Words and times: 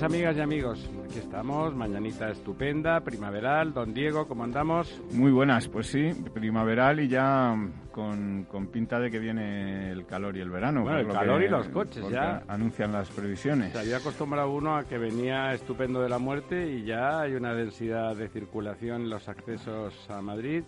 Amigas 0.00 0.34
y 0.38 0.40
amigos. 0.40 0.90
Aquí 1.04 1.18
estamos, 1.18 1.74
mañanita 1.74 2.30
estupenda, 2.30 3.00
primaveral. 3.00 3.74
Don 3.74 3.92
Diego, 3.92 4.26
¿cómo 4.26 4.44
andamos? 4.44 4.98
Muy 5.12 5.30
buenas, 5.30 5.68
pues 5.68 5.88
sí, 5.88 6.08
primaveral 6.32 7.00
y 7.00 7.08
ya 7.08 7.54
con, 7.90 8.46
pinta 8.72 8.98
de 8.98 9.10
que 9.10 9.18
viene 9.18 9.90
el 9.90 10.06
calor 10.06 10.34
y 10.38 10.40
el 10.40 10.48
verano. 10.48 10.82
Bueno, 10.82 11.00
el 11.00 11.08
calor 11.08 11.42
y 11.42 11.48
los 11.48 11.68
coches 11.68 12.08
ya. 12.08 12.42
Anuncian 12.48 12.90
las 12.90 13.10
previsiones. 13.10 13.72
Se 13.72 13.80
había 13.80 13.98
acostumbrado 13.98 14.50
uno 14.50 14.76
a 14.76 14.84
que 14.84 14.96
venía 14.96 15.52
estupendo 15.52 16.00
de 16.00 16.08
la 16.08 16.18
muerte 16.18 16.70
y 16.70 16.84
ya 16.84 17.20
hay 17.20 17.34
una 17.34 17.52
densidad 17.52 18.16
de 18.16 18.28
circulación 18.28 19.02
en 19.02 19.10
los 19.10 19.28
accesos 19.28 19.94
a 20.08 20.22
Madrid 20.22 20.64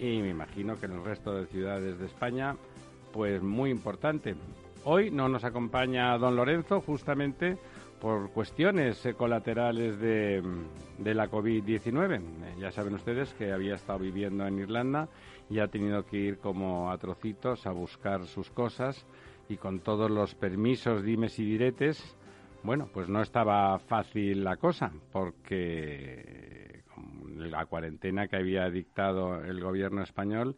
y 0.00 0.20
me 0.20 0.30
imagino 0.30 0.80
que 0.80 0.86
en 0.86 0.92
el 0.92 1.04
resto 1.04 1.32
de 1.32 1.46
ciudades 1.46 1.96
de 2.00 2.06
España, 2.06 2.56
pues 3.12 3.40
muy 3.40 3.70
importante. 3.70 4.34
Hoy 4.84 5.10
no 5.10 5.28
nos 5.28 5.44
acompaña 5.44 6.16
don 6.18 6.34
Lorenzo, 6.34 6.80
justamente 6.80 7.56
por 8.00 8.30
cuestiones 8.30 9.04
eh, 9.06 9.14
colaterales 9.14 9.98
de, 9.98 10.42
de 10.98 11.14
la 11.14 11.30
COVID-19. 11.30 12.20
Eh, 12.20 12.54
ya 12.58 12.70
saben 12.70 12.94
ustedes 12.94 13.32
que 13.34 13.52
había 13.52 13.74
estado 13.74 13.98
viviendo 13.98 14.46
en 14.46 14.58
Irlanda 14.58 15.08
y 15.50 15.58
ha 15.58 15.68
tenido 15.68 16.04
que 16.06 16.16
ir 16.16 16.38
como 16.38 16.90
a 16.90 16.98
trocitos 16.98 17.66
a 17.66 17.72
buscar 17.72 18.26
sus 18.26 18.50
cosas 18.50 19.06
y 19.48 19.56
con 19.56 19.80
todos 19.80 20.10
los 20.10 20.34
permisos, 20.34 21.02
dimes 21.02 21.38
y 21.38 21.44
diretes, 21.44 22.16
bueno, 22.62 22.88
pues 22.92 23.08
no 23.08 23.22
estaba 23.22 23.78
fácil 23.78 24.44
la 24.44 24.56
cosa 24.56 24.92
porque 25.12 26.82
la 27.36 27.66
cuarentena 27.66 28.28
que 28.28 28.36
había 28.36 28.68
dictado 28.68 29.42
el 29.44 29.60
gobierno 29.60 30.02
español, 30.02 30.56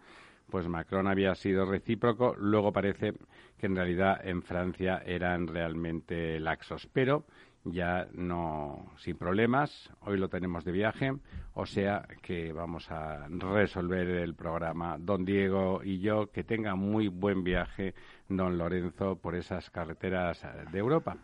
pues 0.51 0.69
Macron 0.69 1.07
había 1.07 1.35
sido 1.35 1.65
recíproco, 1.65 2.35
luego 2.39 2.73
parece 2.73 3.15
que 3.57 3.67
en 3.67 3.77
realidad 3.77 4.21
en 4.27 4.43
Francia 4.43 5.03
eran 5.07 5.47
realmente 5.47 6.39
laxos. 6.41 6.89
Pero 6.93 7.25
ya 7.65 8.09
no 8.13 8.93
sin 8.99 9.17
problemas, 9.17 9.91
hoy 10.01 10.19
lo 10.19 10.29
tenemos 10.29 10.65
de 10.65 10.73
viaje, 10.73 11.13
o 11.55 11.67
sea 11.67 12.07
que 12.23 12.53
vamos 12.53 12.91
a 12.91 13.29
resolver 13.29 14.09
el 14.09 14.35
programa 14.35 14.97
don 14.99 15.25
Diego 15.25 15.83
y 15.85 16.01
yo, 16.01 16.31
que 16.31 16.45
tenga 16.45 16.75
muy 16.75 17.09
buen 17.09 17.45
viaje 17.45 17.95
don 18.29 18.57
Lorenzo 18.57 19.17
por 19.17 19.35
esas 19.35 19.69
carreteras 19.71 20.43
de 20.73 20.79
Europa. 20.79 21.17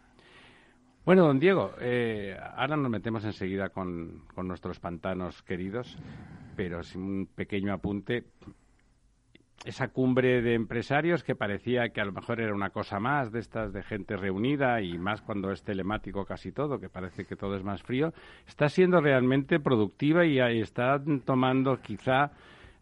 Bueno, 1.07 1.25
don 1.25 1.39
Diego, 1.39 1.73
eh, 1.81 2.37
ahora 2.57 2.77
nos 2.77 2.91
metemos 2.91 3.25
enseguida 3.25 3.69
con, 3.69 4.25
con 4.35 4.49
nuestros 4.49 4.81
pantanos 4.81 5.41
queridos, 5.45 5.97
pero 6.57 6.83
sin 6.83 7.03
un 7.03 7.27
pequeño 7.27 7.73
apunte 7.73 8.25
esa 9.65 9.89
cumbre 9.89 10.43
de 10.43 10.55
empresarios 10.55 11.25
que 11.25 11.35
parecía 11.35 11.89
que 11.89 12.01
a 12.01 12.05
lo 12.05 12.13
mejor 12.13 12.41
era 12.41 12.55
una 12.55 12.71
cosa 12.71 13.01
más 13.01 13.33
de 13.33 13.41
estas 13.41 13.73
de 13.73 13.83
gente 13.83 14.17
reunida 14.17 14.81
y 14.81 14.99
más 14.99 15.23
cuando 15.23 15.51
es 15.51 15.63
telemático 15.63 16.25
casi 16.25 16.53
todo, 16.53 16.79
que 16.79 16.89
parece 16.89 17.25
que 17.25 17.37
todo 17.37 17.57
es 17.57 17.65
más 17.65 17.83
frío, 17.83 18.13
está 18.47 18.69
siendo 18.69 19.01
realmente 19.01 19.59
productiva 19.59 20.25
y, 20.25 20.39
está 20.39 21.01
tomando 21.25 21.81
quizá 21.81 22.31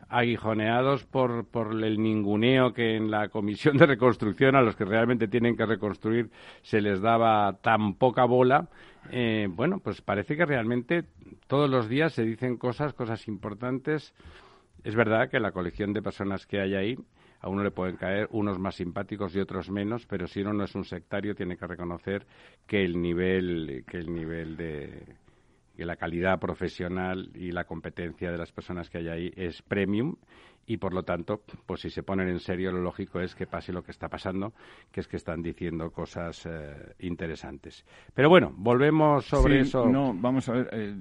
aguijoneados 0.08 1.04
por, 1.04 1.46
por 1.46 1.72
el 1.82 2.02
ninguneo 2.02 2.72
que 2.72 2.96
en 2.96 3.10
la 3.10 3.28
comisión 3.28 3.76
de 3.78 3.86
reconstrucción 3.86 4.54
a 4.54 4.60
los 4.60 4.76
que 4.76 4.84
realmente 4.84 5.28
tienen 5.28 5.56
que 5.56 5.64
reconstruir 5.64 6.30
se 6.62 6.80
les 6.80 7.00
daba 7.00 7.54
tan 7.62 7.94
poca 7.94 8.24
bola. 8.24 8.68
Eh, 9.10 9.48
bueno, 9.50 9.80
pues 9.80 10.02
parece 10.02 10.36
que 10.36 10.44
realmente 10.44 11.04
todos 11.46 11.70
los 11.70 11.88
días 11.88 12.12
se 12.12 12.24
dicen 12.24 12.56
cosas, 12.56 12.92
cosas 12.94 13.26
importantes 13.28 14.14
es 14.84 14.94
verdad 14.94 15.30
que 15.30 15.40
la 15.40 15.52
colección 15.52 15.92
de 15.92 16.02
personas 16.02 16.46
que 16.46 16.60
hay 16.60 16.74
ahí, 16.74 16.96
a 17.40 17.48
uno 17.48 17.64
le 17.64 17.70
pueden 17.70 17.96
caer 17.96 18.28
unos 18.30 18.58
más 18.58 18.76
simpáticos 18.76 19.34
y 19.34 19.40
otros 19.40 19.70
menos, 19.70 20.06
pero 20.06 20.26
si 20.26 20.42
uno 20.42 20.52
no 20.52 20.64
es 20.64 20.74
un 20.74 20.84
sectario 20.84 21.34
tiene 21.34 21.56
que 21.56 21.66
reconocer 21.66 22.26
que 22.66 22.84
el 22.84 23.00
nivel, 23.00 23.84
que 23.86 23.98
el 23.98 24.12
nivel 24.12 24.56
de 24.56 25.16
que 25.74 25.84
la 25.84 25.96
calidad 25.96 26.38
profesional 26.38 27.30
y 27.34 27.50
la 27.50 27.64
competencia 27.64 28.30
de 28.30 28.38
las 28.38 28.52
personas 28.52 28.88
que 28.88 28.98
hay 28.98 29.08
ahí 29.08 29.32
es 29.34 29.60
premium 29.62 30.14
y 30.66 30.78
por 30.78 30.94
lo 30.94 31.02
tanto, 31.02 31.42
pues 31.66 31.80
si 31.80 31.90
se 31.90 32.02
ponen 32.02 32.28
en 32.28 32.40
serio, 32.40 32.72
lo 32.72 32.80
lógico 32.80 33.20
es 33.20 33.34
que 33.34 33.46
pase 33.46 33.72
lo 33.72 33.82
que 33.82 33.90
está 33.90 34.08
pasando, 34.08 34.52
que 34.90 35.00
es 35.00 35.08
que 35.08 35.16
están 35.16 35.42
diciendo 35.42 35.90
cosas 35.90 36.46
eh, 36.46 36.94
interesantes. 37.00 37.84
Pero 38.14 38.28
bueno, 38.28 38.52
volvemos 38.56 39.26
sobre 39.26 39.60
eso. 39.60 39.86
No, 39.86 40.14
vamos 40.14 40.48
a 40.48 40.52
ver, 40.52 40.68
eh, 40.72 40.94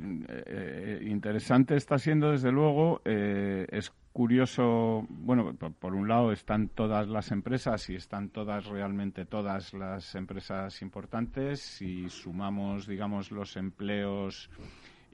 eh, 0.47 0.99
interesante 1.07 1.75
está 1.75 1.97
siendo 1.97 2.31
desde 2.31 2.51
luego, 2.51 3.01
es 3.05 3.91
curioso, 4.13 5.05
bueno, 5.09 5.55
por, 5.55 5.95
un 5.95 6.07
lado 6.07 6.31
están 6.31 6.69
todas 6.69 7.07
las 7.07 7.31
empresas 7.31 7.89
y 7.89 7.95
están 7.95 8.29
todas 8.29 8.65
realmente 8.67 9.25
todas 9.25 9.73
las 9.73 10.13
empresas 10.13 10.81
importantes, 10.83 11.59
si 11.61 12.09
sumamos, 12.09 12.85
digamos, 12.85 13.31
los 13.31 13.57
empleos 13.57 14.51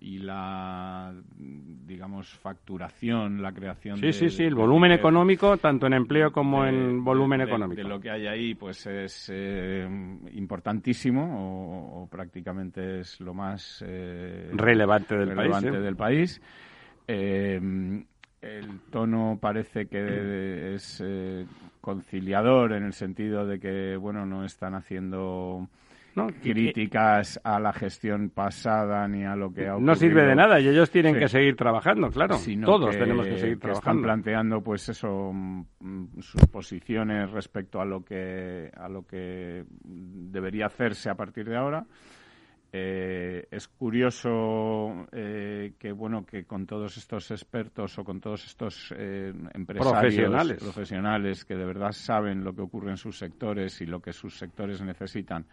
y 0.02 0.20
la 0.20 1.14
digamos 1.36 2.30
facturación, 2.30 3.42
la 3.42 3.52
creación 3.52 3.98
sí, 3.98 4.14
sí, 4.14 4.30
sí, 4.30 4.44
el 4.44 4.56
volumen 4.56 4.92
económico 4.92 5.58
tanto 5.58 5.88
en 5.88 5.94
empleo 5.94 6.32
como 6.32 6.66
en 6.66 7.04
volumen 7.04 7.42
económico. 7.42 7.82
De, 7.82 7.88
lo 7.88 8.00
que 8.00 8.10
hay 8.10 8.28
ahí 8.28 8.56
pues 8.56 8.86
es 8.88 9.30
eh, 9.34 9.88
importantísimo 10.34 12.02
o, 12.02 12.08
prácticamente 12.08 13.02
es 13.02 13.20
lo 13.20 13.34
más 13.34 13.84
eh, 13.86 14.50
relevante 14.54 15.18
del 15.18 15.36
país. 15.36 15.64
¿eh? 15.64 15.72
Del 15.72 15.96
país. 15.96 16.42
el 17.08 18.06
tono 18.90 19.38
parece 19.42 19.88
que 19.88 20.74
es 20.76 21.04
conciliador 21.82 22.74
en 22.74 22.84
el 22.84 22.94
sentido 22.94 23.46
de 23.46 23.60
que 23.60 23.98
bueno 23.98 24.26
no 24.26 24.46
están 24.46 24.76
haciendo 24.76 25.68
críticas 26.42 27.40
a 27.44 27.60
la 27.60 27.74
gestión 27.74 28.30
pasada 28.30 29.08
ni 29.08 29.24
a 29.24 29.36
lo 29.36 29.54
que 29.54 29.68
ha 29.68 29.76
ocurrido. 29.76 29.94
No 29.94 29.96
sirve 29.96 30.24
de 30.24 30.36
nada 30.36 30.60
y 30.60 30.68
ellos 30.68 30.90
tienen 30.90 31.18
que 31.18 31.28
seguir 31.28 31.56
trabajando, 31.56 32.10
claro. 32.10 32.38
Todos 32.66 32.98
tenemos 32.98 33.28
que 33.28 33.38
seguir 33.38 33.60
trabajando. 33.60 33.90
Están 33.90 34.02
planteando, 34.02 34.62
pues 34.62 34.90
eso, 34.90 35.32
mm, 35.34 36.20
sus 36.20 36.46
posiciones 36.48 37.32
respecto 37.32 37.80
a 37.82 37.86
lo 37.86 38.04
que 38.04 38.72
a 38.76 38.90
lo 38.90 39.06
que 39.06 39.66
debería 39.84 40.68
hacerse 40.68 41.10
a 41.10 41.16
partir 41.16 41.48
de 41.48 41.58
ahora. 41.58 41.86
Eh, 42.72 43.48
es 43.50 43.68
curioso 43.68 45.08
eh, 45.12 45.74
que 45.80 45.92
bueno 45.92 46.24
que 46.24 46.46
con 46.46 46.68
todos 46.68 46.98
estos 46.98 47.32
expertos 47.32 47.98
o 47.98 48.04
con 48.04 48.22
todos 48.22 48.46
estos 48.46 48.94
eh, 48.96 49.34
empresarios 49.56 50.54
profesionales 50.60 51.46
que 51.46 51.56
de 51.56 51.66
verdad 51.66 51.94
saben 51.94 52.44
lo 52.44 52.54
que 52.54 52.62
ocurre 52.62 52.92
en 52.92 52.98
sus 52.98 53.18
sectores 53.18 53.82
y 53.82 53.88
lo 53.88 54.00
que 54.00 54.14
sus 54.14 54.38
sectores 54.38 54.84
necesitan 54.84 55.48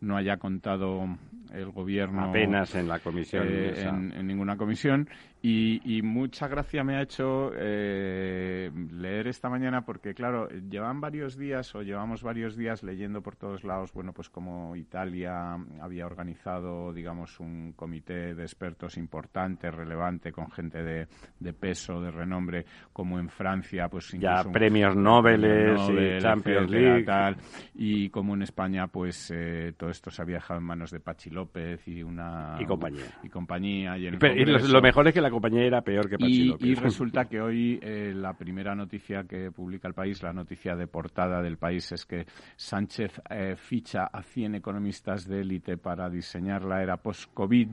no 0.00 0.16
haya 0.16 0.36
contado 0.36 1.04
el 1.52 1.70
gobierno 1.70 2.22
apenas 2.30 2.74
en 2.74 2.88
la 2.88 2.98
comisión 2.98 3.46
eh, 3.48 3.82
en, 3.86 4.26
ninguna 4.26 4.56
comisión 4.56 5.08
y, 5.42 6.00
mucha 6.02 6.48
gracia 6.48 6.84
me 6.84 6.96
ha 6.96 7.02
hecho 7.02 7.52
eh, 7.54 8.70
leer 8.92 9.28
esta 9.28 9.48
mañana 9.48 9.84
porque 9.84 10.14
claro 10.14 10.48
llevan 10.48 11.00
varios 11.00 11.36
días 11.36 11.74
o 11.74 11.82
llevamos 11.82 12.22
varios 12.22 12.56
días 12.56 12.82
leyendo 12.82 13.22
por 13.22 13.36
todos 13.36 13.64
lados 13.64 13.92
bueno 13.92 14.12
pues 14.12 14.28
como 14.28 14.74
Italia 14.76 15.56
había 15.80 16.06
organizado 16.06 16.92
digamos 16.92 17.40
un 17.40 17.72
comité 17.74 18.34
de 18.34 18.42
expertos 18.42 18.96
importante 18.96 19.70
relevante 19.70 20.32
con 20.32 20.50
gente 20.50 20.82
de, 20.82 21.06
de 21.38 21.52
peso 21.52 22.00
de 22.00 22.10
renombre 22.10 22.64
como 22.92 23.18
en 23.18 23.28
Francia 23.28 23.88
pues 23.88 24.10
ya 24.12 24.44
premios 24.44 24.96
Nobel, 24.96 25.44
y 25.44 26.20
Champions 26.20 26.70
League 26.70 27.36
y 27.74 28.08
como 28.10 28.34
en 28.34 28.42
España 28.42 28.88
pues 28.88 29.30
eh, 29.34 29.72
todo 29.76 29.90
esto 29.90 30.10
se 30.10 30.22
había 30.22 30.36
dejado 30.36 30.60
en 30.60 30.66
manos 30.66 30.90
de 30.90 31.00
Pachi 31.00 31.30
López 31.30 31.86
y 31.86 32.02
una... 32.02 32.56
Y 32.58 32.64
compañía. 32.64 33.04
Y 33.22 33.28
compañía. 33.28 33.98
Y, 33.98 34.10
lo, 34.10 34.80
mejor 34.80 35.08
es 35.08 35.14
que 35.14 35.20
la 35.20 35.27
compañía 35.30 35.64
era 35.64 35.82
peor 35.82 36.08
que 36.08 36.18
Pachi 36.18 36.42
y, 36.42 36.44
López. 36.46 36.68
Y 36.68 36.74
resulta 36.74 37.24
que 37.28 37.40
hoy 37.40 37.78
eh, 37.82 38.12
la 38.14 38.34
primera 38.34 38.74
noticia 38.74 39.24
que 39.24 39.50
publica 39.50 39.88
el 39.88 39.94
país, 39.94 40.22
la 40.22 40.32
noticia 40.32 40.76
de 40.76 40.86
portada 40.86 41.42
del 41.42 41.56
país, 41.56 41.90
es 41.92 42.04
que 42.04 42.26
Sánchez 42.56 43.20
eh, 43.30 43.54
ficha 43.56 44.04
a 44.04 44.22
100 44.22 44.56
economistas 44.56 45.26
de 45.26 45.40
élite 45.40 45.76
para 45.76 46.08
diseñar 46.08 46.64
la 46.64 46.82
era 46.82 46.96
post-COVID 46.96 47.68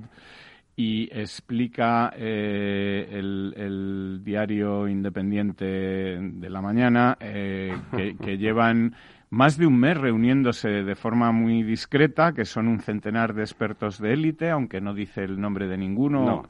y 0.78 1.04
explica 1.12 2.14
eh, 2.18 3.08
el, 3.10 4.22
diario 4.24 4.88
independiente 4.88 5.66
de 5.66 6.50
la 6.50 6.62
mañana 6.62 7.18
eh, 7.20 7.74
que, 7.92 8.38
llevan 8.38 8.94
más 9.36 9.58
de 9.58 9.68
un 9.68 9.78
mes 9.78 9.98
reuniéndose 9.98 10.70
de 10.70 10.96
forma 10.96 11.34
muy 11.34 11.62
discreta, 11.62 12.32
que 12.32 12.46
son 12.46 12.70
un 12.70 12.80
centenar 12.80 13.34
de 13.34 13.42
expertos 13.42 14.00
de 14.00 14.14
élite, 14.14 14.50
aunque 14.50 14.80
no 14.80 14.94
dice 14.94 15.26
el 15.26 15.42
nombre 15.42 15.68
de 15.68 15.78
ninguno, 15.78 16.44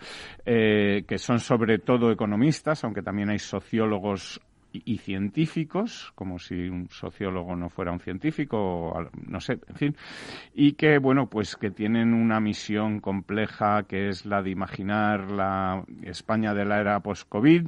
eh, 0.46 1.04
que 1.08 1.18
son 1.18 1.40
sobre 1.40 1.80
todo 1.80 2.12
economistas, 2.12 2.84
aunque 2.84 3.02
también 3.02 3.32
hay 3.32 3.40
sociólogos 3.40 4.40
y 4.72 5.00
científicos, 5.00 6.12
como 6.14 6.38
si 6.38 6.70
un 6.70 6.88
sociólogo 6.90 7.56
no 7.56 7.70
fuera 7.70 7.92
un 7.92 8.02
científico, 8.02 8.94
no 9.26 9.40
sé, 9.40 9.54
en 9.68 9.76
fin, 9.76 9.96
y 10.54 10.74
que, 10.74 11.00
bueno, 11.00 11.28
pues 11.28 11.56
que 11.56 11.72
tienen 11.72 12.14
una 12.14 12.40
misión 12.40 13.00
compleja 13.00 13.84
que 13.84 14.10
es 14.10 14.28
la 14.28 14.44
de 14.44 14.52
imaginar 14.52 15.32
la 15.32 15.84
España 16.04 16.54
de 16.54 16.66
la 16.66 16.82
era 16.82 17.00
post-COVID 17.00 17.68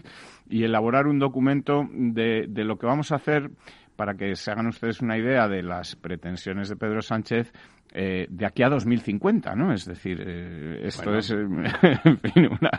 y 0.50 0.64
elaborar 0.64 1.08
un 1.08 1.18
documento 1.18 1.88
de, 1.92 2.46
de 2.48 2.64
lo 2.66 2.78
que 2.78 2.86
vamos 2.86 3.12
a 3.12 3.16
hacer 3.16 3.50
para 3.98 4.14
que 4.14 4.36
se 4.36 4.52
hagan 4.52 4.68
ustedes 4.68 5.02
una 5.02 5.18
idea 5.18 5.50
de 5.50 5.64
las 5.64 5.98
pretensiones 5.98 6.70
de 6.70 6.78
Pedro 6.78 7.02
Sánchez 7.02 7.52
eh, 7.94 8.28
de 8.30 8.46
aquí 8.46 8.64
a 8.64 8.70
2050, 8.70 9.56
¿no? 9.56 9.74
Es 9.74 9.86
decir, 9.86 10.22
eh, 10.24 10.82
esto 10.84 11.18
es, 11.18 11.32
eh, 11.32 11.38
en 12.04 12.20
fin, 12.20 12.48
una... 12.48 12.70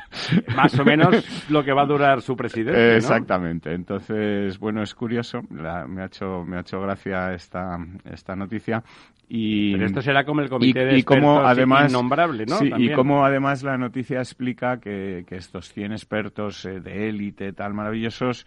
Más 0.54 0.78
o 0.78 0.84
menos 0.84 1.48
lo 1.50 1.64
que 1.64 1.72
va 1.72 1.82
a 1.82 1.86
durar 1.86 2.20
su 2.20 2.36
presidencia, 2.36 2.96
Exactamente. 2.96 3.72
Entonces, 3.72 4.58
bueno, 4.58 4.82
es 4.82 4.94
curioso, 4.94 5.40
me, 5.48 6.02
ha 6.02 6.06
hecho, 6.06 6.44
me 6.44 6.58
ha 6.58 6.60
hecho 6.60 6.80
gracia 6.80 7.32
esta, 7.32 7.78
esta 8.04 8.36
noticia. 8.36 8.84
Y, 9.30 9.72
Pero 9.72 9.86
esto 9.86 10.02
será 10.02 10.24
como 10.24 10.40
el 10.40 10.48
comité 10.48 10.84
de 10.84 11.02
como 11.04 11.40
además, 11.40 11.90
innombrable, 11.90 12.46
¿no? 12.46 12.58
Sí, 12.58 12.70
y 12.76 12.92
como 12.92 13.24
además 13.24 13.62
la 13.62 13.76
noticia 13.76 14.20
explica 14.20 14.78
que, 14.78 15.24
que 15.26 15.36
estos 15.36 15.72
100 15.72 15.92
expertos 15.92 16.62
de 16.62 17.08
élite 17.08 17.52
tal 17.52 17.74
maravillosos 17.74 18.46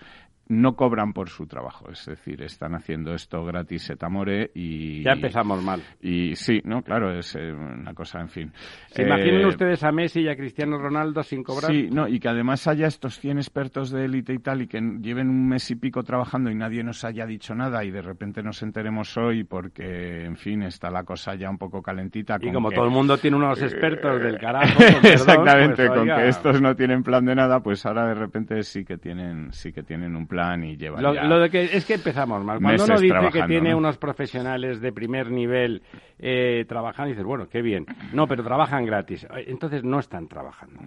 no 0.51 0.75
cobran 0.75 1.13
por 1.13 1.29
su 1.29 1.47
trabajo, 1.47 1.89
es 1.89 2.05
decir, 2.05 2.41
están 2.41 2.75
haciendo 2.75 3.13
esto 3.13 3.43
gratis 3.45 3.89
et 3.89 4.03
amore 4.03 4.51
y... 4.53 5.01
Ya 5.01 5.13
empezamos 5.13 5.63
mal. 5.63 5.81
Y 6.01 6.35
sí, 6.35 6.61
no, 6.65 6.81
claro, 6.81 7.17
es 7.17 7.35
eh, 7.35 7.53
una 7.53 7.93
cosa, 7.93 8.19
en 8.19 8.27
fin. 8.27 8.51
¿Se 8.87 9.03
imaginen 9.03 9.41
eh, 9.41 9.47
ustedes 9.47 9.81
a 9.85 9.93
Messi 9.93 10.21
y 10.21 10.27
a 10.27 10.35
Cristiano 10.35 10.77
Ronaldo 10.77 11.23
sin 11.23 11.41
cobrar? 11.41 11.71
Sí, 11.71 11.87
no, 11.89 12.05
y 12.05 12.19
que 12.19 12.27
además 12.27 12.67
haya 12.67 12.87
estos 12.87 13.17
100 13.19 13.37
expertos 13.37 13.91
de 13.91 14.03
élite 14.03 14.33
y 14.33 14.39
tal 14.39 14.61
y 14.61 14.67
que 14.67 14.81
lleven 15.01 15.29
un 15.29 15.47
mes 15.47 15.71
y 15.71 15.75
pico 15.75 16.03
trabajando 16.03 16.51
y 16.51 16.55
nadie 16.55 16.83
nos 16.83 17.05
haya 17.05 17.25
dicho 17.25 17.55
nada 17.55 17.85
y 17.85 17.91
de 17.91 18.01
repente 18.01 18.43
nos 18.43 18.61
enteremos 18.61 19.15
hoy 19.17 19.45
porque, 19.45 20.25
en 20.25 20.35
fin, 20.35 20.63
está 20.63 20.89
la 20.89 21.05
cosa 21.05 21.33
ya 21.35 21.49
un 21.49 21.57
poco 21.57 21.81
calentita. 21.81 22.37
Y 22.41 22.51
como 22.51 22.71
todo 22.71 22.85
el 22.85 22.91
mundo 22.91 23.17
tiene 23.17 23.37
unos 23.37 23.61
expertos 23.61 24.21
del 24.21 24.37
carajo. 24.41 24.83
Exactamente, 25.01 25.87
pues, 25.87 25.97
con 25.97 26.07
que 26.07 26.27
estos 26.27 26.61
no 26.61 26.75
tienen 26.75 27.03
plan 27.03 27.23
de 27.23 27.35
nada, 27.35 27.61
pues 27.61 27.85
ahora 27.85 28.07
de 28.07 28.15
repente 28.15 28.61
sí 28.63 28.83
que 28.83 28.97
tienen, 28.97 29.53
sí 29.53 29.71
que 29.71 29.83
tienen 29.83 30.17
un 30.17 30.27
plan 30.27 30.40
y 30.63 30.77
lleva 30.77 31.01
lo, 31.01 31.39
de 31.39 31.49
que 31.49 31.63
es 31.63 31.85
que 31.85 31.95
empezamos 31.95 32.43
mal. 32.43 32.59
Cuando 32.61 32.83
uno 32.85 32.99
dice 32.99 33.29
que 33.31 33.43
tiene 33.43 33.75
unos 33.75 33.97
profesionales 33.97 34.81
de 34.81 34.91
primer 34.91 35.31
nivel 35.31 35.81
eh, 36.19 36.65
trabajando, 36.67 37.09
dices, 37.09 37.25
bueno, 37.25 37.47
qué 37.47 37.61
bien. 37.61 37.85
No, 38.13 38.27
pero 38.27 38.43
trabajan 38.43 38.85
gratis. 38.85 39.27
Entonces 39.47 39.83
no 39.83 39.99
están 39.99 40.27
trabajando. 40.27 40.79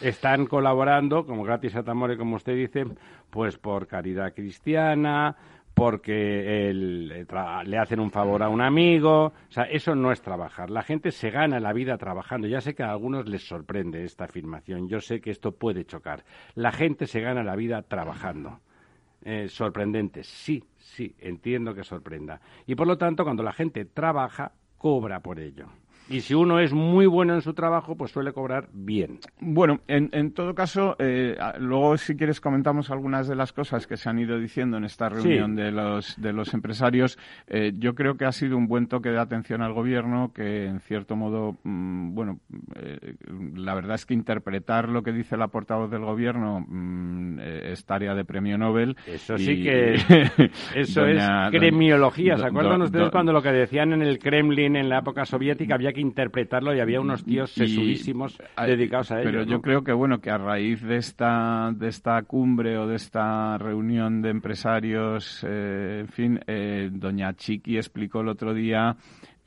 Están 0.00 0.46
colaborando, 0.46 1.24
como 1.24 1.44
gratis 1.44 1.76
a 1.76 1.82
Tamore, 1.82 2.16
como 2.16 2.36
usted 2.36 2.54
dice, 2.54 2.84
pues 3.30 3.56
por 3.56 3.86
caridad 3.86 4.34
cristiana, 4.34 5.36
porque 5.74 6.72
le 6.72 7.78
hacen 7.78 8.00
un 8.00 8.10
favor 8.10 8.42
a 8.42 8.48
un 8.48 8.60
amigo. 8.60 9.26
O 9.26 9.50
sea, 9.52 9.64
eso 9.64 9.94
no 9.94 10.12
es 10.12 10.22
trabajar. 10.22 10.70
La 10.70 10.82
gente 10.82 11.10
se 11.10 11.30
gana 11.30 11.58
la 11.58 11.72
vida 11.72 11.98
trabajando. 11.98 12.46
Ya 12.46 12.60
sé 12.60 12.74
que 12.74 12.84
a 12.84 12.90
algunos 12.90 13.28
les 13.28 13.46
sorprende 13.46 14.04
esta 14.04 14.24
afirmación. 14.24 14.88
Yo 14.88 15.00
sé 15.00 15.20
que 15.20 15.30
esto 15.30 15.52
puede 15.52 15.84
chocar. 15.84 16.24
La 16.54 16.70
gente 16.70 17.06
se 17.06 17.20
gana 17.20 17.42
la 17.42 17.56
vida 17.56 17.82
trabajando. 17.82 18.60
Eh, 19.24 19.48
sorprendente. 19.48 20.22
Sí, 20.22 20.62
sí, 20.76 21.14
entiendo 21.18 21.74
que 21.74 21.82
sorprenda. 21.82 22.40
Y 22.66 22.74
por 22.76 22.86
lo 22.86 22.96
tanto, 22.96 23.24
cuando 23.24 23.42
la 23.42 23.52
gente 23.52 23.84
trabaja, 23.84 24.52
cobra 24.78 25.20
por 25.20 25.40
ello. 25.40 25.66
Y 26.08 26.20
si 26.20 26.34
uno 26.34 26.60
es 26.60 26.72
muy 26.72 27.06
bueno 27.06 27.34
en 27.34 27.40
su 27.40 27.54
trabajo, 27.54 27.96
pues 27.96 28.10
suele 28.10 28.32
cobrar 28.32 28.68
bien. 28.72 29.20
Bueno, 29.40 29.80
en, 29.88 30.10
en 30.12 30.32
todo 30.32 30.54
caso, 30.54 30.96
eh, 30.98 31.36
luego 31.58 31.96
si 31.96 32.14
quieres 32.14 32.40
comentamos 32.40 32.90
algunas 32.90 33.26
de 33.26 33.34
las 33.34 33.52
cosas 33.52 33.86
que 33.86 33.96
se 33.96 34.10
han 34.10 34.18
ido 34.18 34.38
diciendo 34.38 34.76
en 34.76 34.84
esta 34.84 35.08
reunión 35.08 35.56
de, 35.56 35.70
los, 35.70 36.20
de 36.20 36.32
los 36.34 36.52
empresarios. 36.52 37.18
Eh, 37.46 37.72
yo 37.78 37.94
creo 37.94 38.16
que 38.16 38.26
ha 38.26 38.32
sido 38.32 38.58
un 38.58 38.66
buen 38.66 38.86
toque 38.86 39.08
de 39.08 39.18
atención 39.18 39.62
al 39.62 39.72
gobierno 39.72 40.32
que, 40.34 40.66
en 40.66 40.80
cierto 40.80 41.16
modo, 41.16 41.56
mm, 41.62 42.14
bueno, 42.14 42.40
eh, 42.76 43.14
la 43.54 43.74
verdad 43.74 43.94
es 43.94 44.04
que 44.04 44.12
interpretar 44.12 44.90
lo 44.90 45.02
que 45.02 45.12
dice 45.12 45.38
la 45.38 45.48
portavoz 45.48 45.90
del 45.90 46.04
gobierno 46.04 46.64
mm, 46.68 47.38
es 47.40 47.84
tarea 47.86 48.14
de 48.14 48.26
premio 48.26 48.58
Nobel. 48.58 48.96
Eso 49.06 49.38
sí 49.38 49.62
que 49.62 49.94
eso 50.74 51.06
es 51.06 51.24
cremiología. 51.50 52.36
¿Se 52.36 52.46
acuerdan 52.46 52.82
ustedes 52.82 53.10
cuando 53.10 53.32
lo 53.32 53.40
que 53.40 53.52
decían 53.52 53.94
en 53.94 54.02
el 54.02 54.18
Kremlin 54.18 54.76
en 54.76 54.90
la 54.90 54.98
época 54.98 55.24
soviética 55.24 55.76
había 55.76 55.93
que 55.94 56.02
interpretarlo 56.02 56.74
y 56.74 56.80
había 56.80 57.00
unos 57.00 57.24
tíos 57.24 57.52
sesudísimos 57.52 58.38
dedicados 58.66 59.10
a 59.10 59.20
ello. 59.20 59.30
Pero 59.30 59.42
yo 59.44 59.62
creo 59.62 59.82
que 59.82 59.92
bueno 59.92 60.20
que 60.20 60.30
a 60.30 60.36
raíz 60.36 60.82
de 60.82 60.96
esta 60.96 61.72
de 61.74 61.88
esta 61.88 62.20
cumbre 62.22 62.76
o 62.76 62.86
de 62.86 62.96
esta 62.96 63.56
reunión 63.56 64.20
de 64.20 64.30
empresarios, 64.30 65.44
eh, 65.48 66.00
en 66.00 66.08
fin, 66.08 66.40
eh, 66.46 66.90
doña 66.92 67.32
Chiqui 67.34 67.76
explicó 67.76 68.20
el 68.20 68.28
otro 68.28 68.52
día 68.52 68.96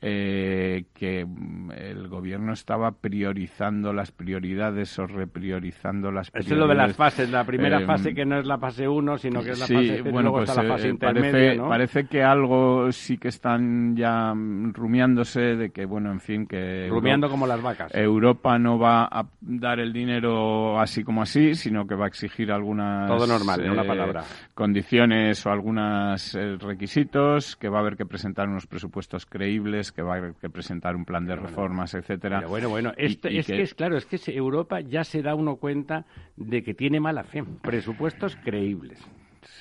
eh, 0.00 0.84
que 0.94 1.24
mm, 1.24 1.72
el 1.72 2.06
gobierno 2.06 2.52
estaba 2.52 2.92
priorizando 2.92 3.92
las 3.92 4.12
prioridades 4.12 4.96
o 5.00 5.08
repriorizando 5.08 6.12
las 6.12 6.30
prioridades. 6.30 6.46
Eso 6.46 6.54
es 6.54 6.60
lo 6.60 6.68
de 6.68 6.74
las 6.76 6.96
fases, 6.96 7.30
la 7.30 7.44
primera 7.44 7.80
eh, 7.80 7.84
fase 7.84 8.14
que 8.14 8.24
no 8.24 8.38
es 8.38 8.46
la 8.46 8.58
fase 8.58 8.86
1, 8.86 9.18
sino 9.18 9.42
que 9.42 9.50
es 9.50 9.58
la 9.58 9.66
fase 9.66 10.02
bueno, 10.02 10.30
luego 10.30 10.42
está 10.42 10.62
la 10.62 10.68
pues, 10.68 10.72
fase 10.72 10.86
eh, 10.86 10.90
intermedia, 10.90 11.32
parece, 11.32 11.56
¿no? 11.56 11.68
parece 11.68 12.06
que 12.06 12.22
algo 12.22 12.92
sí 12.92 13.18
que 13.18 13.26
están 13.26 13.96
ya 13.96 14.32
rumiándose 14.34 15.56
de 15.56 15.70
que, 15.70 15.84
bueno, 15.84 16.12
en 16.12 16.20
fin, 16.20 16.46
que... 16.46 16.86
Rumiando 16.88 17.28
como 17.28 17.48
las 17.48 17.60
vacas. 17.60 17.92
Europa 17.92 18.56
no 18.56 18.78
va 18.78 19.08
a 19.10 19.26
dar 19.40 19.80
el 19.80 19.92
dinero 19.92 20.78
así 20.78 21.02
como 21.02 21.22
así, 21.22 21.56
sino 21.56 21.88
que 21.88 21.96
va 21.96 22.04
a 22.04 22.08
exigir 22.08 22.52
algunas... 22.52 23.08
Todo 23.08 23.26
normal, 23.26 23.64
en 23.64 23.72
una 23.72 23.84
palabra. 23.84 24.22
Condiciones 24.54 25.44
o 25.44 25.50
algunos 25.50 26.34
requisitos, 26.60 27.56
que 27.56 27.68
va 27.68 27.78
a 27.78 27.80
haber 27.80 27.96
que 27.96 28.06
presentar 28.06 28.48
unos 28.48 28.68
presupuestos 28.68 29.26
creíbles 29.26 29.87
que 29.92 30.02
va 30.02 30.14
a 30.14 30.16
haber 30.18 30.34
que 30.34 30.48
presentar 30.48 30.96
un 30.96 31.04
plan 31.04 31.26
de 31.26 31.36
reformas, 31.36 31.94
etcétera. 31.94 32.46
bueno, 32.46 32.68
bueno, 32.68 32.92
es 32.96 33.16
que... 33.18 33.62
es 33.62 33.74
claro, 33.74 33.96
es 33.96 34.06
que 34.06 34.18
Europa 34.32 34.80
ya 34.80 35.04
se 35.04 35.22
da 35.22 35.34
uno 35.34 35.56
cuenta 35.56 36.04
de 36.36 36.62
que 36.62 36.74
tiene 36.74 37.00
mala 37.00 37.24
fe, 37.24 37.44
presupuestos 37.62 38.36
creíbles. 38.36 38.98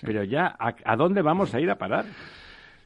Pero 0.01 0.23
ya, 0.23 0.55
¿a, 0.59 0.95
dónde 0.95 1.21
vamos 1.21 1.53
a 1.53 1.59
ir 1.59 1.69
a 1.69 1.77
parar? 1.77 2.05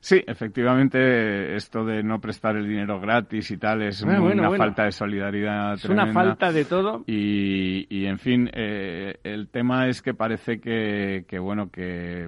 Sí, 0.02 0.20
efectivamente, 0.26 1.56
esto 1.56 1.86
de 1.86 2.02
no 2.02 2.20
prestar 2.20 2.56
el 2.56 2.68
dinero 2.68 3.00
gratis 3.00 3.52
y 3.52 3.58
tal 3.58 3.84
es 3.84 4.02
una 4.02 4.50
falta 4.58 4.86
de 4.86 4.92
solidaridad. 4.92 5.76
Es 5.76 5.86
una 5.86 6.12
falta 6.12 6.52
de 6.52 6.66
todo. 6.66 7.04
Y, 7.06 7.86
y 7.88 8.08
en 8.08 8.18
fin, 8.18 8.50
eh, 8.52 9.20
el 9.24 9.50
tema 9.50 9.88
es 9.88 10.02
que 10.02 10.16
parece 10.16 10.60
que, 10.60 11.26
que, 11.28 11.38
bueno, 11.38 11.70
que. 11.70 12.28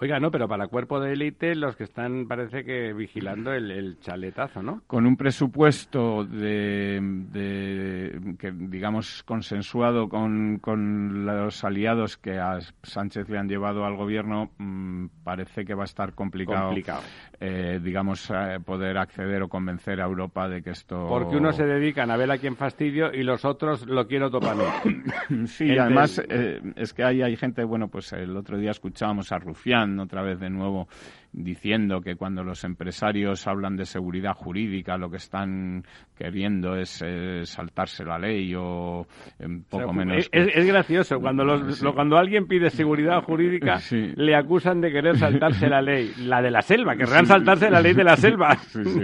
Oiga, 0.00 0.18
no, 0.18 0.30
pero 0.30 0.48
para 0.48 0.64
el 0.64 0.70
cuerpo 0.70 0.98
de 0.98 1.12
élite, 1.12 1.54
los 1.54 1.76
que 1.76 1.84
están, 1.84 2.26
parece 2.26 2.64
que 2.64 2.94
vigilando 2.94 3.52
el, 3.52 3.98
chaletazo, 4.00 4.62
¿no? 4.62 4.80
Con 4.86 5.04
un 5.04 5.18
presupuesto 5.18 6.24
de, 6.24 7.00
de 7.02 8.34
que, 8.38 8.50
digamos, 8.50 9.22
consensuado 9.24 10.08
con, 10.08 10.58
con 10.58 11.26
los 11.26 11.64
aliados 11.64 12.16
que 12.16 12.38
a 12.38 12.60
Sánchez 12.82 13.28
le 13.28 13.36
han 13.36 13.48
llevado 13.48 13.84
al 13.84 13.96
gobierno, 13.96 14.52
mm, 14.56 15.06
parece 15.22 15.66
que 15.66 15.74
va 15.74 15.82
a 15.82 15.84
estar 15.84 16.14
complicado. 16.14 16.68
Complicado 16.68 17.02
eh, 17.42 17.80
digamos, 17.82 18.30
eh, 18.30 18.58
poder 18.64 18.98
acceder 18.98 19.42
o 19.42 19.48
convencer 19.48 20.00
a 20.00 20.04
Europa 20.04 20.46
de 20.46 20.62
que 20.62 20.70
esto... 20.70 21.06
Porque 21.08 21.36
unos 21.36 21.56
se 21.56 21.64
dedican 21.64 22.10
a 22.10 22.16
ver 22.16 22.30
a 22.30 22.36
quién 22.36 22.54
fastidio 22.54 23.12
y 23.14 23.22
los 23.22 23.46
otros 23.46 23.86
lo 23.86 24.06
quiero 24.06 24.30
topar. 24.30 24.56
sí, 25.46 25.78
además 25.78 26.20
eh, 26.28 26.60
es 26.76 26.92
que 26.92 27.02
hay, 27.02 27.22
hay 27.22 27.36
gente, 27.36 27.64
bueno, 27.64 27.88
pues 27.88 28.12
el 28.12 28.36
otro 28.36 28.58
día 28.58 28.72
escuchábamos 28.72 29.32
a 29.32 29.38
Rufián 29.38 29.98
otra 30.00 30.22
vez 30.22 30.38
de 30.38 30.50
nuevo 30.50 30.86
diciendo 31.32 32.00
que 32.00 32.16
cuando 32.16 32.42
los 32.42 32.64
empresarios 32.64 33.46
hablan 33.46 33.76
de 33.76 33.86
seguridad 33.86 34.34
jurídica 34.34 34.96
lo 34.96 35.10
que 35.10 35.18
están 35.18 35.84
queriendo 36.16 36.76
es 36.76 37.04
saltarse 37.44 38.04
la 38.04 38.18
ley 38.18 38.54
o 38.56 39.06
un 39.38 39.64
poco 39.68 39.92
menos. 39.92 40.28
Es, 40.32 40.66
gracioso, 40.66 41.20
cuando, 41.20 41.44
los, 41.44 41.82
cuando 41.94 42.16
alguien 42.16 42.46
pide 42.46 42.70
seguridad 42.70 43.22
jurídica 43.22 43.78
le 43.90 44.34
acusan 44.34 44.80
de 44.80 44.90
querer 44.90 45.16
saltarse 45.16 45.68
la 45.68 45.80
ley, 45.80 46.12
la 46.18 46.42
de 46.42 46.50
la 46.50 46.62
selva, 46.62 46.96
querrán 46.96 47.26
saltarse 47.26 47.70
la 47.70 47.80
ley 47.80 47.94
de 47.94 48.04
la 48.04 48.16
selva. 48.16 48.56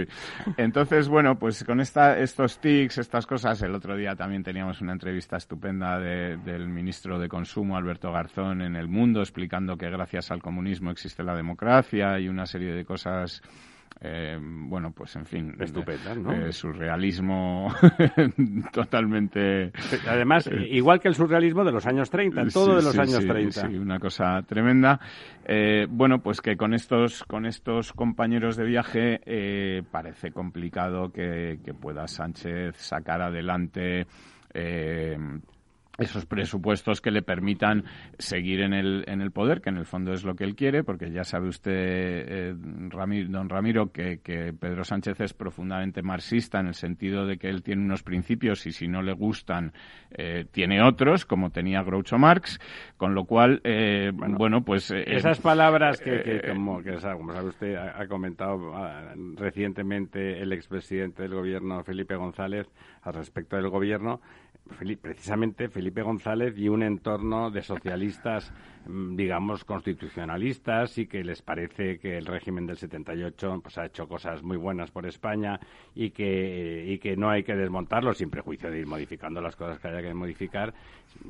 Entonces, 0.57 1.07
bueno, 1.07 1.37
pues 1.39 1.63
con 1.63 1.79
esta, 1.79 2.19
estos 2.19 2.59
tics, 2.59 2.97
estas 2.97 3.25
cosas, 3.25 3.61
el 3.61 3.73
otro 3.73 3.95
día 3.95 4.15
también 4.15 4.43
teníamos 4.43 4.81
una 4.81 4.93
entrevista 4.93 5.37
estupenda 5.37 5.99
del 5.99 6.67
ministro 6.67 7.19
de 7.19 7.27
Consumo, 7.27 7.77
Alberto 7.77 8.11
Garzón, 8.11 8.61
en 8.61 8.75
El 8.75 8.87
Mundo, 8.87 9.21
explicando 9.21 9.77
que 9.77 9.89
gracias 9.89 10.31
al 10.31 10.41
comunismo 10.41 10.91
existe 10.91 11.23
la 11.23 11.35
democracia 11.35 12.16
y 12.19 12.27
una 12.27 12.45
serie 12.45 12.73
de 12.73 12.85
cosas 12.85 13.41
eh, 13.99 14.37
bueno, 14.39 14.91
pues 14.91 15.15
en 15.15 15.25
fin, 15.25 15.55
estupenda, 15.59 16.13
¿no? 16.13 16.31
Eh, 16.31 16.53
surrealismo 16.53 17.73
totalmente. 18.71 19.71
Además, 20.07 20.47
eh, 20.47 20.67
igual 20.69 20.99
que 20.99 21.07
el 21.07 21.15
surrealismo 21.15 21.63
de 21.63 21.71
los 21.71 21.85
años 21.87 22.09
30, 22.09 22.45
todo 22.53 22.75
de 22.75 22.83
los 22.83 22.97
años 22.97 23.25
30. 23.25 23.67
Sí, 23.67 23.75
una 23.75 23.99
cosa 23.99 24.43
tremenda. 24.43 24.99
bueno, 25.89 26.19
pues 26.21 26.41
que 26.41 26.55
con 26.55 26.73
estos, 26.75 27.23
con 27.23 27.45
estos 27.45 27.91
compañeros 27.93 28.55
de 28.55 28.65
viaje 28.65 29.83
parece 29.89 30.31
complicado 30.31 31.11
que, 31.11 31.59
que 31.65 31.73
pueda 31.73 32.07
Sánchez 32.07 32.75
sacar 32.77 33.21
adelante 33.21 34.05
esos 35.97 36.25
presupuestos 36.25 37.01
que 37.01 37.11
le 37.11 37.21
permitan 37.21 37.85
seguir 38.17 38.61
en 38.61 38.73
el, 38.73 39.03
en 39.07 39.21
el 39.21 39.31
poder, 39.31 39.61
que 39.61 39.69
en 39.69 39.77
el 39.77 39.85
fondo 39.85 40.13
es 40.13 40.23
lo 40.23 40.35
que 40.35 40.43
él 40.43 40.55
quiere, 40.55 40.83
porque 40.83 41.11
ya 41.11 41.23
sabe 41.23 41.47
usted, 41.47 41.73
eh, 41.73 42.53
don 42.55 43.49
Ramiro, 43.49 43.91
que, 43.91 44.17
Pedro 44.59 44.83
Sánchez 44.83 45.19
es 45.21 45.33
profundamente 45.33 46.01
marxista 46.01 46.59
en 46.59 46.67
el 46.67 46.73
sentido 46.73 47.25
de 47.25 47.37
que 47.37 47.49
él 47.49 47.63
tiene 47.63 47.83
unos 47.83 48.03
principios 48.03 48.65
y 48.67 48.71
si 48.71 48.87
no 48.87 49.01
le 49.01 49.13
gustan, 49.13 49.73
eh, 50.11 50.45
tiene 50.51 50.83
otros, 50.83 51.25
como 51.25 51.49
tenía 51.49 51.81
Groucho 51.83 52.17
Marx, 52.17 52.59
con 52.97 53.15
lo 53.15 53.25
cual, 53.25 53.61
eh, 53.63 54.11
bueno, 54.13 54.63
pues... 54.63 54.91
esas 54.91 55.39
palabras 55.39 55.99
que, 55.99 56.41
como, 56.47 56.81
sabe 56.99 57.47
usted, 57.47 57.75
ha, 57.75 58.01
ha 58.01 58.07
comentado 58.07 58.75
ah, 58.75 59.13
recientemente 59.35 60.41
el 60.41 60.53
expresidente 60.53 61.23
del 61.23 61.33
gobierno, 61.33 61.83
Felipe 61.83 62.15
González, 62.15 62.67
al 63.01 63.13
respecto 63.13 63.55
del 63.55 63.69
gobierno, 63.69 64.21
precisamente 64.67 65.69
Felipe 65.69 66.01
González 66.01 66.57
y 66.57 66.69
un 66.69 66.83
entorno 66.83 67.49
de 67.49 67.61
socialistas, 67.61 68.51
mm, 68.85 69.15
digamos, 69.15 69.63
constitucionalistas 69.63 70.97
y 70.97 71.07
que 71.07 71.23
les 71.23 71.41
parece 71.41 71.99
que 71.99 72.17
el 72.17 72.25
régimen 72.25 72.67
del 72.67 72.77
78 72.77 73.59
pues, 73.61 73.77
ha 73.77 73.85
hecho 73.85 74.07
cosas 74.07 74.43
muy 74.43 74.57
buenas 74.57 74.91
por 74.91 75.05
España 75.05 75.59
y 75.95 76.11
que, 76.11 77.15
no 77.17 77.29
hay 77.29 77.43
que 77.43 77.55
desmontarlo 77.55 78.13
sin 78.13 78.29
prejuicio 78.29 78.69
de 78.69 78.79
ir 78.79 78.87
modificando 78.87 79.41
las 79.41 79.55
cosas 79.55 79.79
que 79.79 79.87
haya 79.87 80.01
que 80.01 80.13
modificar. 80.13 80.73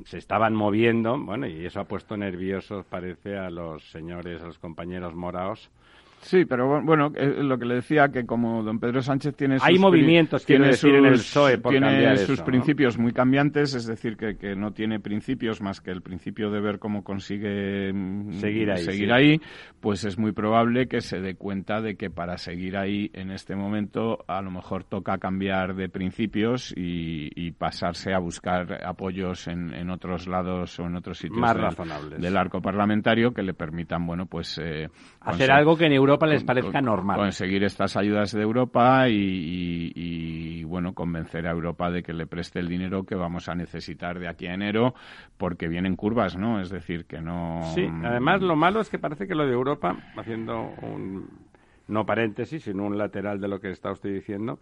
Se 0.06 0.18
estaban 0.18 0.54
moviendo, 0.54 1.18
bueno, 1.18 1.48
y 1.48 1.66
eso 1.66 1.80
ha 1.80 1.86
puesto 1.86 2.18
nerviosos, 2.18 2.86
parece, 2.86 3.38
a 3.38 3.50
los 3.50 3.90
señores, 3.92 4.42
a 4.42 4.48
los 4.48 4.60
compañeros 4.60 5.16
moraos 5.16 5.72
Sí, 6.28 6.44
pero 6.44 6.82
bueno, 6.84 7.10
eh, 7.16 7.42
lo 7.42 7.58
que 7.58 7.64
le 7.64 7.76
decía 7.76 8.10
que 8.10 8.26
como 8.26 8.62
don 8.62 8.80
Pedro 8.80 9.02
Sánchez 9.02 9.34
tiene 9.34 9.58
hay 9.62 9.80
movimientos 9.80 10.46
tiene 10.46 10.68
decir 10.68 10.94
en 10.94 11.06
el 11.06 11.14
PSOE 11.14 11.58
por 11.58 11.72
tiene 11.72 12.18
sus 12.18 12.42
principios 12.42 12.98
muy 12.98 13.14
cambiantes, 13.14 13.74
es 13.74 13.88
decir 13.88 14.18
que, 14.18 14.36
que, 14.36 14.54
no 14.54 14.74
tiene 14.74 15.00
principios 15.00 15.62
más 15.62 15.80
que 15.80 15.90
el 15.90 16.02
principio 16.02 16.52
de 16.52 16.60
ver 16.60 16.80
cómo 16.80 17.06
consigue 17.06 17.94
mm, 17.94 18.34
seguir 18.34 18.72
ahí, 18.72 18.84
seguir 18.84 19.14
ahí, 19.14 19.40
pues 19.80 20.04
es 20.04 20.18
muy 20.18 20.34
probable 20.34 20.90
que 20.90 21.00
se 21.00 21.22
dé 21.22 21.36
cuenta 21.36 21.80
de 21.80 21.96
que 21.96 22.10
para 22.10 22.38
seguir 22.38 22.76
ahí 22.76 23.10
en 23.14 23.32
este 23.32 23.56
momento 23.56 24.26
a 24.28 24.42
lo 24.42 24.52
mejor 24.52 24.84
toca 24.84 25.20
cambiar 25.20 25.76
de 25.76 25.88
principios 25.88 26.74
y, 26.76 27.30
y 27.36 27.52
pasarse 27.52 28.14
a 28.14 28.20
buscar 28.20 28.86
apoyos 28.86 29.48
en, 29.48 29.74
en, 29.74 29.90
otros 29.92 30.28
lados 30.28 30.78
o 30.80 30.88
en 30.88 30.98
otros 30.98 31.20
sitios 31.20 31.40
más 31.40 31.54
del, 31.54 31.64
razonables. 31.64 32.22
del 32.22 32.36
arco 32.36 32.62
parlamentario 32.62 33.32
que 33.32 33.44
le 33.44 33.54
permitan, 33.54 34.06
bueno, 34.06 34.26
pues 34.26 34.60
eh, 34.62 34.90
hacer 35.22 35.52
algo 35.52 35.78
que 35.78 35.86
en 35.86 35.94
Europa 35.94 36.17
les 36.26 36.44
parezca 36.44 36.82
normal. 36.82 37.18
Conseguir 37.18 37.64
estas 37.64 37.96
ayudas 37.96 38.32
de 38.32 38.42
Europa 38.42 39.08
y, 39.10 40.64
bueno, 40.64 40.94
convencer 40.94 41.48
a 41.48 41.52
Europa 41.52 41.92
de 41.92 42.02
que 42.02 42.14
le 42.14 42.26
preste 42.26 42.60
el 42.60 42.68
dinero 42.68 43.04
que 43.04 43.16
vamos 43.16 43.48
a 43.50 43.56
necesitar 43.56 44.20
de 44.20 44.28
aquí 44.28 44.48
a 44.48 44.54
enero, 44.54 44.94
porque 45.38 45.68
vienen 45.68 45.96
curvas, 45.96 46.38
¿no? 46.38 46.60
Es 46.60 46.70
decir, 46.70 47.06
que 47.06 47.22
no. 47.22 47.62
Sí, 47.76 47.88
además 48.04 48.42
lo 48.42 48.56
malo 48.56 48.82
es 48.82 48.90
que 48.90 49.00
parece 49.00 49.28
que 49.28 49.36
lo 49.36 49.46
de 49.46 49.54
Europa, 49.54 49.96
haciendo 50.16 50.74
un 50.82 51.28
no 51.88 52.06
paréntesis, 52.06 52.64
sino 52.64 52.86
un 52.86 52.98
lateral 52.98 53.40
de 53.40 53.48
lo 53.48 53.60
que 53.60 53.70
está 53.70 53.92
usted 53.92 54.14
diciendo, 54.14 54.60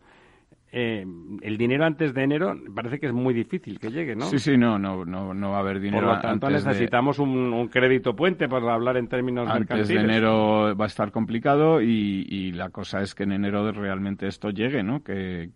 eh, 0.71 1.05
el 1.41 1.57
dinero 1.57 1.85
antes 1.85 2.13
de 2.13 2.23
enero 2.23 2.53
parece 2.73 2.99
que 2.99 3.05
es 3.05 3.13
muy 3.13 3.33
difícil 3.33 3.79
que 3.79 3.91
llegue, 3.91 4.15
¿no? 4.15 4.25
Sí, 4.25 4.39
sí, 4.39 4.57
no, 4.57 4.77
no, 4.77 5.05
no, 5.05 5.33
no 5.33 5.51
va 5.51 5.57
a 5.57 5.59
haber 5.61 5.79
dinero. 5.79 6.07
Por 6.07 6.15
lo 6.15 6.21
tanto, 6.21 6.49
necesitamos 6.49 7.19
un, 7.19 7.69
crédito 7.69 8.15
puente 8.15 8.47
para 8.49 8.73
hablar 8.73 8.97
en 8.97 9.07
términos 9.07 9.49
antes 9.49 9.87
de 9.87 9.95
enero 9.95 10.75
va 10.75 10.85
a 10.85 10.87
estar 10.87 11.11
complicado 11.11 11.81
y, 11.81 12.51
la 12.51 12.69
cosa 12.69 13.01
es 13.01 13.15
que 13.15 13.23
en 13.23 13.33
enero 13.33 13.71
realmente 13.71 14.27
esto 14.27 14.49
llegue, 14.49 14.83
¿no? 14.83 15.03
Que, 15.03 15.49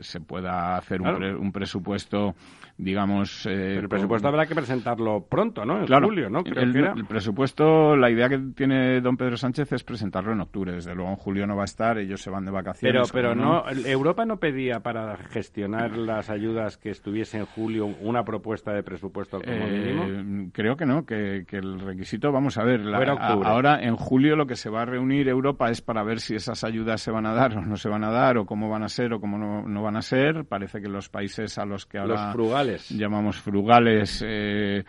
se 0.00 0.20
pueda 0.20 0.76
hacer 0.76 1.00
un, 1.00 1.50
presupuesto, 1.52 2.34
digamos. 2.76 3.46
Eh, 3.46 3.78
el 3.78 3.88
presupuesto 3.88 4.28
habrá 4.28 4.46
que 4.46 4.54
presentarlo 4.54 5.26
pronto, 5.28 5.64
¿no? 5.64 5.80
En 5.80 6.04
julio, 6.04 6.30
¿no? 6.30 6.42
Creo 6.44 6.62
el, 6.62 6.72
que 6.72 6.78
era. 6.78 6.92
el 6.92 7.04
presupuesto, 7.04 7.96
la 7.96 8.10
idea 8.10 8.28
que 8.28 8.38
tiene 8.54 9.00
don 9.00 9.16
Pedro 9.16 9.36
Sánchez 9.36 9.72
es 9.72 9.84
presentarlo 9.84 10.32
en 10.32 10.40
octubre. 10.40 10.72
Desde 10.72 10.94
luego 10.94 11.10
en 11.10 11.16
julio 11.16 11.46
no 11.46 11.56
va 11.56 11.62
a 11.62 11.64
estar, 11.64 11.98
ellos 11.98 12.20
se 12.20 12.30
van 12.30 12.44
de 12.44 12.50
vacaciones. 12.50 13.10
Pero, 13.10 13.34
pero 13.34 13.34
no 13.34 13.64
Europa 13.86 14.24
no 14.24 14.38
pedía 14.38 14.80
para 14.80 15.16
gestionar 15.16 15.96
las 15.96 16.30
ayudas 16.30 16.76
que 16.76 16.90
estuviese 16.90 17.38
en 17.38 17.46
julio 17.46 17.86
una 18.00 18.24
propuesta 18.24 18.72
de 18.72 18.82
presupuesto 18.82 19.40
como 19.40 19.50
eh. 19.50 20.48
Creo 20.52 20.76
que 20.76 20.86
no, 20.86 21.04
que, 21.04 21.44
el 21.50 21.80
requisito, 21.80 22.32
vamos 22.32 22.58
a 22.58 22.64
ver, 22.64 22.82
ahora 22.94 23.80
en 23.82 23.96
julio 23.96 24.36
lo 24.36 24.46
que 24.46 24.56
se 24.56 24.70
va 24.70 24.82
a 24.82 24.84
reunir 24.84 25.28
Europa 25.28 25.70
es 25.70 25.80
para 25.80 26.02
ver 26.02 26.20
si 26.20 26.34
esas 26.34 26.64
ayudas 26.64 27.00
se 27.00 27.10
van 27.10 27.26
a 27.26 27.32
dar 27.32 27.56
o 27.56 27.62
no 27.62 27.76
se 27.76 27.88
van 27.88 28.04
a 28.04 28.10
dar, 28.10 28.38
o 28.38 28.46
cómo 28.46 28.68
van 28.68 28.82
a 28.82 28.88
ser 28.88 29.12
o 29.12 29.20
cómo 29.20 29.38
no, 29.38 29.82
van 29.82 29.96
a 29.96 30.02
ser. 30.02 30.44
Parece 30.44 30.80
que 30.80 30.88
los 30.88 31.08
países 31.08 31.58
a 31.58 31.64
los 31.64 31.86
que 31.86 31.98
ahora 31.98 32.26
los 32.26 32.32
frugales. 32.32 32.88
llamamos 32.90 33.40
frugales 33.40 34.22
eh, 34.26 34.84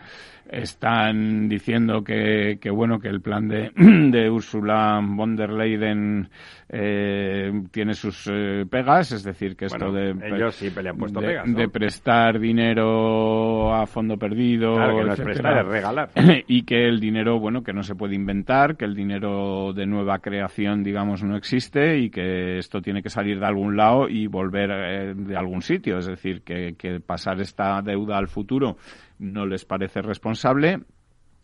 están 0.50 1.48
diciendo 1.48 2.02
que, 2.02 2.58
que, 2.60 2.70
bueno 2.70 2.98
que 2.98 3.08
el 3.08 3.20
plan 3.20 3.48
de, 3.48 3.70
de 3.76 4.30
Ursula 4.30 5.00
von 5.02 5.36
der 5.36 5.50
Leyen 5.50 6.28
eh, 6.68 7.52
tiene 7.70 7.94
sus 7.94 8.28
eh, 8.30 8.64
pegas, 8.82 9.12
es 9.12 9.22
decir, 9.22 9.56
que 9.56 9.66
esto 9.66 9.92
de, 9.92 10.10
ellos 10.10 10.54
sí 10.54 10.70
puesto 10.70 11.20
de, 11.20 11.26
pegas, 11.26 11.54
de 11.54 11.68
prestar 11.68 12.38
dinero 12.38 13.74
a 13.74 13.86
fondo 13.86 14.16
perdido, 14.16 14.74
claro, 14.74 15.04
que 15.04 15.12
es 15.12 15.20
prestar, 15.20 15.58
es 15.58 15.66
regalar. 15.66 16.10
y 16.46 16.62
que 16.62 16.86
el 16.86 17.00
dinero, 17.00 17.38
bueno, 17.38 17.62
que 17.62 17.72
no 17.72 17.82
se 17.82 17.94
puede 17.94 18.14
inventar, 18.14 18.76
que 18.76 18.84
el 18.84 18.94
dinero 18.94 19.72
de 19.72 19.86
nueva 19.86 20.18
creación, 20.18 20.82
digamos, 20.82 21.22
no 21.22 21.36
existe 21.36 21.98
y 21.98 22.10
que 22.10 22.58
esto 22.58 22.80
tiene 22.80 23.02
que 23.02 23.10
salir 23.10 23.38
de 23.38 23.46
algún 23.46 23.76
lado 23.76 24.08
y 24.08 24.26
volver 24.26 24.70
eh, 24.70 25.14
de 25.14 25.36
algún 25.36 25.62
sitio, 25.62 25.98
es 25.98 26.06
decir, 26.06 26.42
que, 26.42 26.74
que 26.76 27.00
pasar 27.00 27.40
esta 27.40 27.80
deuda 27.82 28.18
al 28.18 28.28
futuro 28.28 28.76
no 29.18 29.46
les 29.46 29.64
parece 29.64 30.02
responsable 30.02 30.80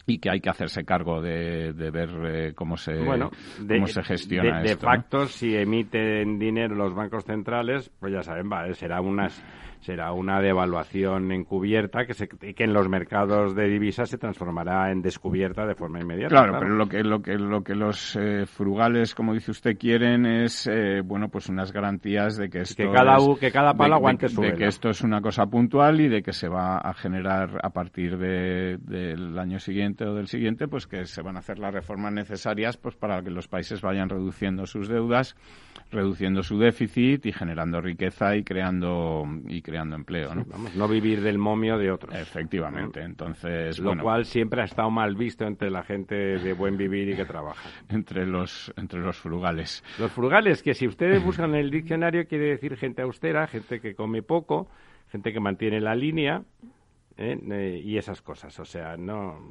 y 0.06 0.18
que 0.18 0.30
hay 0.30 0.40
que 0.40 0.50
hacerse 0.50 0.84
cargo 0.84 1.20
de, 1.20 1.72
de 1.72 1.90
ver 1.90 2.10
eh, 2.26 2.52
cómo 2.54 2.76
se 2.76 2.94
bueno, 3.02 3.30
cómo 3.66 3.86
se 3.86 4.02
gestiona 4.02 4.60
de, 4.62 4.70
de 4.70 4.76
facto 4.76 5.26
si 5.26 5.56
emiten 5.56 6.38
dinero 6.38 6.74
los 6.74 6.94
bancos 6.94 7.24
centrales 7.24 7.90
pues 7.98 8.12
ya 8.12 8.22
saben 8.22 8.50
va, 8.50 8.72
será 8.74 9.00
unas 9.00 9.42
será 9.80 10.12
una 10.12 10.40
devaluación 10.40 11.32
encubierta 11.32 12.06
que, 12.06 12.14
se, 12.14 12.28
que 12.28 12.64
en 12.64 12.72
los 12.72 12.88
mercados 12.88 13.54
de 13.54 13.68
divisas 13.68 14.10
se 14.10 14.18
transformará 14.18 14.90
en 14.90 15.02
descubierta 15.02 15.66
de 15.66 15.74
forma 15.74 16.00
inmediata. 16.00 16.28
Claro, 16.28 16.58
pero 16.58 16.74
lo 16.74 16.88
que, 16.88 17.02
lo 17.02 17.22
que, 17.22 17.34
lo 17.34 17.62
que 17.62 17.74
los 17.74 18.16
eh, 18.16 18.46
frugales, 18.46 19.14
como 19.14 19.34
dice 19.34 19.50
usted, 19.50 19.76
quieren 19.78 20.26
es, 20.26 20.66
eh, 20.66 21.02
bueno, 21.04 21.28
pues 21.28 21.48
unas 21.48 21.72
garantías 21.72 22.36
de 22.36 22.48
que 22.48 22.60
esto 22.60 22.82
que 22.82 22.90
cada, 22.90 23.16
que 23.38 23.50
cada 23.50 23.74
palo 23.74 23.94
aguante 23.94 24.28
su 24.28 24.42
de 24.42 24.54
que 24.54 24.66
esto 24.66 24.90
es 24.90 25.02
una 25.02 25.20
cosa 25.20 25.46
puntual 25.46 26.00
y 26.00 26.08
de 26.08 26.22
que 26.22 26.32
se 26.32 26.48
va 26.48 26.78
a 26.78 26.94
generar 26.94 27.60
a 27.62 27.70
partir 27.70 28.18
de, 28.18 28.78
del 28.78 29.38
año 29.38 29.58
siguiente 29.58 30.04
o 30.04 30.14
del 30.14 30.28
siguiente, 30.28 30.68
pues 30.68 30.86
que 30.86 31.06
se 31.06 31.22
van 31.22 31.36
a 31.36 31.40
hacer 31.40 31.58
las 31.58 31.72
reformas 31.72 32.12
necesarias 32.12 32.76
pues 32.76 32.96
para 32.96 33.22
que 33.22 33.30
los 33.30 33.48
países 33.48 33.80
vayan 33.80 34.08
reduciendo 34.08 34.66
sus 34.66 34.88
deudas, 34.88 35.36
reduciendo 35.90 36.42
su 36.42 36.58
déficit 36.58 37.26
y 37.26 37.32
generando 37.32 37.80
riqueza 37.80 38.36
y 38.36 38.44
creando 38.44 39.24
y 39.46 39.62
creando 39.66 39.96
empleo, 39.96 40.32
¿no? 40.32 40.44
vamos, 40.44 40.76
no 40.76 40.86
vivir 40.86 41.20
del 41.20 41.38
momio 41.38 41.76
de 41.76 41.90
otros. 41.90 42.14
Efectivamente, 42.14 43.02
entonces... 43.02 43.80
Lo 43.80 43.98
cual 43.98 44.24
siempre 44.24 44.62
ha 44.62 44.64
estado 44.64 44.92
mal 44.92 45.16
visto 45.16 45.44
entre 45.44 45.70
la 45.70 45.82
gente 45.82 46.14
de 46.14 46.52
buen 46.52 46.76
vivir 46.76 47.08
y 47.08 47.16
que 47.16 47.24
trabaja. 47.24 47.68
entre 47.88 48.26
los, 48.26 48.72
entre 48.76 49.00
los 49.00 49.16
frugales. 49.16 49.82
Los 49.98 50.12
frugales, 50.12 50.62
que 50.62 50.72
si 50.72 50.86
ustedes 50.86 51.20
buscan 51.24 51.50
en 51.50 51.62
el 51.62 51.70
diccionario 51.72 52.28
quiere 52.28 52.46
decir 52.46 52.76
gente 52.76 53.02
austera, 53.02 53.48
gente 53.48 53.80
que 53.80 53.96
come 53.96 54.22
poco, 54.22 54.68
gente 55.08 55.32
que 55.32 55.40
mantiene 55.40 55.80
la 55.80 55.96
línea, 55.96 56.44
¿eh? 57.16 57.36
Eh, 57.50 57.82
y 57.84 57.98
esas 57.98 58.22
cosas. 58.22 58.56
O 58.60 58.64
sea, 58.64 58.96
no 58.96 59.50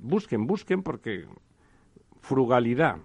busquen, 0.00 0.46
busquen 0.46 0.82
porque 0.82 1.24
frugalidad 2.20 2.96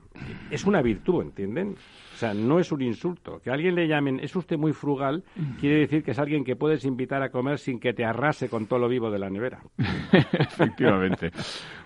es 0.50 0.66
una 0.66 0.82
virtud, 0.82 1.22
¿entienden? 1.22 1.76
O 2.22 2.24
sea, 2.24 2.36
no 2.36 2.60
es 2.60 2.72
un 2.72 2.84
insulto. 2.84 3.42
Que 3.44 3.50
a 3.50 3.54
alguien 3.54 3.74
le 3.74 3.88
llamen, 3.88 4.20
es 4.20 4.36
usted 4.36 4.56
muy 4.56 4.74
frugal, 4.74 5.24
quiere 5.60 5.80
decir 5.80 6.04
que 6.04 6.12
es 6.12 6.20
alguien 6.20 6.44
que 6.44 6.56
puedes 6.56 6.86
invitar 6.86 7.24
a 7.24 7.32
comer 7.32 7.58
sin 7.58 7.80
que 7.80 7.94
te 7.94 8.06
arrase 8.06 8.48
con 8.48 8.68
todo 8.68 8.78
lo 8.78 8.88
vivo 8.88 9.10
de 9.10 9.18
la 9.18 9.28
nevera. 9.32 9.58
Efectivamente. 10.32 11.32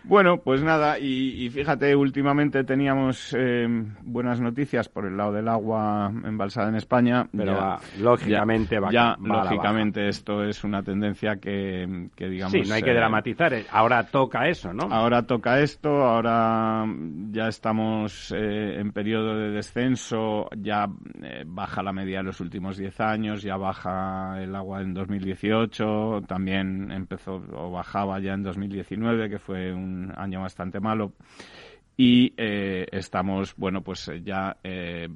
bueno, 0.03 0.41
pues 0.43 0.61
nada, 0.61 0.99
y, 0.99 1.49
fíjate, 1.51 1.95
últimamente 1.95 2.65
teníamos 2.65 3.33
eh, 3.33 3.65
buenas 4.03 4.41
noticias 4.41 4.89
por 4.89 5.05
el 5.05 5.15
lado 5.15 5.31
del 5.31 5.47
agua 5.47 6.11
embalsada 6.25 6.67
en 6.67 6.75
España. 6.75 7.29
Pero 7.31 7.77
lógicamente 8.01 8.77
va, 8.77 8.91
ya, 8.91 9.15
lógicamente 9.21 10.09
esto 10.09 10.43
es 10.43 10.65
una 10.65 10.83
tendencia 10.83 11.37
que, 11.37 12.09
digamos... 12.17 12.51
Sí, 12.51 12.63
no 12.67 12.75
hay 12.75 12.83
que 12.83 12.91
eh, 12.91 12.95
dramatizar. 12.95 13.53
Eh, 13.53 13.65
ahora 13.71 14.03
toca 14.03 14.49
eso, 14.49 14.73
¿no? 14.73 14.93
Ahora 14.93 15.21
toca 15.21 15.61
esto, 15.61 16.03
ahora 16.03 16.85
ya 17.31 17.47
estamos 17.47 18.33
en 18.33 18.91
periodo 18.91 19.37
de 19.37 19.51
descenso 19.51 20.24
ya 20.57 20.87
eh, 21.21 21.43
baja 21.45 21.83
la 21.83 21.93
media 21.93 22.17
de 22.17 22.23
los 22.23 22.39
últimos 22.39 22.77
10 22.77 22.99
años, 23.01 23.41
ya 23.41 23.57
baja 23.57 24.41
el 24.41 24.55
agua 24.55 24.81
en 24.81 24.93
2018, 24.93 26.23
también 26.27 26.91
empezó 26.91 27.41
o 27.53 27.71
bajaba 27.71 28.19
ya 28.19 28.33
en 28.33 28.43
2019, 28.43 29.29
que 29.29 29.39
fue 29.39 29.73
un 29.73 30.13
año 30.15 30.41
bastante 30.41 30.79
malo 30.79 31.13
y 31.97 32.33
eh, 32.35 32.87
estamos, 32.91 33.55
bueno, 33.55 33.81
pues 33.81 34.07
eh, 34.09 34.21
ya 34.21 34.57
eh, 34.63 35.07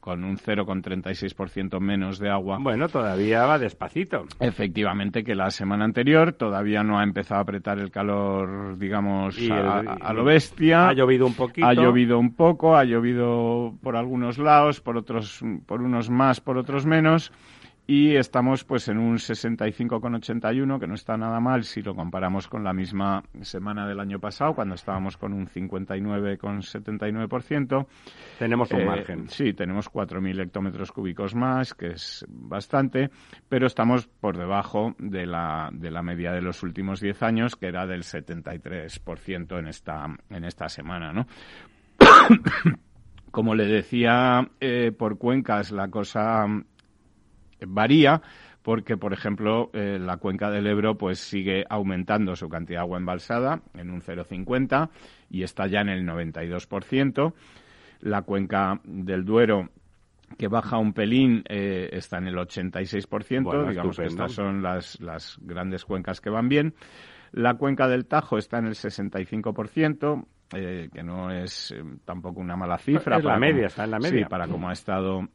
con 0.00 0.24
un 0.24 0.36
0,36% 0.36 1.78
menos 1.80 2.18
de 2.18 2.28
agua. 2.28 2.58
Bueno, 2.60 2.88
todavía 2.88 3.46
va 3.46 3.58
despacito. 3.58 4.26
Efectivamente, 4.40 5.22
que 5.22 5.34
la 5.34 5.50
semana 5.50 5.84
anterior 5.84 6.32
todavía 6.32 6.82
no 6.82 6.98
ha 6.98 7.04
empezado 7.04 7.38
a 7.38 7.42
apretar 7.42 7.78
el 7.78 7.90
calor, 7.90 8.76
digamos, 8.78 9.38
a, 9.50 10.12
lo 10.12 10.24
bestia. 10.24 10.88
Ha 10.88 10.92
llovido 10.92 11.26
un 11.26 11.34
poquito. 11.34 11.66
Ha 11.66 11.74
llovido 11.74 12.18
un 12.18 12.34
poco, 12.34 12.76
ha 12.76 12.84
llovido 12.84 13.74
por 13.80 13.96
algunos 13.96 14.38
lados, 14.38 14.80
por 14.80 14.96
otros, 14.96 15.40
por 15.66 15.82
unos 15.82 16.10
más, 16.10 16.40
por 16.40 16.58
otros 16.58 16.84
menos 16.84 17.32
y 17.86 18.16
estamos 18.16 18.64
pues 18.64 18.88
en 18.88 18.98
un 18.98 19.16
65,81 19.16 20.78
que 20.78 20.86
no 20.86 20.94
está 20.94 21.16
nada 21.16 21.40
mal 21.40 21.64
si 21.64 21.80
lo 21.82 21.96
comparamos 21.96 22.46
con 22.46 22.62
la 22.62 22.72
misma 22.72 23.24
semana 23.40 23.88
del 23.88 23.98
año 23.98 24.20
pasado 24.20 24.54
cuando 24.54 24.76
estábamos 24.76 25.16
con 25.16 25.32
un 25.32 25.48
59,79%. 25.48 27.86
Tenemos 28.38 28.70
un 28.70 28.80
eh, 28.80 28.86
margen. 28.86 29.28
Sí, 29.28 29.52
tenemos 29.52 29.90
4.000 29.90 30.42
hectómetros 30.42 30.92
cúbicos 30.92 31.34
más, 31.34 31.74
que 31.74 31.88
es 31.88 32.24
bastante, 32.28 33.10
pero 33.48 33.66
estamos 33.66 34.06
por 34.06 34.38
debajo 34.38 34.94
de 34.98 35.26
la, 35.26 35.68
de 35.72 35.90
la 35.90 36.02
media 36.02 36.30
de 36.32 36.42
los 36.42 36.62
últimos 36.62 37.00
10 37.00 37.20
años, 37.24 37.56
que 37.56 37.66
era 37.66 37.84
del 37.86 38.04
73% 38.04 39.58
en 39.58 39.66
esta, 39.66 40.06
en 40.30 40.44
esta 40.44 40.68
semana, 40.68 41.12
¿no? 41.12 41.26
Como 43.32 43.54
le 43.54 43.66
decía, 43.66 44.46
eh, 44.60 44.92
por 44.96 45.16
cuencas 45.16 45.72
la 45.72 45.88
cosa 45.88 46.44
varía 47.66 48.22
porque, 48.62 48.96
por 48.96 49.12
ejemplo, 49.12 49.70
eh, 49.72 49.98
la 50.00 50.16
cuenca 50.16 50.50
del 50.50 50.66
Ebro 50.66 50.96
pues 50.96 51.18
sigue 51.18 51.64
aumentando 51.68 52.36
su 52.36 52.48
cantidad 52.48 52.80
de 52.80 52.84
agua 52.84 52.98
embalsada 52.98 53.60
en 53.74 53.90
un 53.90 54.00
0,50 54.00 54.88
y 55.30 55.42
está 55.42 55.66
ya 55.66 55.80
en 55.80 55.88
el 55.88 56.06
92%. 56.06 57.34
La 58.00 58.22
cuenca 58.22 58.80
del 58.84 59.24
Duero 59.24 59.68
que 60.38 60.48
baja 60.48 60.78
un 60.78 60.92
pelín 60.92 61.42
eh, 61.48 61.90
está 61.92 62.18
en 62.18 62.28
el 62.28 62.36
86%, 62.36 63.68
digamos 63.68 63.98
que 63.98 64.06
estas 64.06 64.32
son 64.32 64.62
las, 64.62 64.98
las 65.00 65.38
grandes 65.42 65.84
cuencas 65.84 66.20
que 66.20 66.30
van 66.30 66.48
bien. 66.48 66.74
La 67.32 67.54
cuenca 67.54 67.88
del 67.88 68.06
Tajo 68.06 68.38
está 68.38 68.58
en 68.58 68.66
el 68.66 68.74
65%, 68.74 70.24
eh, 70.54 70.88
que 70.92 71.02
no 71.02 71.30
es 71.30 71.74
tampoco 72.04 72.40
una 72.40 72.56
mala 72.56 72.78
cifra. 72.78 73.18
Es 73.18 73.24
la 73.24 73.38
media, 73.38 73.66
está 73.66 73.84
en 73.84 73.90
la 73.90 73.98
media. 73.98 74.24
Sí, 74.24 74.30
para 74.30 74.48
como 74.48 74.68
ha 74.68 74.72
estado 74.72 75.28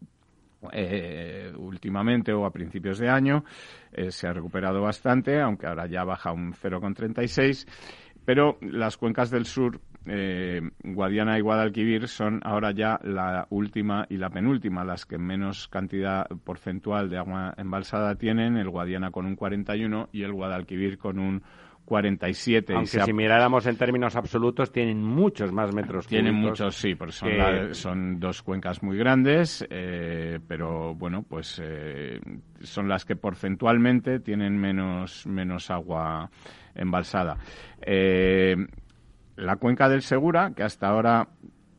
eh, 0.72 1.52
últimamente 1.58 2.34
o 2.34 2.46
a 2.46 2.52
principios 2.52 3.00
de 3.00 3.10
año. 3.10 3.44
Eh, 3.92 4.12
se 4.12 4.28
ha 4.28 4.34
recuperado 4.34 4.82
bastante, 4.82 5.40
aunque 5.42 5.68
ahora 5.68 5.88
ya 5.88 6.04
baja 6.04 6.32
un 6.32 6.54
0,36. 6.54 7.68
Pero 8.26 8.58
las 8.60 8.98
cuencas 8.98 9.30
del 9.30 9.46
sur, 9.46 9.80
eh, 10.06 10.62
Guadiana 10.84 11.38
y 11.38 11.42
Guadalquivir, 11.42 12.10
son 12.10 12.42
ahora 12.44 12.72
ya 12.72 13.00
la 13.04 13.48
última 13.50 14.06
y 14.10 14.18
la 14.18 14.30
penúltima, 14.30 14.84
las 14.84 15.06
que 15.06 15.18
menos 15.18 15.70
cantidad 15.70 16.28
porcentual 16.44 17.10
de 17.10 17.20
agua 17.20 17.54
embalsada 17.56 18.16
tienen, 18.16 18.58
el 18.58 18.70
Guadiana 18.70 19.12
con 19.12 19.26
un 19.26 19.38
41 19.38 20.10
y 20.12 20.24
el 20.24 20.34
Guadalquivir 20.34 20.98
con 20.98 21.20
un 21.20 21.44
47. 21.88 22.74
Aunque 22.74 23.02
si 23.02 23.14
miráramos 23.14 23.66
en 23.66 23.78
términos 23.78 24.18
absolutos, 24.18 24.74
tienen 24.74 25.02
muchos 25.02 25.54
más 25.54 25.74
metros 25.74 26.06
Tienen 26.06 26.36
muchos, 26.36 26.76
sí, 26.76 26.96
porque 26.96 27.14
son, 27.14 27.74
son 27.74 28.20
dos 28.20 28.44
cuencas 28.44 28.84
muy 28.84 28.98
grandes, 28.98 29.66
eh, 29.70 30.40
pero 30.46 30.94
bueno, 30.96 31.24
pues 31.24 31.62
eh, 31.64 32.20
son 32.60 32.90
las 32.90 33.06
que 33.06 33.16
porcentualmente 33.16 34.20
tienen 34.20 34.58
menos, 34.58 35.26
menos 35.26 35.72
agua 35.72 36.30
embalsada. 36.76 37.38
Eh, 37.82 38.58
la 39.38 39.56
cuenca 39.56 39.88
del 39.88 40.02
Segura, 40.02 40.52
que 40.54 40.64
hasta 40.64 40.90
ahora 40.90 41.30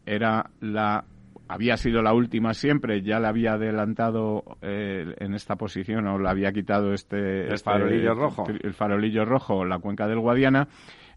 era 0.06 0.50
la 0.60 1.04
había 1.48 1.76
sido 1.76 2.02
la 2.02 2.12
última 2.12 2.54
siempre, 2.54 3.02
ya 3.02 3.18
le 3.18 3.26
había 3.26 3.54
adelantado 3.54 4.44
eh, 4.62 5.14
en 5.18 5.34
esta 5.34 5.56
posición 5.56 6.06
o 6.06 6.16
le 6.18 6.28
había 6.28 6.52
quitado 6.52 6.92
este, 6.92 7.46
el 7.46 7.54
este 7.54 7.64
farolillo 7.64 8.14
rojo, 8.14 8.46
el 8.48 8.74
farolillo 8.74 9.24
rojo, 9.24 9.64
la 9.64 9.78
cuenca 9.78 10.06
del 10.06 10.20
Guadiana. 10.20 10.68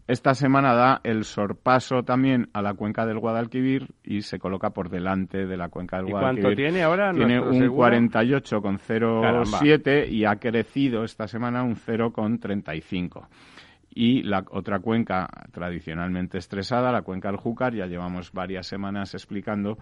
Esta 0.08 0.34
semana 0.34 0.74
da 0.74 1.00
el 1.04 1.22
sorpaso 1.22 2.02
también 2.02 2.48
a 2.54 2.60
la 2.60 2.74
cuenca 2.74 3.06
del 3.06 3.20
Guadalquivir 3.20 3.86
y 4.02 4.22
se 4.22 4.40
coloca 4.40 4.70
por 4.70 4.90
delante 4.90 5.46
de 5.46 5.56
la 5.56 5.68
cuenca 5.68 5.98
del 5.98 6.08
¿Y 6.08 6.10
Guadalquivir. 6.10 6.42
¿Cuánto 6.42 6.56
tiene 6.56 6.82
ahora? 6.82 7.12
Tiene 7.12 7.40
un 7.40 7.68
48,07 7.68 10.10
y 10.10 10.24
ha 10.24 10.34
crecido 10.36 11.04
esta 11.04 11.28
semana 11.28 11.62
un 11.62 11.76
0,35 11.76 13.28
y 13.94 14.22
la 14.22 14.44
otra 14.50 14.80
cuenca 14.80 15.28
tradicionalmente 15.50 16.38
estresada, 16.38 16.92
la 16.92 17.02
cuenca 17.02 17.28
del 17.28 17.36
Júcar, 17.36 17.74
ya 17.74 17.86
llevamos 17.86 18.32
varias 18.32 18.66
semanas 18.66 19.14
explicando 19.14 19.78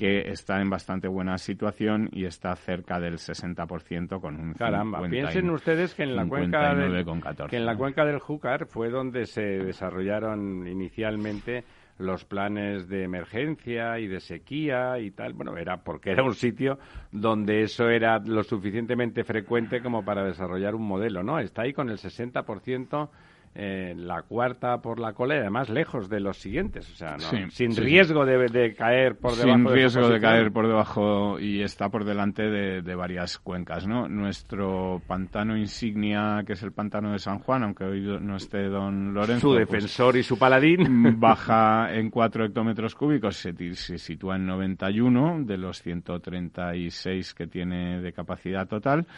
que 0.00 0.30
está 0.30 0.62
en 0.62 0.70
bastante 0.70 1.08
buena 1.08 1.36
situación 1.36 2.08
y 2.10 2.24
está 2.24 2.56
cerca 2.56 2.98
del 2.98 3.18
60% 3.18 4.18
con 4.18 4.40
un 4.40 4.54
Caramba, 4.54 5.06
piensen 5.06 5.50
ustedes 5.50 5.94
que 5.94 6.04
en 6.04 6.16
la 6.16 6.26
cuenca 6.26 6.74
del, 6.74 7.04
que 7.50 7.58
en 7.58 7.66
la 7.66 7.76
cuenca 7.76 8.06
del 8.06 8.18
Júcar 8.18 8.64
fue 8.64 8.88
donde 8.88 9.26
se 9.26 9.42
desarrollaron 9.42 10.66
inicialmente 10.66 11.64
los 11.98 12.24
planes 12.24 12.88
de 12.88 13.04
emergencia 13.04 13.98
y 13.98 14.08
de 14.08 14.20
sequía 14.20 14.98
y 14.98 15.10
tal. 15.10 15.34
Bueno, 15.34 15.58
era 15.58 15.84
porque 15.84 16.12
era 16.12 16.22
un 16.22 16.32
sitio 16.32 16.78
donde 17.12 17.60
eso 17.60 17.90
era 17.90 18.20
lo 18.20 18.42
suficientemente 18.42 19.22
frecuente 19.22 19.82
como 19.82 20.02
para 20.02 20.24
desarrollar 20.24 20.74
un 20.74 20.88
modelo, 20.88 21.22
¿no? 21.22 21.38
Está 21.38 21.60
ahí 21.60 21.74
con 21.74 21.90
el 21.90 21.98
60% 21.98 23.10
eh, 23.52 23.94
la 23.96 24.22
cuarta 24.22 24.80
por 24.80 25.00
la 25.00 25.12
cola 25.12 25.34
y 25.34 25.38
además 25.38 25.68
lejos 25.68 26.08
de 26.08 26.20
los 26.20 26.36
siguientes, 26.36 26.88
o 26.88 26.94
sea, 26.94 27.18
sin 27.18 27.74
riesgo 27.74 28.24
De, 28.24 28.74
caer 28.74 29.16
por 29.16 29.34
debajo. 29.34 29.58
Sin 29.58 29.68
riesgo 29.68 30.08
de, 30.08 30.20
caer 30.20 30.52
por 30.52 30.68
debajo 30.68 31.40
y 31.40 31.60
está 31.60 31.88
por 31.88 32.04
delante 32.04 32.44
de, 32.44 32.94
varias 32.94 33.40
cuencas, 33.40 33.88
¿no? 33.88 34.08
Nuestro 34.08 35.02
pantano 35.04 35.56
insignia, 35.56 36.44
que 36.46 36.52
es 36.52 36.62
el 36.62 36.70
pantano 36.70 37.10
de 37.10 37.18
San 37.18 37.40
Juan, 37.40 37.64
aunque 37.64 37.84
hoy 37.84 38.00
no 38.20 38.36
esté 38.36 38.68
don 38.68 39.14
Lorenzo. 39.14 39.48
Su 39.48 39.54
pues, 39.56 39.66
defensor 39.66 40.16
y 40.16 40.22
su 40.22 40.38
paladín. 40.38 41.18
Baja 41.18 41.92
en 41.92 42.08
4 42.08 42.44
hectómetros 42.44 42.94
cúbicos, 42.94 43.36
se, 43.36 43.52
se 43.74 43.98
sitúa 43.98 44.36
en 44.36 44.46
91 44.46 45.42
de 45.44 45.58
los 45.58 45.82
136 45.82 47.34
que 47.34 47.48
tiene 47.48 48.00
de 48.00 48.12
capacidad 48.12 48.68
total. 48.68 49.08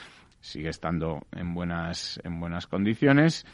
Sigue 0.40 0.70
estando 0.70 1.20
en 1.32 1.52
buenas, 1.52 2.18
en 2.24 2.40
buenas 2.40 2.66
condiciones 2.66 3.44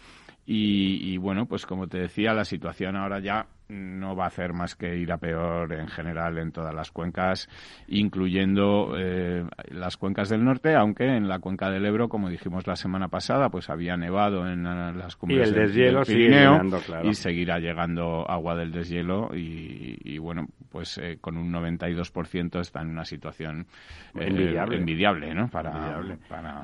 y, 0.50 1.18
bueno, 1.18 1.44
pues 1.44 1.66
como 1.66 1.88
te 1.88 1.98
decía, 1.98 2.32
la 2.32 2.46
situación 2.46 2.96
ahora 2.96 3.18
ya 3.20 3.48
no 3.68 4.16
va 4.16 4.24
a 4.24 4.28
hacer 4.28 4.54
más 4.54 4.76
que 4.76 4.96
ir 4.96 5.12
a 5.12 5.18
peor 5.18 5.74
en 5.74 5.88
general 5.88 6.38
en 6.38 6.52
todas 6.52 6.74
las 6.74 6.90
cuencas, 6.90 7.50
incluyendo 7.86 8.94
eh, 8.96 9.44
las 9.68 9.98
cuencas 9.98 10.30
del 10.30 10.42
norte, 10.42 10.74
aunque 10.74 11.04
en 11.04 11.28
la 11.28 11.40
cuenca 11.40 11.68
del 11.68 11.84
Ebro, 11.84 12.08
como 12.08 12.30
dijimos 12.30 12.66
la 12.66 12.76
semana 12.76 13.08
pasada, 13.08 13.50
pues 13.50 13.68
había 13.68 13.98
nevado 13.98 14.50
en 14.50 14.62
las 14.64 15.16
cumbres 15.16 15.52
del, 15.52 16.00
Pirineo 16.06 16.62
y 17.02 17.12
seguirá 17.12 17.58
llegando 17.58 18.24
agua 18.26 18.56
del 18.56 18.72
deshielo 18.72 19.28
y, 19.34 20.16
bueno, 20.16 20.46
pues 20.70 20.96
eh, 20.96 21.18
con 21.20 21.36
un 21.36 21.52
92% 21.52 22.58
está 22.60 22.80
en 22.80 22.88
una 22.88 23.04
situación 23.04 23.66
eh, 24.14 24.28
envidiable. 24.72 25.34
¿no? 25.34 25.48
Para, 25.50 26.00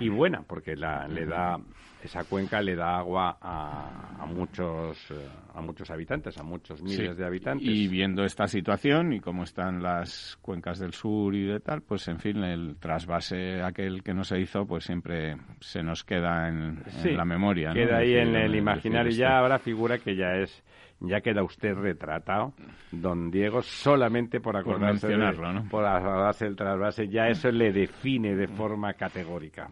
Y 0.01 0.09
buena, 0.09 0.41
porque 0.41 0.75
la, 0.75 1.07
le 1.07 1.27
da 1.27 1.59
esa 2.07 2.25
cuenca 2.25 2.61
le 2.61 2.77
da 2.77 2.99
agua 2.99 3.39
a, 3.41 4.27
muchos 4.27 5.11
eh, 5.11 5.29
a 5.55 5.61
muchos 5.61 5.91
habitantes, 5.91 6.37
a 6.39 6.43
muchos 6.43 6.83
miles 6.83 7.17
de 7.17 7.25
habitantes. 7.25 7.67
Y 7.67 7.89
viendo 7.89 8.25
esta 8.25 8.47
situación 8.47 9.13
y 9.13 9.21
cómo 9.21 9.45
están 9.45 9.83
las 9.83 10.39
cuencas 10.43 10.79
del 10.79 10.93
sur 10.93 11.35
y 11.35 11.45
de 11.45 11.61
tal, 11.61 11.83
pues 11.83 12.07
en 12.09 12.19
fin, 12.19 12.45
el 12.45 12.77
trasvase 12.79 13.63
aquel 13.63 14.03
que 14.03 14.13
no 14.13 14.25
se 14.25 14.39
hizo, 14.39 14.67
pues 14.67 14.85
siempre 14.85 15.37
se 15.61 15.83
nos 15.83 16.05
queda 16.05 16.49
en, 16.49 16.83
la 17.05 17.25
memoria. 17.25 17.73
Queda 17.73 17.99
ahí 17.99 18.15
en 18.15 18.37
el 18.37 18.55
imaginario 18.55 19.11
y 19.11 19.17
ya 19.17 19.39
ahora 19.39 19.59
figura 19.59 19.99
que 19.99 20.17
ya 20.17 20.37
es 20.37 20.63
ya 21.01 21.21
queda 21.21 21.43
usted 21.43 21.75
retratado, 21.75 22.55
don 22.91 23.31
Diego, 23.31 23.63
solamente 23.63 24.41
por 24.41 24.57
acordarse, 24.57 25.09
por 25.09 25.53
¿no? 25.53 25.69
por 25.69 25.85
acordarse 25.85 26.47
del 26.47 26.57
trasvase, 26.57 27.09
ya 27.09 27.29
eso 27.29 27.51
le 27.51 27.73
define 27.73 28.35
de 28.35 28.49
forma 28.49 28.95
categórica. 28.95 29.69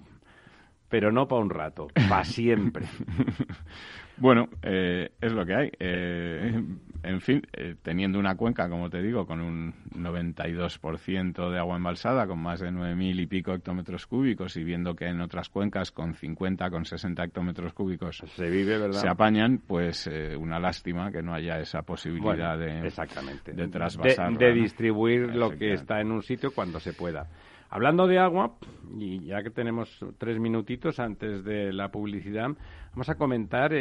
Pero 0.92 1.10
no 1.10 1.26
para 1.26 1.40
un 1.40 1.48
rato, 1.48 1.88
para 1.94 2.22
siempre. 2.22 2.84
Bueno, 4.18 4.48
eh, 4.62 5.10
es 5.20 5.32
lo 5.32 5.44
que 5.44 5.54
hay. 5.54 5.72
Eh, 5.80 6.62
en 7.02 7.20
fin, 7.20 7.42
eh, 7.54 7.74
teniendo 7.82 8.18
una 8.18 8.36
cuenca, 8.36 8.68
como 8.68 8.88
te 8.90 9.02
digo, 9.02 9.26
con 9.26 9.40
un 9.40 9.74
92% 9.96 11.50
de 11.50 11.58
agua 11.58 11.76
embalsada, 11.76 12.26
con 12.26 12.38
más 12.38 12.60
de 12.60 12.70
9.000 12.70 13.20
y 13.20 13.26
pico 13.26 13.52
hectómetros 13.52 14.06
cúbicos, 14.06 14.56
y 14.56 14.64
viendo 14.64 14.94
que 14.94 15.06
en 15.06 15.20
otras 15.22 15.48
cuencas 15.48 15.90
con 15.90 16.14
50, 16.14 16.70
con 16.70 16.84
60 16.84 17.24
hectómetros 17.24 17.72
cúbicos 17.72 18.22
se 18.24 18.50
vive, 18.50 18.78
¿verdad? 18.78 19.00
Se 19.00 19.08
apañan, 19.08 19.62
pues 19.66 20.08
una 20.38 20.60
lástima 20.60 21.10
que 21.10 21.22
no 21.22 21.34
haya 21.34 21.58
esa 21.58 21.82
posibilidad 21.82 22.58
de, 22.58 22.86
exactamente. 22.86 23.52
de 23.52 23.68
trasvasar. 23.68 24.36
De, 24.36 24.52
distribuir 24.52 25.34
lo 25.34 25.50
que 25.50 25.72
está 25.72 26.00
en 26.00 26.12
un 26.12 26.22
sitio 26.22 26.52
cuando 26.52 26.78
se 26.78 26.92
pueda. 26.92 27.26
Hablando 27.74 28.06
de 28.06 28.18
agua, 28.18 28.58
y 28.98 29.24
ya 29.24 29.42
que 29.42 29.48
tenemos 29.48 29.88
tres 30.18 30.38
minutitos 30.38 31.00
antes 31.00 31.42
de 31.42 31.72
la 31.72 31.90
publicidad, 31.90 32.50
vamos 32.90 33.08
a 33.08 33.14
comentar 33.14 33.72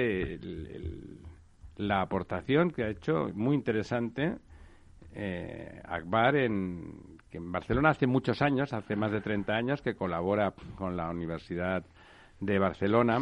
la 1.76 2.00
aportación 2.00 2.72
que 2.72 2.86
ha 2.86 2.90
hecho, 2.90 3.32
muy 3.34 3.54
interesante, 3.54 4.38
eh, 5.14 5.82
Akbar, 5.84 6.38
en, 6.38 7.18
que 7.30 7.40
en 7.40 7.52
Barcelona 7.52 7.90
hace 7.90 8.08
muchos 8.08 8.42
años, 8.42 8.72
hace 8.72 8.96
más 8.96 9.12
de 9.12 9.20
30 9.20 9.54
años, 9.54 9.82
que 9.82 9.96
colabora 9.96 10.54
con 10.78 10.96
la 10.96 11.10
Universidad 11.10 11.84
de 12.40 12.60
Barcelona 12.60 13.20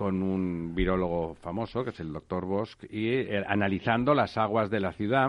con 0.00 0.22
un 0.22 0.74
virólogo 0.74 1.34
famoso, 1.34 1.84
que 1.84 1.90
es 1.90 2.00
el 2.00 2.10
doctor 2.10 2.46
Bosch, 2.46 2.84
y 2.88 3.08
eh, 3.08 3.44
analizando 3.46 4.14
las 4.14 4.38
aguas 4.38 4.70
de 4.70 4.80
la 4.80 4.92
ciudad 4.94 5.28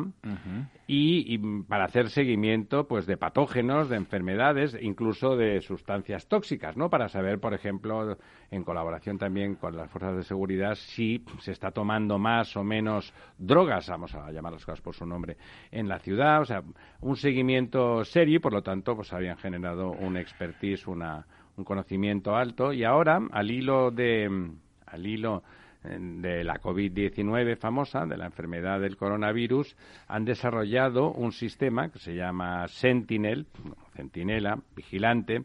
y, 0.88 1.38
para 1.68 1.84
hacer 1.84 2.10
seguimiento 2.10 2.88
pues 2.88 3.06
de 3.06 3.18
patógenos, 3.18 3.90
de 3.90 3.98
enfermedades, 3.98 4.78
incluso 4.82 5.36
de 5.36 5.60
sustancias 5.60 6.26
tóxicas, 6.30 6.78
¿no? 6.78 6.90
Para 6.90 7.10
saber, 7.10 7.42
por 7.42 7.54
ejemplo, 7.54 8.18
en 8.50 8.64
colaboración 8.64 9.18
también 9.18 9.56
con 9.56 9.76
las 9.76 9.92
fuerzas 9.92 10.16
de 10.16 10.24
seguridad, 10.24 10.76
si 10.76 11.22
se 11.40 11.52
está 11.52 11.72
tomando 11.72 12.18
más 12.18 12.56
o 12.56 12.64
menos 12.64 13.14
drogas, 13.38 13.90
vamos 13.90 14.16
a 14.16 14.32
llamar 14.32 14.54
las 14.54 14.64
cosas 14.66 14.80
por 14.80 14.96
su 14.96 15.06
nombre, 15.06 15.36
en 15.70 15.90
la 15.90 16.00
ciudad, 16.00 16.44
o 16.44 16.46
sea, 16.46 16.64
un 17.02 17.18
seguimiento 17.18 18.06
serio 18.06 18.38
y, 18.38 18.40
por 18.40 18.54
lo 18.54 18.62
tanto, 18.62 18.96
pues 18.96 19.12
habían 19.12 19.36
generado 19.36 19.92
un 19.92 20.16
expertise, 20.16 20.88
una 20.88 21.26
un 21.58 21.64
conocimiento 21.64 22.36
alto. 22.36 22.74
Y 22.74 22.84
ahora 22.84 23.20
al 23.32 23.52
hilo 23.52 23.92
de 23.92 24.52
al 24.86 25.08
hilo 25.08 25.44
eh, 25.84 25.98
de 26.00 26.44
la 26.44 26.60
COVID-19 26.62 27.58
famosa, 27.58 28.06
de 28.06 28.18
la 28.18 28.26
enfermedad 28.26 28.80
del 28.80 28.98
coronavirus, 28.98 29.76
han 30.08 30.26
desarrollado 30.26 31.12
un 31.12 31.32
sistema 31.32 31.90
que 31.90 32.00
se 32.00 32.16
llama 32.16 32.68
Sentinel, 32.68 33.48
Centinela, 33.96 34.60
vigilante, 34.76 35.44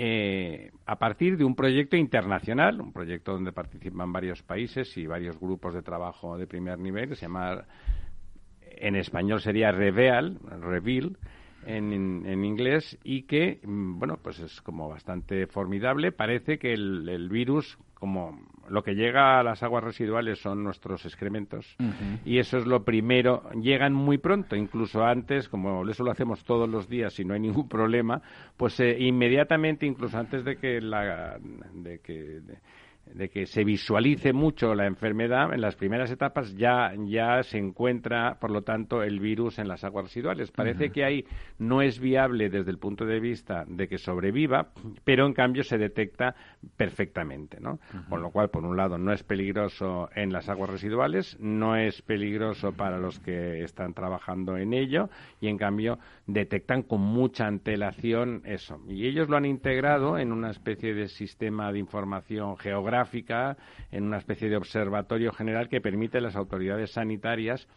eh, 0.00 0.70
a 0.86 0.96
partir 0.96 1.36
de 1.36 1.44
un 1.44 1.56
proyecto 1.56 1.96
internacional, 1.96 2.80
un 2.80 2.92
proyecto 2.92 3.32
donde 3.32 3.52
participan 3.52 4.12
varios 4.12 4.42
países 4.42 4.96
y 4.96 5.06
varios 5.06 5.40
grupos 5.40 5.74
de 5.74 5.82
trabajo 5.82 6.38
de 6.38 6.46
primer 6.46 6.78
nivel, 6.78 7.16
se 7.16 7.22
llama, 7.22 7.64
en 8.60 8.94
español 8.94 9.40
sería 9.40 9.72
Reveal, 9.72 10.38
Reveal, 10.60 11.16
en, 11.68 12.44
inglés 12.44 12.98
y 13.04 13.22
que, 13.22 13.60
mm, 13.62 13.98
bueno, 13.98 14.18
pues 14.22 14.38
es 14.40 14.60
como 14.62 14.88
bastante 14.88 15.46
formidable. 15.46 16.12
Parece 16.12 16.58
que 16.58 16.72
el, 16.72 17.28
virus, 17.28 17.78
como 17.94 18.40
lo 18.68 18.82
que 18.82 18.94
llega 18.94 19.38
a 19.38 19.42
las 19.42 19.62
aguas 19.62 19.84
residuales 19.84 20.38
son 20.40 20.64
nuestros 20.64 21.04
excrementos 21.04 21.76
y 22.24 22.38
eso 22.38 22.58
es 22.58 22.66
lo 22.66 22.84
primero. 22.84 23.42
Llegan 23.60 23.92
muy 23.92 24.18
pronto, 24.18 24.56
incluso 24.56 25.04
antes, 25.04 25.48
como 25.48 25.86
eso 25.88 26.04
lo 26.04 26.10
hacemos 26.10 26.44
todos 26.44 26.68
los 26.68 26.88
días 26.88 27.18
y 27.20 27.24
no 27.24 27.34
hay 27.34 27.40
ningún 27.40 27.68
problema, 27.68 28.22
pues 28.56 28.80
eh, 28.80 28.96
inmediatamente, 28.98 29.86
incluso 29.86 30.18
antes 30.18 30.44
de 30.44 30.56
que 30.56 30.80
la, 30.80 31.38
de 31.74 31.98
que 32.00 32.40
de 32.40 32.58
que 33.32 33.46
se 33.46 33.64
visualice 33.64 34.32
mucho 34.32 34.74
la 34.74 34.86
enfermedad, 34.86 35.52
en 35.52 35.60
las 35.60 35.76
primeras 35.76 36.10
etapas 36.10 36.54
ya, 36.56 36.92
ya 37.06 37.42
se 37.42 37.58
encuentra, 37.58 38.38
por 38.40 38.50
lo 38.50 38.62
tanto, 38.62 39.02
el 39.02 39.20
virus 39.20 39.58
en 39.58 39.68
las 39.68 39.84
aguas 39.84 40.06
residuales. 40.06 40.50
Parece 40.50 40.90
que 40.90 41.04
ahí 41.04 41.24
no 41.58 41.82
es 41.82 42.00
viable 42.00 42.50
desde 42.50 42.70
el 42.70 42.78
punto 42.78 43.04
de 43.04 43.20
vista 43.20 43.64
de 43.66 43.88
que 43.88 43.98
sobreviva, 43.98 44.72
pero 45.04 45.26
en 45.26 45.32
cambio 45.32 45.62
se 45.62 45.78
detecta 45.78 46.34
perfectamente, 46.76 47.58
¿no? 47.60 47.78
Con 48.08 48.22
lo 48.22 48.30
cual, 48.30 48.50
por 48.50 48.64
un 48.64 48.76
lado, 48.76 48.98
no 48.98 49.12
es 49.12 49.22
peligroso 49.22 50.08
en 50.14 50.32
las 50.32 50.48
aguas 50.48 50.70
residuales, 50.70 51.38
no 51.40 51.76
es 51.76 52.02
peligroso 52.02 52.72
para 52.72 52.98
los 52.98 53.20
que 53.20 53.62
están 53.62 53.94
trabajando 53.94 54.56
en 54.56 54.74
ello 54.74 55.08
y, 55.40 55.48
en 55.48 55.56
cambio, 55.56 55.98
detectan 56.26 56.82
con 56.82 57.00
mucha 57.00 57.46
antelación 57.46 58.42
eso. 58.44 58.80
Y 58.88 59.06
ellos 59.06 59.28
lo 59.28 59.36
han 59.36 59.46
integrado 59.46 60.18
en 60.18 60.32
una 60.32 60.50
especie 60.50 60.94
de 60.94 61.08
sistema 61.08 61.72
de 61.72 61.78
información 61.78 62.56
geográfica 62.56 62.97
en 63.90 64.04
una 64.04 64.18
especie 64.18 64.48
de 64.48 64.56
observatorio 64.56 65.32
general 65.32 65.68
que 65.68 65.80
permite 65.80 66.18
a 66.18 66.20
las 66.20 66.36
autoridades 66.36 66.92
sanitarias 66.92 67.68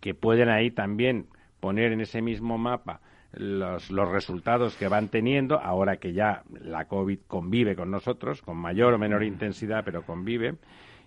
que 0.00 0.14
pueden 0.14 0.48
ahí 0.48 0.70
también 0.70 1.26
poner 1.60 1.92
en 1.92 2.00
ese 2.00 2.22
mismo 2.22 2.58
mapa 2.58 3.00
los, 3.32 3.90
los, 3.90 4.08
resultados 4.08 4.76
que 4.76 4.88
van 4.88 5.08
teniendo, 5.08 5.60
ahora 5.60 5.98
que 5.98 6.12
ya 6.12 6.42
la 6.60 6.86
COVID 6.86 7.20
convive 7.28 7.76
con 7.76 7.90
nosotros, 7.90 8.42
con 8.42 8.56
mayor 8.56 8.94
o 8.94 8.98
menor 8.98 9.22
intensidad, 9.22 9.84
pero 9.84 10.02
convive, 10.02 10.56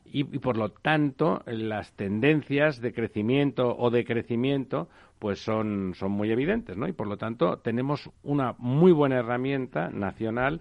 y, 0.06 0.20
y, 0.20 0.40
por 0.40 0.58
lo 0.58 0.70
tanto 0.70 1.42
las 1.46 1.94
tendencias 1.94 2.80
de 2.80 2.94
crecimiento 2.94 3.76
o 3.76 3.90
decrecimiento 3.90 4.88
pues 5.20 5.40
son, 5.40 5.94
son 5.96 6.12
muy 6.12 6.32
evidentes, 6.32 6.76
¿no? 6.76 6.86
Y 6.88 6.92
por 6.92 7.08
lo 7.08 7.18
tanto 7.18 7.58
tenemos 7.60 8.10
una 8.24 8.56
muy 8.58 8.92
buena 8.92 9.20
herramienta 9.20 9.90
nacional 9.90 10.60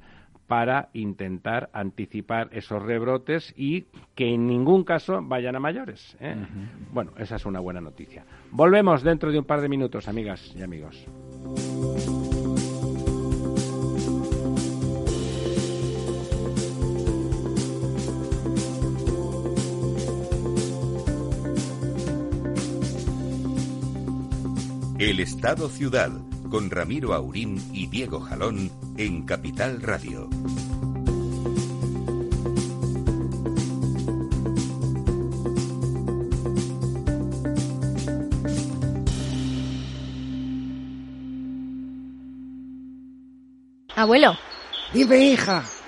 para 0.52 0.90
intentar 0.92 1.70
anticipar 1.72 2.50
esos 2.52 2.82
rebrotes 2.82 3.54
y 3.56 3.86
que 4.14 4.34
en 4.34 4.46
ningún 4.46 4.84
caso 4.84 5.22
vayan 5.22 5.56
a 5.56 5.60
mayores. 5.60 6.14
¿eh? 6.20 6.36
Bueno, 6.92 7.12
esa 7.16 7.36
es 7.36 7.46
una 7.46 7.58
buena 7.58 7.80
noticia. 7.80 8.26
Volvemos 8.50 9.02
dentro 9.02 9.32
de 9.32 9.38
un 9.38 9.46
par 9.46 9.62
de 9.62 9.70
minutos, 9.70 10.08
amigas 10.08 10.52
y 10.54 10.60
amigos. 10.60 11.06
El 24.98 25.18
Estado 25.18 25.70
Ciudad 25.70 26.10
con 26.50 26.68
Ramiro 26.68 27.14
Aurín 27.14 27.58
y 27.72 27.86
Diego 27.86 28.20
Jalón 28.20 28.70
en 28.96 29.22
Capital 29.22 29.80
Radio. 29.80 30.28
Abuelo. 43.94 44.36
Dime, 44.92 45.18
hija. 45.18 45.62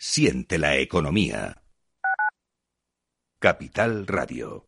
Siente 0.00 0.58
la 0.58 0.76
economía. 0.76 1.60
Capital 3.40 4.06
Radio. 4.06 4.67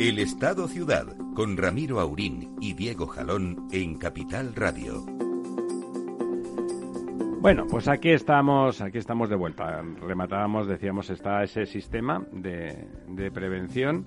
El 0.00 0.20
Estado 0.20 0.68
Ciudad 0.68 1.06
con 1.34 1.56
Ramiro 1.56 1.98
Aurín 1.98 2.54
y 2.60 2.74
Diego 2.74 3.08
Jalón 3.08 3.66
en 3.72 3.98
Capital 3.98 4.54
Radio. 4.54 5.04
Bueno, 7.40 7.66
pues 7.68 7.88
aquí 7.88 8.10
estamos, 8.10 8.80
aquí 8.80 8.98
estamos 8.98 9.28
de 9.28 9.34
vuelta. 9.34 9.82
Rematábamos, 10.00 10.68
decíamos, 10.68 11.10
está 11.10 11.42
ese 11.42 11.66
sistema 11.66 12.24
de, 12.30 13.30
prevención 13.34 14.06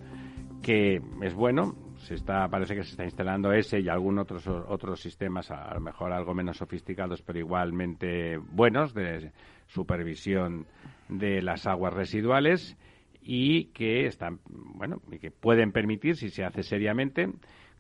que 0.62 1.01
es 1.21 1.34
bueno. 1.34 1.75
Se 1.97 2.15
está, 2.15 2.47
parece 2.47 2.73
que 2.73 2.84
se 2.84 2.91
está 2.91 3.04
instalando 3.04 3.51
ese 3.51 3.82
y 3.82 3.89
algunos 3.89 4.23
otros 4.23 4.47
otros 4.47 5.01
sistemas, 5.01 5.51
a 5.51 5.73
lo 5.73 5.82
mejor 5.82 6.13
algo 6.13 6.34
menos 6.34 6.56
sofisticados, 6.56 7.21
pero 7.21 7.38
igualmente 7.38 8.38
buenos 8.38 8.93
de 8.93 9.34
supervisión 9.67 10.67
de 11.10 11.41
las 11.41 11.67
aguas 11.67 11.93
residuales 11.93 12.77
y 13.22 13.66
que 13.66 14.06
están, 14.06 14.40
bueno, 14.48 15.02
y 15.12 15.20
que 15.20 15.32
pueden 15.32 15.72
permitir, 15.72 16.16
si 16.16 16.30
se 16.30 16.44
hace 16.44 16.64
seriamente, 16.64 17.30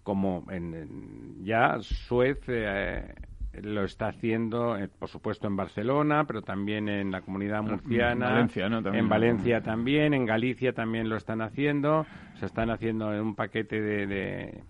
como 0.03 0.45
en, 0.51 1.43
ya 1.43 1.77
Suez 1.79 2.39
eh, 2.47 3.13
lo 3.61 3.83
está 3.83 4.07
haciendo, 4.07 4.77
eh, 4.77 4.87
por 4.87 5.09
supuesto, 5.09 5.47
en 5.47 5.55
Barcelona, 5.55 6.23
pero 6.25 6.41
también 6.41 6.87
en 6.87 7.11
la 7.11 7.21
comunidad 7.21 7.61
murciana. 7.61 8.39
En 8.39 8.49
Valencia, 8.49 8.65
en 8.65 9.09
Valencia 9.09 9.61
también, 9.61 10.13
en 10.13 10.25
Galicia 10.25 10.73
también 10.73 11.09
lo 11.09 11.17
están 11.17 11.41
haciendo. 11.41 12.05
Se 12.35 12.45
están 12.45 12.69
haciendo 12.69 13.13
en 13.13 13.21
un 13.21 13.35
paquete 13.35 13.81
de, 13.81 14.63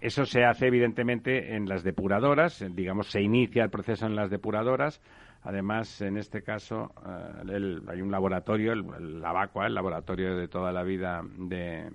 Eso 0.00 0.24
se 0.24 0.44
hace, 0.44 0.68
evidentemente, 0.68 1.56
en 1.56 1.68
las 1.68 1.82
depuradoras. 1.82 2.64
Digamos, 2.74 3.08
se 3.08 3.20
inicia 3.20 3.64
el 3.64 3.70
proceso 3.70 4.06
en 4.06 4.14
las 4.14 4.30
depuradoras 4.30 5.00
Además, 5.42 6.00
en 6.02 6.18
este 6.18 6.42
caso, 6.42 6.92
eh, 7.06 7.80
hay 7.88 8.02
un 8.02 8.10
laboratorio, 8.10 8.72
el, 8.72 8.84
el 8.98 9.24
el 9.24 9.74
laboratorio 9.74 10.36
de 10.36 10.48
toda 10.48 10.70
la 10.70 10.82
vida 10.82 11.22
de, 11.38 11.90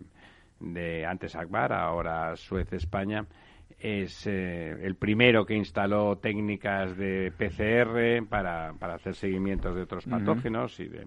de 0.59 1.05
antes 1.05 1.35
Akbar, 1.35 1.71
ahora 1.73 2.35
Suez 2.35 2.73
España, 2.73 3.25
es 3.79 4.25
eh, 4.25 4.71
el 4.81 4.95
primero 4.95 5.45
que 5.45 5.53
instaló 5.53 6.17
técnicas 6.17 6.97
de 6.97 7.31
PCR 7.37 8.27
para, 8.27 8.73
para 8.73 8.95
hacer 8.95 9.15
seguimientos 9.15 9.75
de 9.75 9.81
otros 9.83 10.05
patógenos 10.05 10.79
y 10.79 10.87
de 10.87 11.05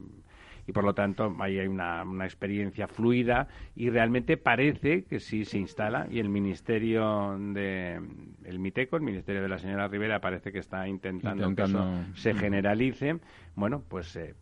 y 0.69 0.73
por 0.73 0.85
lo 0.85 0.95
tanto 0.95 1.35
ahí 1.41 1.59
hay 1.59 1.67
una, 1.67 2.03
una, 2.03 2.27
experiencia 2.27 2.87
fluida 2.87 3.49
y 3.75 3.89
realmente 3.89 4.37
parece 4.37 5.05
que 5.05 5.19
sí 5.19 5.47
se 5.47 5.59
instala 5.59 6.07
y 6.11 6.21
el 6.21 6.29
ministerio 6.29 7.37
de 7.39 7.99
el 8.45 8.59
MITECO, 8.59 8.97
el 8.97 9.03
ministerio 9.03 9.41
de 9.41 9.49
la 9.49 9.59
señora 9.59 9.89
Rivera 9.89 10.21
parece 10.21 10.53
que 10.53 10.59
está 10.59 10.87
intentando, 10.87 11.55
que 11.57 11.63
eso 11.63 11.91
se 12.15 12.35
generalice. 12.35 13.19
Bueno, 13.57 13.83
pues 13.89 14.15
eh, 14.17 14.35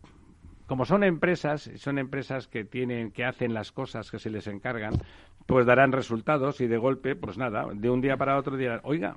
como 0.65 0.83
son 0.83 1.05
empresas, 1.05 1.71
son 1.77 1.97
empresas 1.97 2.49
que 2.49 2.65
tienen, 2.65 3.11
que 3.11 3.23
hacen 3.23 3.53
las 3.53 3.71
cosas 3.71 4.11
que 4.11 4.19
se 4.19 4.29
les 4.29 4.47
encargan, 4.47 4.95
pues 5.47 5.65
darán 5.65 5.93
resultados 5.93 6.59
y 6.59 6.67
de 6.67 6.77
golpe, 6.77 7.15
pues 7.15 7.37
nada, 7.37 7.65
de 7.73 7.89
un 7.89 8.01
día 8.01 8.17
para 8.17 8.37
otro 8.37 8.57
dirán, 8.57 8.81
oiga, 8.83 9.15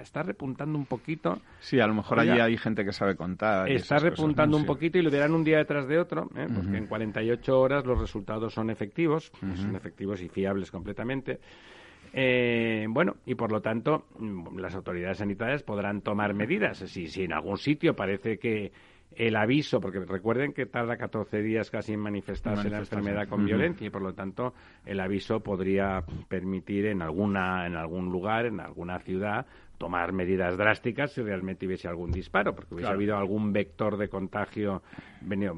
está 0.00 0.24
repuntando 0.24 0.76
un 0.76 0.84
poquito. 0.84 1.40
Sí, 1.60 1.78
a 1.78 1.86
lo 1.86 1.94
mejor 1.94 2.18
allí 2.18 2.40
hay 2.40 2.56
gente 2.56 2.84
que 2.84 2.92
sabe 2.92 3.14
contar. 3.14 3.70
Está 3.70 3.98
repuntando 3.98 4.56
un 4.56 4.66
poquito 4.66 4.98
y 4.98 5.02
lo 5.02 5.10
dirán 5.10 5.32
un 5.32 5.44
día 5.44 5.58
detrás 5.58 5.86
de 5.86 5.98
otro, 5.98 6.28
¿eh? 6.36 6.48
porque 6.52 6.76
en 6.76 6.86
48 6.88 7.58
horas 7.58 7.86
los 7.86 8.00
resultados 8.00 8.52
son 8.52 8.68
efectivos, 8.68 9.30
son 9.54 9.76
efectivos 9.76 10.20
y 10.22 10.28
fiables 10.28 10.72
completamente. 10.72 11.38
Eh, 12.12 12.86
bueno, 12.88 13.18
y 13.24 13.36
por 13.36 13.52
lo 13.52 13.60
tanto, 13.60 14.06
mm, 14.18 14.58
las 14.58 14.74
autoridades 14.74 15.18
sanitarias 15.18 15.62
podrán 15.62 16.00
tomar 16.00 16.34
medidas. 16.34 16.78
Si, 16.78 17.06
si 17.06 17.22
en 17.22 17.32
algún 17.32 17.56
sitio 17.56 17.94
parece 17.94 18.38
que 18.38 18.72
el 19.16 19.36
aviso, 19.36 19.80
porque 19.80 20.00
recuerden 20.00 20.52
que 20.52 20.66
tarda 20.66 20.96
14 20.96 21.42
días 21.42 21.70
casi 21.70 21.92
en 21.92 22.00
manifestarse 22.00 22.70
la 22.70 22.78
enfermedad 22.78 23.28
con 23.28 23.44
violencia 23.44 23.86
y 23.86 23.90
por 23.90 24.02
lo 24.02 24.14
tanto 24.14 24.54
el 24.86 25.00
aviso 25.00 25.40
podría 25.40 26.04
permitir 26.28 26.86
en 26.86 27.02
alguna 27.02 27.66
en 27.66 27.76
algún 27.76 28.10
lugar, 28.10 28.46
en 28.46 28.60
alguna 28.60 28.98
ciudad 29.00 29.46
tomar 29.80 30.12
medidas 30.12 30.58
drásticas 30.58 31.10
si 31.10 31.22
realmente 31.22 31.66
hubiese 31.66 31.88
algún 31.88 32.10
disparo, 32.10 32.54
porque 32.54 32.74
hubiese 32.74 32.92
habido 32.92 33.16
algún 33.16 33.50
vector 33.50 33.96
de 33.96 34.10
contagio. 34.10 34.82
Venido, 35.22 35.54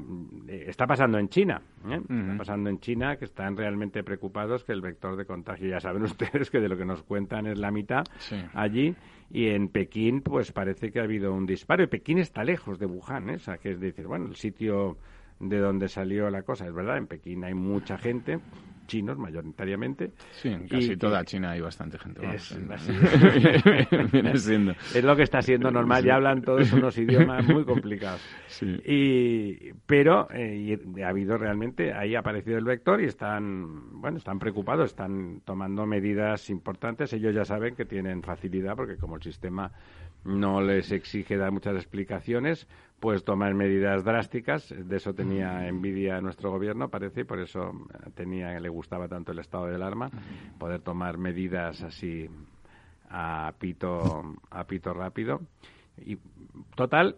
eh, 0.47 0.63
está 0.67 0.87
pasando 0.87 1.17
en 1.17 1.27
China, 1.27 1.61
¿eh? 1.89 1.99
está 2.09 2.37
pasando 2.37 2.69
en 2.69 2.79
China 2.79 3.17
que 3.17 3.25
están 3.25 3.57
realmente 3.57 4.01
preocupados 4.01 4.63
que 4.63 4.71
el 4.71 4.79
vector 4.79 5.17
de 5.17 5.25
contagio, 5.25 5.67
ya 5.67 5.81
saben 5.81 6.03
ustedes 6.03 6.49
que 6.49 6.61
de 6.61 6.69
lo 6.69 6.77
que 6.77 6.85
nos 6.85 7.03
cuentan 7.03 7.47
es 7.47 7.59
la 7.59 7.69
mitad 7.69 8.05
allí, 8.53 8.95
y 9.33 9.47
en 9.47 9.67
Pekín 9.67 10.21
pues 10.21 10.51
parece 10.51 10.91
que 10.91 10.99
ha 10.99 11.03
habido 11.03 11.33
un 11.33 11.47
disparo, 11.47 11.83
y 11.83 11.87
Pekín 11.87 12.19
está 12.19 12.43
lejos 12.43 12.77
de 12.77 12.85
Wuhan, 12.85 13.31
¿eh? 13.31 13.35
o 13.35 13.39
sea 13.39 13.57
que 13.57 13.71
es 13.71 13.79
decir, 13.79 14.05
bueno, 14.05 14.27
el 14.27 14.35
sitio 14.35 14.97
de 15.39 15.57
donde 15.57 15.89
salió 15.89 16.29
la 16.29 16.43
cosa, 16.43 16.67
es 16.67 16.73
verdad, 16.73 16.97
en 16.97 17.07
Pekín 17.07 17.43
hay 17.43 17.55
mucha 17.55 17.97
gente, 17.97 18.39
chinos 18.85 19.17
mayoritariamente. 19.17 20.11
Sí, 20.31 20.49
en 20.49 20.67
casi 20.67 20.97
toda 20.97 21.23
China 21.23 21.51
hay 21.51 21.61
bastante 21.61 21.97
gente. 21.97 22.21
Es, 22.33 22.51
es 24.95 25.03
lo 25.03 25.15
que 25.15 25.23
está 25.23 25.41
siendo 25.41 25.71
normal, 25.71 26.03
ya 26.03 26.15
hablan 26.15 26.41
todos 26.41 26.71
unos 26.73 26.97
idiomas 26.97 27.47
muy 27.47 27.65
complicados. 27.65 28.21
Y, 28.85 29.73
pero 29.85 30.27
eh, 30.31 30.79
ha 31.03 31.09
habido 31.09 31.37
realmente, 31.37 31.91
ahí 31.91 32.15
ha 32.15 32.19
aparecido 32.19 32.57
el 32.57 32.63
vector 32.63 33.01
y 33.01 33.05
están, 33.05 33.99
bueno, 33.99 34.17
están 34.17 34.39
preocupados, 34.39 34.91
están 34.91 35.41
tomando 35.43 35.85
medidas 35.85 36.49
importantes. 36.49 37.11
Ellos 37.13 37.33
ya 37.33 37.45
saben 37.45 37.75
que 37.75 37.85
tienen 37.85 38.21
facilidad 38.21 38.75
porque 38.75 38.97
como 38.97 39.15
el 39.15 39.23
sistema 39.23 39.71
no 40.25 40.61
les 40.61 40.91
exige 40.91 41.37
dar 41.37 41.51
muchas 41.51 41.75
explicaciones, 41.75 42.67
pues 42.99 43.23
tomar 43.25 43.53
medidas 43.53 44.03
drásticas. 44.03 44.73
De 44.75 44.95
eso 44.95 45.13
tenía 45.13 45.67
envidia 45.67 46.21
nuestro 46.21 46.51
gobierno, 46.51 46.89
parece, 46.89 47.21
y 47.21 47.23
por 47.25 47.39
eso 47.39 47.71
tenía, 48.15 48.59
le 48.59 48.69
gustaba 48.69 49.07
tanto 49.07 49.31
el 49.31 49.39
estado 49.39 49.67
de 49.67 49.75
alarma, 49.75 50.09
poder 50.57 50.81
tomar 50.81 51.17
medidas 51.17 51.83
así 51.83 52.29
a 53.09 53.53
pito, 53.59 54.35
a 54.49 54.63
pito 54.65 54.93
rápido. 54.93 55.41
Y 55.97 56.17
total, 56.75 57.17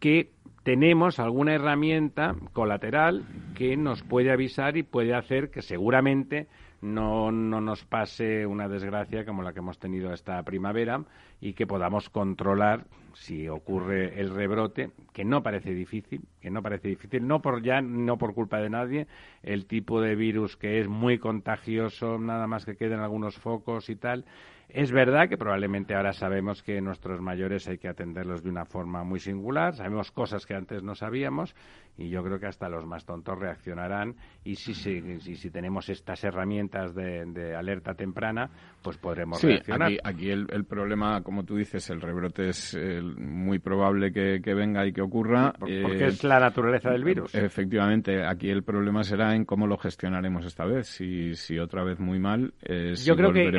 que 0.00 0.32
tenemos 0.64 1.18
alguna 1.18 1.54
herramienta 1.54 2.34
colateral 2.52 3.24
que 3.54 3.76
nos 3.76 4.02
puede 4.02 4.32
avisar 4.32 4.76
y 4.76 4.82
puede 4.82 5.14
hacer 5.14 5.50
que 5.50 5.62
seguramente 5.62 6.48
no, 6.84 7.32
no 7.32 7.60
nos 7.60 7.84
pase 7.84 8.46
una 8.46 8.68
desgracia 8.68 9.24
como 9.24 9.42
la 9.42 9.52
que 9.52 9.60
hemos 9.60 9.78
tenido 9.78 10.12
esta 10.12 10.42
primavera 10.42 11.02
y 11.40 11.54
que 11.54 11.66
podamos 11.66 12.10
controlar 12.10 12.84
si 13.14 13.48
ocurre 13.48 14.20
el 14.20 14.34
rebrote, 14.34 14.90
que 15.12 15.24
no 15.24 15.42
parece 15.42 15.72
difícil, 15.72 16.22
que 16.40 16.50
no 16.50 16.62
parece 16.62 16.88
difícil, 16.88 17.26
no 17.26 17.40
por 17.40 17.62
ya, 17.62 17.80
no 17.80 18.18
por 18.18 18.34
culpa 18.34 18.58
de 18.58 18.70
nadie, 18.70 19.06
el 19.42 19.66
tipo 19.66 20.00
de 20.00 20.14
virus 20.14 20.56
que 20.56 20.80
es 20.80 20.88
muy 20.88 21.18
contagioso, 21.18 22.18
nada 22.18 22.46
más 22.46 22.64
que 22.64 22.76
queden 22.76 23.00
algunos 23.00 23.36
focos 23.36 23.88
y 23.88 23.96
tal, 23.96 24.24
es 24.68 24.90
verdad 24.90 25.28
que 25.28 25.38
probablemente 25.38 25.94
ahora 25.94 26.12
sabemos 26.12 26.62
que 26.62 26.80
nuestros 26.80 27.20
mayores 27.20 27.68
hay 27.68 27.78
que 27.78 27.88
atenderlos 27.88 28.42
de 28.42 28.50
una 28.50 28.64
forma 28.64 29.04
muy 29.04 29.20
singular, 29.20 29.74
sabemos 29.74 30.10
cosas 30.10 30.46
que 30.46 30.54
antes 30.54 30.82
no 30.82 30.94
sabíamos 30.94 31.54
y 31.96 32.08
yo 32.08 32.22
creo 32.22 32.38
que 32.38 32.46
hasta 32.46 32.68
los 32.68 32.84
más 32.86 33.04
tontos 33.04 33.38
reaccionarán 33.38 34.16
y 34.42 34.56
si, 34.56 34.74
si, 34.74 35.20
si, 35.20 35.50
tenemos 35.50 35.88
estas 35.88 36.22
herramientas 36.24 36.94
de, 36.94 37.54
alerta 37.56 37.94
temprana, 37.94 38.50
pues 38.82 38.98
podremos 38.98 39.38
sí, 39.38 39.48
reaccionar. 39.48 39.88
Aquí, 39.88 39.98
aquí 40.02 40.30
el, 40.30 40.64
problema, 40.64 41.22
como 41.22 41.44
tú 41.44 41.56
dices, 41.56 41.88
el 41.90 42.00
rebrote 42.00 42.48
es 42.48 42.76
muy 43.16 43.58
probable 43.58 44.12
que, 44.12 44.54
venga 44.54 44.86
y 44.86 44.92
que 44.92 45.02
ocurra. 45.02 45.52
porque 45.58 46.06
es 46.06 46.24
la 46.24 46.40
naturaleza 46.40 46.90
del 46.90 47.04
virus. 47.04 47.34
Efectivamente, 47.34 48.24
aquí 48.24 48.50
el 48.50 48.62
problema 48.62 49.02
será 49.04 49.34
en 49.34 49.44
cómo 49.44 49.66
lo 49.66 49.76
gestionaremos 49.76 50.44
esta 50.44 50.64
vez. 50.64 50.88
Si, 50.88 51.34
si 51.34 51.58
otra 51.58 51.84
vez 51.84 52.00
muy 52.00 52.18
mal, 52.18 52.52
eh, 52.62 52.94
yo 53.04 53.16
creo 53.16 53.32
que 53.32 53.50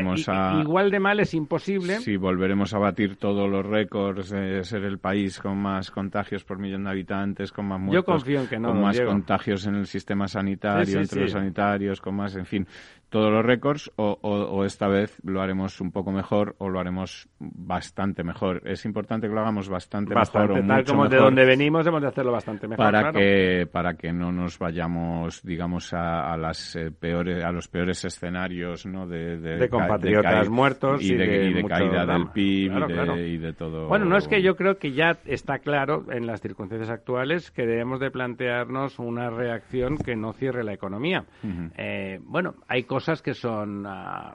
igual 0.61 0.91
de 0.91 0.99
mal 0.99 1.19
es 1.19 1.33
imposible. 1.33 1.99
Si 1.99 2.17
volveremos 2.17 2.73
a 2.73 2.79
batir 2.79 3.15
todos 3.17 3.49
los 3.49 3.65
récords 3.65 4.29
de 4.29 4.63
ser 4.63 4.83
el 4.83 4.99
país 4.99 5.39
con 5.39 5.57
más 5.57 5.91
contagios 5.91 6.43
por 6.43 6.59
millón 6.59 6.83
de 6.83 6.89
habitantes, 6.89 7.51
con 7.51 7.67
más 7.67 7.79
muertos, 7.79 8.24
con 8.61 8.81
más 8.81 8.99
contagios 9.01 9.65
en 9.67 9.75
el 9.75 9.87
sistema 9.87 10.27
sanitario, 10.27 10.99
entre 10.99 11.21
los 11.21 11.31
sanitarios, 11.31 12.01
con 12.01 12.15
más, 12.15 12.35
en 12.35 12.45
fin, 12.45 12.67
todos 13.15 13.31
los 13.31 13.45
récords 13.45 13.91
o, 13.95 14.65
esta 14.65 14.89
vez 14.89 15.17
lo 15.23 15.41
haremos 15.41 15.79
un 15.79 15.91
poco 15.91 16.11
mejor 16.11 16.55
o 16.57 16.67
lo 16.67 16.81
haremos 16.81 17.29
bastante 17.39 18.23
mejor. 18.23 18.61
Es 18.65 18.83
importante 18.83 19.27
que 19.27 19.33
lo 19.33 19.39
hagamos 19.39 19.69
bastante, 19.69 20.13
mejor 20.13 20.51
o 20.51 20.67
tal 20.67 20.83
como 20.83 21.07
de 21.07 21.17
donde 21.17 21.45
venimos 21.45 21.87
hemos 21.87 22.01
de 22.01 22.07
hacerlo 22.07 22.33
bastante 22.33 22.67
mejor 22.67 22.83
para 22.83 23.11
que 23.11 23.67
para 23.71 23.93
que 23.93 24.11
no 24.11 24.33
nos 24.33 24.59
vayamos 24.59 25.41
digamos 25.43 25.93
a, 25.93 26.35
las 26.35 26.75
eh, 26.75 26.91
peores 26.91 27.43
a 27.43 27.51
los 27.51 27.67
peores 27.67 28.03
escenarios 28.03 28.85
no 28.85 29.07
de, 29.07 29.37
de, 29.37 29.69
compatriotas 29.69 30.49
muertos 30.49 31.01
y, 31.01 31.15
de, 31.15 31.63
caída 31.67 32.05
del 32.05 32.27
PIB 32.31 32.71
y, 33.17 33.37
de, 33.37 33.53
todo 33.53 33.87
bueno 33.87 34.05
no 34.05 34.17
es 34.17 34.27
que 34.27 34.41
yo 34.41 34.55
creo 34.55 34.77
que 34.77 34.91
ya 34.91 35.17
está 35.25 35.59
claro 35.59 36.05
en 36.11 36.27
las 36.27 36.41
circunstancias 36.41 36.89
actuales 36.89 37.51
que 37.51 37.65
debemos 37.65 37.99
de 37.99 38.11
plantearnos 38.15 38.97
una 38.97 39.29
reacción 39.29 39.97
que 39.97 40.15
no 40.15 40.31
cierre 40.31 40.63
la 40.63 40.71
economía. 40.71 41.25
Eh, 41.77 42.21
bueno 42.23 42.55
hay 42.65 42.83
cosas 42.83 43.21
que 43.21 43.33
son... 43.33 43.85
Ah, 43.85 44.33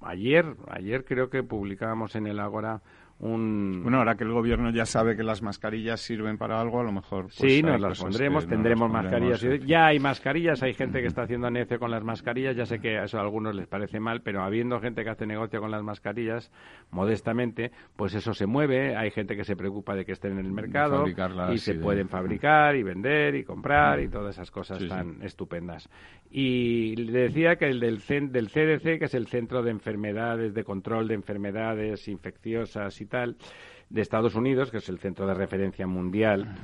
ayer, 0.00 0.46
ayer 0.70 1.04
creo 1.04 1.28
que 1.28 1.42
publicábamos 1.42 2.16
en 2.16 2.26
el 2.26 2.40
Ágora 2.40 2.80
bueno, 3.20 3.98
ahora 3.98 4.14
que 4.14 4.24
el 4.24 4.32
gobierno 4.32 4.70
ya 4.70 4.86
sabe 4.86 5.14
que 5.14 5.22
las 5.22 5.42
mascarillas 5.42 6.00
sirven 6.00 6.38
para 6.38 6.58
algo, 6.58 6.80
a 6.80 6.84
lo 6.84 6.92
mejor... 6.92 7.24
Pues, 7.24 7.34
sí, 7.34 7.62
nos 7.62 7.78
las 7.78 8.00
pondremos, 8.00 8.46
tendremos 8.46 8.90
mascarillas. 8.90 9.42
Ya 9.66 9.86
hay 9.86 9.98
mascarillas, 9.98 10.62
hay 10.62 10.72
gente 10.72 11.02
que 11.02 11.06
está 11.06 11.22
haciendo 11.22 11.50
negocio 11.50 11.78
con 11.78 11.90
las 11.90 12.02
mascarillas, 12.02 12.56
ya 12.56 12.64
sé 12.64 12.78
que 12.78 12.96
eso 13.02 13.18
a 13.18 13.20
algunos 13.20 13.54
les 13.54 13.66
parece 13.66 14.00
mal, 14.00 14.22
pero 14.22 14.42
habiendo 14.42 14.80
gente 14.80 15.04
que 15.04 15.10
hace 15.10 15.26
negocio 15.26 15.60
con 15.60 15.70
las 15.70 15.82
mascarillas, 15.82 16.50
modestamente, 16.90 17.72
pues 17.94 18.14
eso 18.14 18.32
se 18.32 18.46
mueve, 18.46 18.96
hay 18.96 19.10
gente 19.10 19.36
que 19.36 19.44
se 19.44 19.54
preocupa 19.54 19.94
de 19.94 20.06
que 20.06 20.12
estén 20.12 20.38
en 20.38 20.46
el 20.46 20.52
mercado 20.52 21.04
y 21.52 21.58
se 21.58 21.74
pueden 21.74 22.08
fabricar 22.08 22.74
y 22.74 22.82
vender 22.82 23.34
y 23.34 23.44
comprar 23.44 24.00
y 24.00 24.08
todas 24.08 24.36
esas 24.36 24.50
cosas 24.50 24.86
tan 24.88 25.22
estupendas. 25.22 25.90
Y 26.30 26.96
le 26.96 27.22
decía 27.22 27.56
que 27.56 27.66
el 27.66 27.80
del, 27.80 27.98
del 28.32 28.48
CDC, 28.48 28.98
que 28.98 29.04
es 29.04 29.14
el 29.14 29.26
Centro 29.26 29.62
de 29.62 29.72
Enfermedades, 29.72 30.54
de 30.54 30.64
Control 30.64 31.06
de 31.06 31.14
Enfermedades 31.14 32.08
Infecciosas 32.08 32.98
y 33.00 33.09
de 33.10 34.00
Estados 34.00 34.34
Unidos, 34.34 34.70
que 34.70 34.78
es 34.78 34.88
el 34.88 34.98
centro 34.98 35.26
de 35.26 35.34
referencia 35.34 35.86
mundial, 35.86 36.54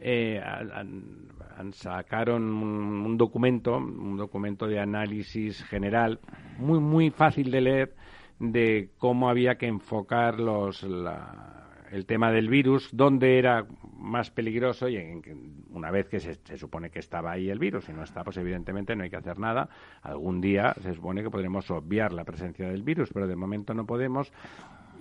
eh, 0.00 0.40
sacaron 1.72 2.42
un, 2.42 3.16
documento, 3.16 3.76
un 3.76 4.16
documento 4.16 4.66
de 4.66 4.80
análisis 4.80 5.62
general, 5.64 6.20
muy, 6.58 6.80
muy 6.80 7.10
fácil 7.10 7.50
de 7.50 7.60
leer, 7.60 7.94
de 8.38 8.90
cómo 8.98 9.28
había 9.28 9.56
que 9.56 9.66
enfocar 9.66 10.40
los, 10.40 10.82
el 10.82 12.06
tema 12.06 12.32
del 12.32 12.48
virus, 12.48 12.88
dónde 12.92 13.38
era 13.38 13.64
más 13.96 14.30
peligroso 14.30 14.88
y 14.88 14.96
en, 14.96 15.22
una 15.70 15.90
vez 15.90 16.08
que 16.08 16.18
se, 16.18 16.34
se, 16.34 16.58
supone 16.58 16.90
que 16.90 16.98
estaba 16.98 17.32
ahí 17.32 17.48
el 17.48 17.58
virus 17.58 17.88
y 17.88 17.92
no 17.92 18.02
está, 18.02 18.24
pues 18.24 18.36
evidentemente 18.36 18.96
no 18.96 19.04
hay 19.04 19.10
que 19.10 19.16
hacer 19.16 19.38
nada. 19.38 19.68
Algún 20.02 20.40
día 20.40 20.74
se 20.80 20.92
supone 20.92 21.22
que 21.22 21.30
podremos 21.30 21.70
obviar 21.70 22.12
la 22.12 22.24
presencia 22.24 22.68
del 22.68 22.82
virus, 22.82 23.10
pero 23.12 23.26
de 23.26 23.36
momento 23.36 23.74
no 23.74 23.86
podemos 23.86 24.32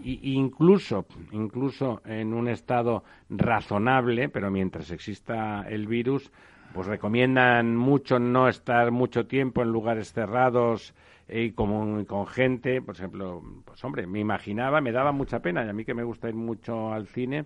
incluso, 0.03 1.05
incluso 1.31 2.01
en 2.05 2.33
un 2.33 2.47
estado 2.47 3.03
razonable, 3.29 4.29
pero 4.29 4.51
mientras 4.51 4.91
exista 4.91 5.63
el 5.67 5.87
virus, 5.87 6.31
pues 6.73 6.87
recomiendan 6.87 7.75
mucho 7.75 8.19
no 8.19 8.47
estar 8.47 8.91
mucho 8.91 9.27
tiempo 9.27 9.61
en 9.61 9.69
lugares 9.69 10.11
cerrados 10.11 10.93
y 11.29 11.51
con, 11.51 12.05
con 12.05 12.27
gente, 12.27 12.81
por 12.81 12.95
ejemplo, 12.95 13.41
pues 13.65 13.83
hombre, 13.83 14.07
me 14.07 14.19
imaginaba, 14.19 14.81
me 14.81 14.91
daba 14.91 15.11
mucha 15.11 15.39
pena, 15.39 15.65
y 15.65 15.69
a 15.69 15.73
mí 15.73 15.85
que 15.85 15.93
me 15.93 16.03
gusta 16.03 16.29
ir 16.29 16.35
mucho 16.35 16.91
al 16.91 17.07
cine, 17.07 17.45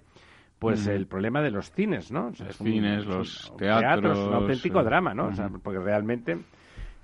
pues 0.59 0.87
el 0.87 1.05
problema 1.05 1.41
de 1.41 1.51
los 1.51 1.71
cines, 1.71 2.11
¿no? 2.11 2.31
los 2.39 2.57
cines, 2.57 3.05
los 3.05 3.53
teatros, 3.57 4.17
un 4.17 4.33
auténtico 4.33 4.83
drama, 4.83 5.13
¿no? 5.13 5.29
porque 5.61 5.79
realmente 5.79 6.39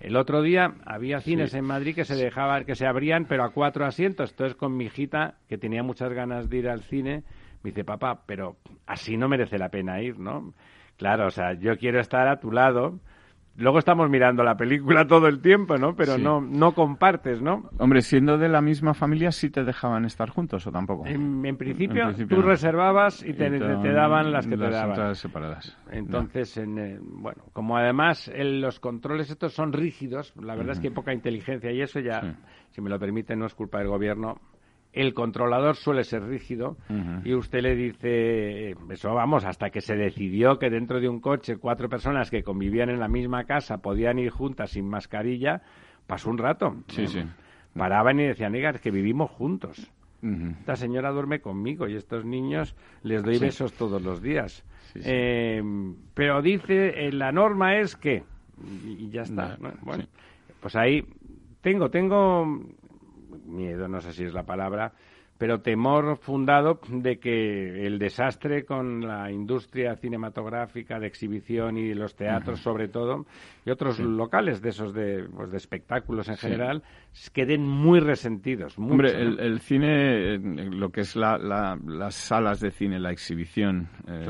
el 0.03 0.17
otro 0.17 0.41
día 0.41 0.75
había 0.85 1.21
cines 1.21 1.53
en 1.53 1.63
Madrid 1.63 1.95
que 1.95 2.03
se 2.03 2.15
dejaban, 2.15 2.65
que 2.65 2.75
se 2.75 2.85
abrían, 2.85 3.25
pero 3.25 3.45
a 3.45 3.51
cuatro 3.51 3.85
asientos. 3.85 4.31
Entonces 4.31 4.55
con 4.55 4.75
mi 4.75 4.85
hijita, 4.85 5.35
que 5.47 5.57
tenía 5.57 5.81
muchas 5.81 6.11
ganas 6.11 6.49
de 6.49 6.57
ir 6.57 6.69
al 6.69 6.81
cine, 6.81 7.23
me 7.63 7.69
dice, 7.69 7.85
papá, 7.85 8.23
pero 8.25 8.57
así 8.85 9.15
no 9.15 9.29
merece 9.29 9.57
la 9.57 9.69
pena 9.69 10.01
ir, 10.01 10.19
¿no? 10.19 10.53
Claro, 10.97 11.27
o 11.27 11.31
sea, 11.31 11.53
yo 11.53 11.77
quiero 11.77 12.01
estar 12.01 12.27
a 12.27 12.41
tu 12.41 12.51
lado, 12.51 12.99
Luego 13.55 13.77
estamos 13.77 14.09
mirando 14.09 14.43
la 14.43 14.55
película 14.55 15.05
todo 15.07 15.27
el 15.27 15.41
tiempo, 15.41 15.77
¿no? 15.77 15.95
Pero 15.95 16.17
no, 16.17 16.41
no 16.41 16.73
compartes, 16.73 17.41
¿no? 17.41 17.69
Hombre, 17.77 18.01
siendo 18.01 18.37
de 18.37 18.49
la 18.49 18.61
misma 18.61 18.93
familia, 18.93 19.31
¿sí 19.31 19.49
te 19.49 19.63
dejaban 19.63 20.05
estar 20.05 20.29
juntos 20.29 20.65
o 20.65 20.71
tampoco? 20.71 21.05
En, 21.05 21.55
principio, 21.57 22.13
tú 22.27 22.41
reservabas 22.41 23.23
y 23.23 23.33
te, 23.33 23.49
daban 23.59 24.31
las 24.31 24.47
que 24.47 24.57
te 24.57 24.69
daban. 24.69 25.15
separadas. 25.15 25.77
Entonces, 25.91 26.57
en, 26.57 26.79
eh, 26.79 26.99
bueno, 27.01 27.43
como 27.53 27.77
además 27.77 28.31
los 28.35 28.79
controles 28.79 29.29
estos 29.29 29.53
son 29.53 29.71
rígidos, 29.71 30.33
la 30.41 30.55
verdad 30.55 30.73
es 30.73 30.79
que 30.79 30.87
hay 30.87 30.93
poca 30.93 31.13
inteligencia 31.13 31.71
y 31.71 31.81
eso 31.81 31.99
ya, 31.99 32.37
si 32.71 32.81
me 32.81 32.89
lo 32.89 32.99
permite, 32.99 33.35
no 33.35 33.45
es 33.45 33.53
culpa 33.53 33.79
del 33.79 33.87
gobierno, 33.87 34.39
el 34.93 35.13
controlador 35.13 35.75
suele 35.75 36.03
ser 36.03 36.23
rígido 36.23 36.77
y 37.25 37.33
usted 37.33 37.61
le 37.61 37.75
dice, 37.75 38.75
eso 38.89 39.13
vamos, 39.13 39.43
hasta 39.43 39.71
que 39.71 39.81
se 39.81 39.95
decidió 39.95 40.59
que 40.59 40.69
dentro 40.69 41.01
de 41.01 41.09
un 41.09 41.19
coche 41.19 41.57
cuatro 41.57 41.89
personas 41.89 42.29
que 42.29 42.43
convivían 42.43 42.89
en 42.89 42.99
la 42.99 43.07
misma 43.07 43.43
casa 43.45 43.79
podían 43.79 44.19
ir 44.19 44.29
juntas 44.29 44.71
sin 44.71 44.87
mascarilla, 44.87 45.61
pasó 46.05 46.29
un 46.29 46.37
rato. 46.37 46.75
Sí, 46.87 47.07
sí. 47.07 47.23
Paraban 47.75 48.19
y 48.19 48.27
decían, 48.27 48.55
es 48.55 48.81
que 48.81 48.91
vivimos 48.91 49.31
juntos. 49.31 49.91
Esta 50.21 50.77
señora 50.77 51.11
duerme 51.11 51.41
conmigo 51.41 51.89
y 51.89 51.95
estos 51.95 52.23
niños 52.23 52.75
les 53.01 53.23
doy 53.23 53.39
besos 53.39 53.73
todos 53.73 54.01
los 54.01 54.21
días. 54.21 54.63
Eh, 54.95 55.61
pero 56.13 56.41
dice, 56.41 57.07
eh, 57.07 57.11
la 57.11 57.33
norma 57.33 57.77
es 57.77 57.97
que... 57.97 58.23
Y 58.85 59.09
ya 59.09 59.23
está. 59.23 59.57
Bueno, 59.81 60.05
pues 60.61 60.77
ahí 60.77 61.03
tengo, 61.61 61.89
tengo 61.89 62.61
miedo, 63.45 63.87
no 63.87 64.01
sé 64.01 64.13
si 64.13 64.23
es 64.23 64.33
la 64.33 64.43
palabra, 64.43 64.93
pero 65.37 65.61
temor 65.61 66.17
fundado 66.17 66.79
de 66.87 67.19
que 67.19 67.85
el 67.85 67.99
desastre 67.99 68.65
con 68.65 69.05
la 69.05 69.31
industria 69.31 69.95
cinematográfica 69.95 70.99
de 70.99 71.07
exhibición 71.07 71.77
y 71.77 71.93
los 71.93 72.15
teatros 72.15 72.61
sobre 72.61 72.87
todo 72.87 73.25
y 73.65 73.71
otros 73.71 73.99
locales 73.99 74.61
de 74.61 74.69
esos 74.69 74.93
de, 74.93 75.27
pues, 75.35 75.51
de 75.51 75.57
espectáculos 75.57 76.29
en 76.29 76.37
general 76.37 76.83
queden 77.31 77.67
muy 77.67 77.99
resentidos. 77.99 78.77
Hombre, 78.77 79.11
el, 79.21 79.59
cine, 79.59 80.37
lo 80.39 80.89
que 80.89 81.01
es 81.01 81.15
la, 81.15 81.37
las 81.37 82.15
salas 82.15 82.59
de 82.59 82.71
cine, 82.71 82.99
la 82.99 83.11
exhibición, 83.11 83.87
eh, 84.07 84.25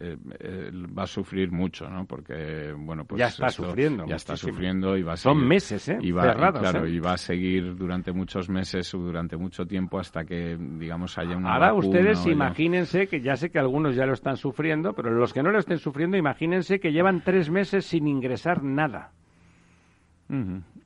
eh, 0.00 0.16
eh, 0.40 0.70
va 0.96 1.04
a 1.04 1.06
sufrir 1.06 1.50
mucho, 1.50 1.88
¿no? 1.88 2.04
Porque, 2.06 2.72
bueno, 2.76 3.04
pues... 3.04 3.18
Ya 3.18 3.28
está 3.28 3.48
sufriendo. 3.48 4.06
Ya 4.06 4.16
está 4.16 4.36
sufriendo 4.36 4.96
y 4.96 5.02
va 5.02 5.14
a 5.14 5.16
seguir... 5.16 5.38
Son 5.38 5.48
meses, 5.48 5.88
¿eh? 5.88 5.98
Y 6.00 6.12
va, 6.12 6.34
claro, 6.34 6.86
y 6.86 6.98
va 7.00 7.14
a 7.14 7.18
seguir 7.18 7.74
durante 7.76 8.12
muchos 8.12 8.50
meses 8.50 8.92
o 8.94 8.98
durante 8.98 9.36
mucho 9.36 9.66
tiempo 9.66 9.98
hasta 9.98 10.24
que, 10.24 10.56
digamos, 10.58 11.16
haya 11.16 11.36
una 11.36 11.54
Ahora 11.54 11.72
ustedes 11.72 12.26
imagínense, 12.26 13.06
que 13.06 13.20
ya 13.20 13.36
sé 13.36 13.50
que 13.50 13.58
algunos 13.58 13.96
ya 13.96 14.04
lo 14.04 14.12
están 14.12 14.36
sufriendo, 14.36 14.92
pero 14.92 15.10
los 15.10 15.32
que 15.32 15.42
no 15.42 15.50
lo 15.50 15.58
estén 15.58 15.78
sufriendo, 15.78 16.16
imagínense 16.16 16.78
que 16.78 16.92
llevan 16.92 17.22
tres 17.24 17.50
meses 17.50 17.86
sin 17.86 18.06
ingresar 18.06 18.62
nada. 18.62 19.12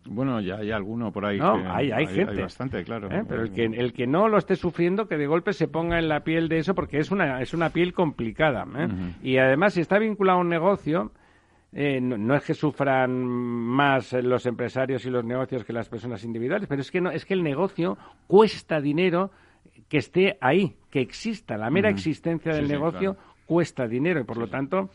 Bueno, 0.04 0.40
ya 0.40 0.56
hay 0.56 0.70
alguno 0.70 1.12
por 1.12 1.24
ahí. 1.24 1.38
No, 1.38 1.54
hay, 1.72 1.92
hay, 1.92 2.06
gente. 2.06 2.42
bastante, 2.42 2.82
claro. 2.84 3.08
¿Eh? 3.10 3.24
Pero 3.28 3.42
el 3.42 3.52
que, 3.52 3.64
el 3.64 3.92
que 3.92 4.06
no 4.06 4.28
lo 4.28 4.38
esté 4.38 4.56
sufriendo, 4.56 5.06
que 5.06 5.16
de 5.16 5.26
golpe 5.26 5.52
se 5.52 5.68
ponga 5.68 5.98
en 5.98 6.08
la 6.08 6.20
piel 6.20 6.48
de 6.48 6.58
eso, 6.58 6.74
porque 6.74 6.98
es 6.98 7.10
una, 7.10 7.40
es 7.40 7.54
una 7.54 7.70
piel 7.70 7.92
complicada. 7.92 8.66
¿eh? 8.76 8.88
Y 9.22 9.38
además, 9.38 9.74
si 9.74 9.80
está 9.80 9.98
vinculado 9.98 10.38
a 10.38 10.40
un 10.42 10.48
negocio, 10.48 11.12
eh, 11.72 12.00
no, 12.00 12.34
es 12.34 12.44
que 12.44 12.54
sufran 12.54 13.12
más 13.24 14.12
los 14.12 14.44
empresarios 14.46 15.06
y 15.06 15.10
los 15.10 15.24
negocios 15.24 15.64
que 15.64 15.72
las 15.72 15.88
personas 15.88 16.24
individuales, 16.24 16.68
pero 16.68 16.82
es 16.82 16.90
que, 16.90 17.00
no, 17.00 17.10
es 17.10 17.24
que 17.24 17.34
el 17.34 17.42
negocio 17.42 17.96
cuesta 18.26 18.80
dinero 18.80 19.30
que 19.88 19.98
esté 19.98 20.36
ahí, 20.40 20.76
que 20.90 21.00
exista. 21.00 21.56
La 21.56 21.70
mera 21.70 21.90
existencia 21.90 22.52
del 22.52 22.68
negocio 22.68 23.16
cuesta 23.52 23.86
dinero 23.86 24.18
y 24.18 24.24
por 24.24 24.38
lo 24.38 24.48
tanto, 24.48 24.88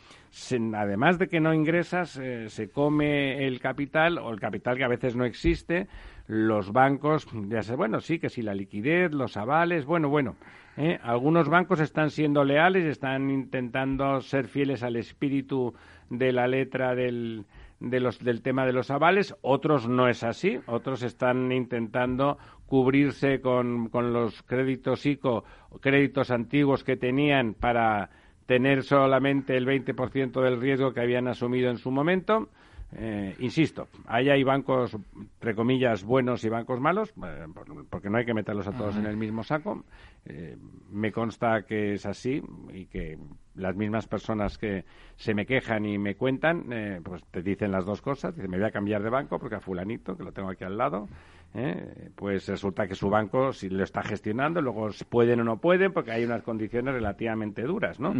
además 0.73 1.19
de 1.19 1.27
que 1.27 1.39
no 1.39 1.53
ingresas, 1.53 2.17
eh, 2.17 2.49
se 2.49 2.71
come 2.71 3.45
el 3.45 3.59
capital 3.59 4.17
o 4.17 4.31
el 4.31 4.39
capital 4.39 4.77
que 4.77 4.83
a 4.83 4.87
veces 4.87 5.15
no 5.15 5.25
existe, 5.25 5.87
los 6.25 6.73
bancos, 6.73 7.27
ya 7.49 7.61
sé, 7.61 7.75
bueno, 7.75 8.01
sí, 8.01 8.17
que 8.17 8.29
si 8.29 8.41
la 8.41 8.55
liquidez, 8.55 9.13
los 9.13 9.37
avales, 9.37 9.85
bueno, 9.85 10.09
bueno, 10.09 10.37
¿eh? 10.75 10.97
Algunos 11.03 11.49
bancos 11.49 11.79
están 11.79 12.09
siendo 12.09 12.43
leales, 12.43 12.85
están 12.85 13.29
intentando 13.29 14.21
ser 14.21 14.47
fieles 14.47 14.81
al 14.81 14.95
espíritu 14.95 15.75
de 16.09 16.31
la 16.31 16.47
letra 16.47 16.95
del, 16.95 17.45
de 17.79 17.99
los, 17.99 18.17
del 18.17 18.41
tema 18.41 18.65
de 18.65 18.73
los 18.73 18.89
avales, 18.89 19.35
otros 19.43 19.87
no 19.87 20.07
es 20.07 20.23
así, 20.23 20.59
otros 20.65 21.03
están 21.03 21.51
intentando 21.51 22.39
cubrirse 22.65 23.39
con, 23.39 23.89
con 23.89 24.13
los 24.13 24.41
créditos 24.41 25.05
ICO, 25.05 25.43
créditos 25.79 26.31
antiguos 26.31 26.83
que 26.83 26.97
tenían 26.97 27.53
para 27.53 28.09
tener 28.47 28.83
solamente 28.83 29.55
el 29.55 29.67
20% 29.67 30.41
del 30.41 30.59
riesgo 30.59 30.93
que 30.93 31.01
habían 31.01 31.27
asumido 31.27 31.69
en 31.69 31.77
su 31.77 31.91
momento. 31.91 32.49
Eh, 32.93 33.35
insisto, 33.39 33.89
ahí 34.05 34.29
hay 34.29 34.43
bancos, 34.43 34.95
entre 34.95 35.53
comillas, 35.53 36.05
buenos 36.05 36.45
y 36.45 36.49
bancos 36.49 36.79
malos, 36.79 37.13
eh, 37.21 37.45
porque 37.89 38.09
no 38.09 38.17
hay 38.17 38.25
que 38.25 38.33
meterlos 38.33 38.65
a 38.65 38.71
todos 38.71 38.95
en 38.95 39.05
el 39.05 39.17
mismo 39.17 39.43
saco. 39.43 39.83
Eh, 40.25 40.55
me 40.89 41.11
consta 41.11 41.63
que 41.63 41.95
es 41.95 42.05
así 42.05 42.41
y 42.73 42.85
que 42.85 43.17
las 43.55 43.75
mismas 43.75 44.07
personas 44.07 44.57
que 44.57 44.85
se 45.17 45.33
me 45.33 45.45
quejan 45.45 45.85
y 45.85 45.97
me 45.97 46.15
cuentan, 46.15 46.67
pues 47.03 47.23
te 47.25 47.41
dicen 47.41 47.71
las 47.71 47.85
dos 47.85 48.01
cosas. 48.01 48.33
Dicen, 48.35 48.49
me 48.49 48.57
voy 48.57 48.67
a 48.67 48.71
cambiar 48.71 49.03
de 49.03 49.09
banco 49.09 49.37
porque 49.37 49.55
a 49.55 49.59
fulanito, 49.59 50.15
que 50.15 50.23
lo 50.23 50.31
tengo 50.31 50.49
aquí 50.49 50.63
al 50.63 50.77
lado, 50.77 51.09
¿eh? 51.53 52.09
pues 52.15 52.47
resulta 52.47 52.87
que 52.87 52.95
su 52.95 53.09
banco 53.09 53.53
si 53.53 53.69
lo 53.69 53.83
está 53.83 54.03
gestionando, 54.03 54.61
luego 54.61 54.89
pueden 55.09 55.41
o 55.41 55.43
no 55.43 55.57
pueden, 55.57 55.93
porque 55.93 56.11
hay 56.11 56.25
unas 56.25 56.43
condiciones 56.43 56.93
relativamente 56.93 57.63
duras, 57.63 57.99
¿no? 57.99 58.13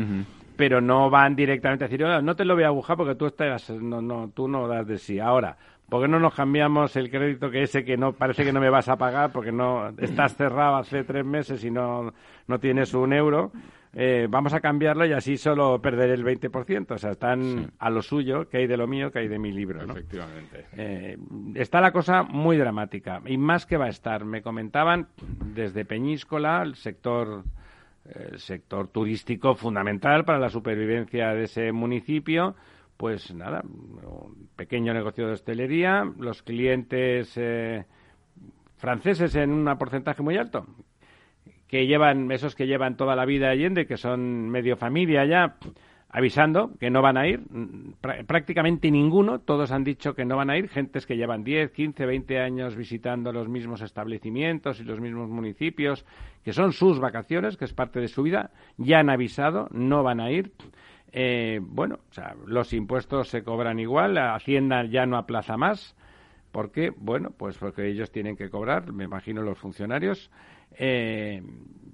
Pero 0.55 0.81
no 0.81 1.09
van 1.09 1.35
directamente 1.35 1.85
a 1.85 1.87
decir, 1.87 2.05
no 2.05 2.35
te 2.35 2.45
lo 2.45 2.55
voy 2.55 2.63
a 2.63 2.67
agujar 2.67 2.97
porque 2.97 3.15
tú 3.15 3.27
estás, 3.27 3.69
no, 3.69 4.01
no, 4.01 4.29
tú 4.33 4.47
no 4.47 4.67
das 4.67 4.87
de 4.87 4.97
sí. 4.97 5.19
Ahora, 5.19 5.57
¿por 5.89 6.01
qué 6.01 6.07
no 6.07 6.19
nos 6.19 6.33
cambiamos 6.33 6.95
el 6.95 7.09
crédito 7.09 7.49
que 7.49 7.63
ese 7.63 7.83
que 7.83 7.97
no 7.97 8.13
parece 8.13 8.43
que 8.43 8.53
no 8.53 8.59
me 8.59 8.69
vas 8.69 8.89
a 8.89 8.97
pagar 8.97 9.31
porque 9.31 9.51
no 9.51 9.89
estás 9.97 10.35
cerrado 10.35 10.77
hace 10.77 11.03
tres 11.03 11.25
meses 11.25 11.63
y 11.63 11.71
no, 11.71 12.13
no 12.47 12.59
tienes 12.59 12.93
un 12.93 13.13
euro? 13.13 13.51
Eh, 13.99 14.27
vamos 14.29 14.53
a 14.53 14.59
cambiarlo 14.59 15.07
y 15.07 15.13
así 15.13 15.37
solo 15.37 15.81
perderé 15.81 16.13
el 16.13 16.23
20%. 16.23 16.91
O 16.91 16.97
sea, 16.99 17.09
están 17.09 17.71
a 17.79 17.89
lo 17.89 18.03
suyo, 18.03 18.47
que 18.47 18.57
hay 18.57 18.67
de 18.67 18.77
lo 18.77 18.85
mío, 18.85 19.11
que 19.11 19.17
hay 19.17 19.27
de 19.27 19.39
mi 19.39 19.51
libro. 19.51 19.83
¿no? 19.87 19.93
Efectivamente. 19.93 20.67
Eh, 20.73 21.17
está 21.55 21.81
la 21.81 21.91
cosa 21.91 22.21
muy 22.21 22.57
dramática. 22.57 23.23
Y 23.25 23.39
más 23.39 23.65
que 23.65 23.75
va 23.75 23.85
a 23.85 23.89
estar. 23.89 24.23
Me 24.23 24.43
comentaban 24.43 25.07
desde 25.43 25.83
Peñíscola, 25.83 26.61
el 26.61 26.75
sector, 26.75 27.43
el 28.05 28.37
sector 28.37 28.89
turístico 28.89 29.55
fundamental 29.55 30.25
para 30.25 30.37
la 30.37 30.51
supervivencia 30.51 31.33
de 31.33 31.45
ese 31.45 31.71
municipio. 31.71 32.55
Pues 32.97 33.33
nada, 33.33 33.63
un 33.63 34.49
pequeño 34.55 34.93
negocio 34.93 35.25
de 35.25 35.33
hostelería, 35.33 36.07
los 36.19 36.43
clientes 36.43 37.33
eh, 37.35 37.83
franceses 38.75 39.33
en 39.33 39.51
un 39.51 39.77
porcentaje 39.79 40.21
muy 40.21 40.37
alto, 40.37 40.67
que 41.67 41.85
llevan, 41.85 42.31
esos 42.31 42.55
que 42.55 42.67
llevan 42.67 42.95
toda 42.95 43.15
la 43.15 43.25
vida 43.25 43.49
Allende, 43.49 43.85
que 43.85 43.97
son 43.97 44.49
medio 44.49 44.77
familia 44.77 45.25
ya, 45.25 45.55
avisando 46.09 46.71
que 46.79 46.89
no 46.89 47.01
van 47.01 47.17
a 47.17 47.27
ir. 47.27 47.41
prácticamente 48.25 48.89
ninguno, 48.89 49.39
todos 49.39 49.71
han 49.71 49.83
dicho 49.83 50.13
que 50.15 50.25
no 50.25 50.37
van 50.37 50.49
a 50.49 50.57
ir. 50.57 50.69
Gentes 50.69 51.05
que 51.05 51.17
llevan 51.17 51.43
10, 51.43 51.71
15, 51.71 52.05
20 52.05 52.39
años 52.39 52.75
visitando 52.75 53.31
los 53.31 53.49
mismos 53.49 53.81
establecimientos 53.81 54.79
y 54.79 54.83
los 54.83 54.99
mismos 54.99 55.29
municipios, 55.29 56.05
que 56.43 56.53
son 56.53 56.71
sus 56.71 56.99
vacaciones, 56.99 57.57
que 57.57 57.65
es 57.65 57.73
parte 57.73 57.99
de 57.99 58.07
su 58.07 58.23
vida, 58.23 58.51
ya 58.77 58.99
han 58.99 59.09
avisado, 59.09 59.67
no 59.71 60.03
van 60.03 60.19
a 60.19 60.31
ir. 60.31 60.53
Eh, 61.11 61.59
bueno, 61.61 61.99
o 62.09 62.13
sea, 62.13 62.35
los 62.45 62.73
impuestos 62.73 63.29
se 63.29 63.43
cobran 63.43 63.79
igual, 63.79 64.15
la 64.15 64.35
Hacienda 64.35 64.85
ya 64.85 65.05
no 65.05 65.17
aplaza 65.17 65.57
más. 65.57 65.95
¿Por 66.51 66.71
qué? 66.71 66.91
Bueno, 66.95 67.31
pues 67.37 67.57
porque 67.57 67.87
ellos 67.87 68.11
tienen 68.11 68.35
que 68.35 68.49
cobrar, 68.49 68.91
me 68.91 69.03
imagino 69.03 69.41
los 69.41 69.57
funcionarios. 69.57 70.31
Eh, 70.77 71.41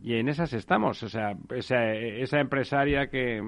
y 0.02 0.16
en 0.16 0.28
esas 0.30 0.54
estamos. 0.54 1.02
O 1.04 1.10
sea, 1.10 1.36
esa, 1.50 1.94
esa 1.94 2.40
empresaria 2.40 3.08
que 3.08 3.42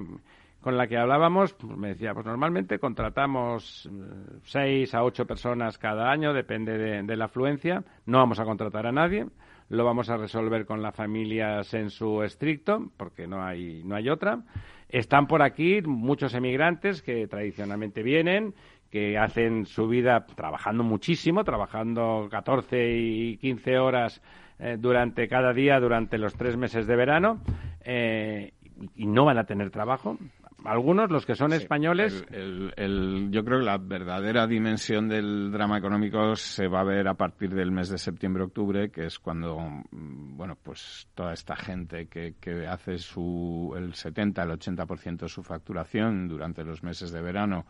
con 0.66 0.76
la 0.76 0.88
que 0.88 0.96
hablábamos 0.96 1.52
pues 1.52 1.76
me 1.76 1.90
decía, 1.90 2.12
pues 2.12 2.26
normalmente 2.26 2.80
contratamos 2.80 3.86
eh, 3.86 4.40
seis 4.42 4.94
a 4.94 5.04
ocho 5.04 5.24
personas 5.24 5.78
cada 5.78 6.10
año, 6.10 6.32
depende 6.32 6.76
de, 6.76 7.16
la 7.16 7.26
afluencia. 7.26 7.84
No 8.04 8.18
vamos 8.18 8.40
a 8.40 8.44
contratar 8.44 8.84
a 8.84 8.90
nadie, 8.90 9.26
lo 9.68 9.84
vamos 9.84 10.10
a 10.10 10.16
resolver 10.16 10.66
con 10.66 10.82
la 10.82 10.90
familia 10.90 11.60
en 11.70 11.90
su 11.90 12.20
estricto, 12.24 12.90
porque 12.96 13.28
no 13.28 13.44
hay, 13.44 13.84
no 13.84 13.94
hay 13.94 14.08
otra. 14.08 14.40
Están 14.88 15.28
por 15.28 15.42
aquí 15.42 15.82
muchos 15.82 16.34
emigrantes 16.34 17.00
que 17.00 17.28
tradicionalmente 17.28 18.02
vienen, 18.02 18.52
que 18.90 19.18
hacen 19.18 19.66
su 19.66 19.88
vida 19.88 20.26
trabajando 20.26 20.84
muchísimo, 20.84 21.44
trabajando 21.44 22.28
14 22.30 22.90
y 22.96 23.36
15 23.38 23.78
horas 23.78 24.22
eh, 24.58 24.76
durante 24.78 25.28
cada 25.28 25.52
día 25.52 25.78
durante 25.80 26.18
los 26.18 26.34
tres 26.34 26.56
meses 26.56 26.86
de 26.86 26.96
verano 26.96 27.42
eh, 27.84 28.52
y 28.94 29.06
no 29.06 29.24
van 29.24 29.38
a 29.38 29.44
tener 29.44 29.70
trabajo. 29.70 30.18
Algunos, 30.64 31.10
los 31.10 31.24
que 31.24 31.34
son 31.36 31.52
españoles. 31.52 32.24
yo 32.28 33.44
creo 33.44 33.58
que 33.60 33.64
la 33.64 33.78
verdadera 33.78 34.46
dimensión 34.46 35.08
del 35.08 35.52
drama 35.52 35.78
económico 35.78 36.34
se 36.34 36.66
va 36.66 36.80
a 36.80 36.84
ver 36.84 37.06
a 37.06 37.14
partir 37.14 37.54
del 37.54 37.70
mes 37.70 37.88
de 37.88 37.98
septiembre-octubre, 37.98 38.90
que 38.90 39.04
es 39.04 39.18
cuando, 39.18 39.58
mm, 39.60 40.36
bueno, 40.36 40.56
pues 40.60 41.08
toda 41.14 41.34
esta 41.34 41.54
gente 41.54 42.06
que, 42.06 42.34
que 42.40 42.66
hace 42.66 42.98
su, 42.98 43.74
el 43.76 43.94
70, 43.94 44.42
el 44.42 44.50
80% 44.50 45.18
de 45.18 45.28
su 45.28 45.42
facturación 45.42 46.26
durante 46.26 46.64
los 46.64 46.82
meses 46.82 47.12
de 47.12 47.22
verano, 47.22 47.66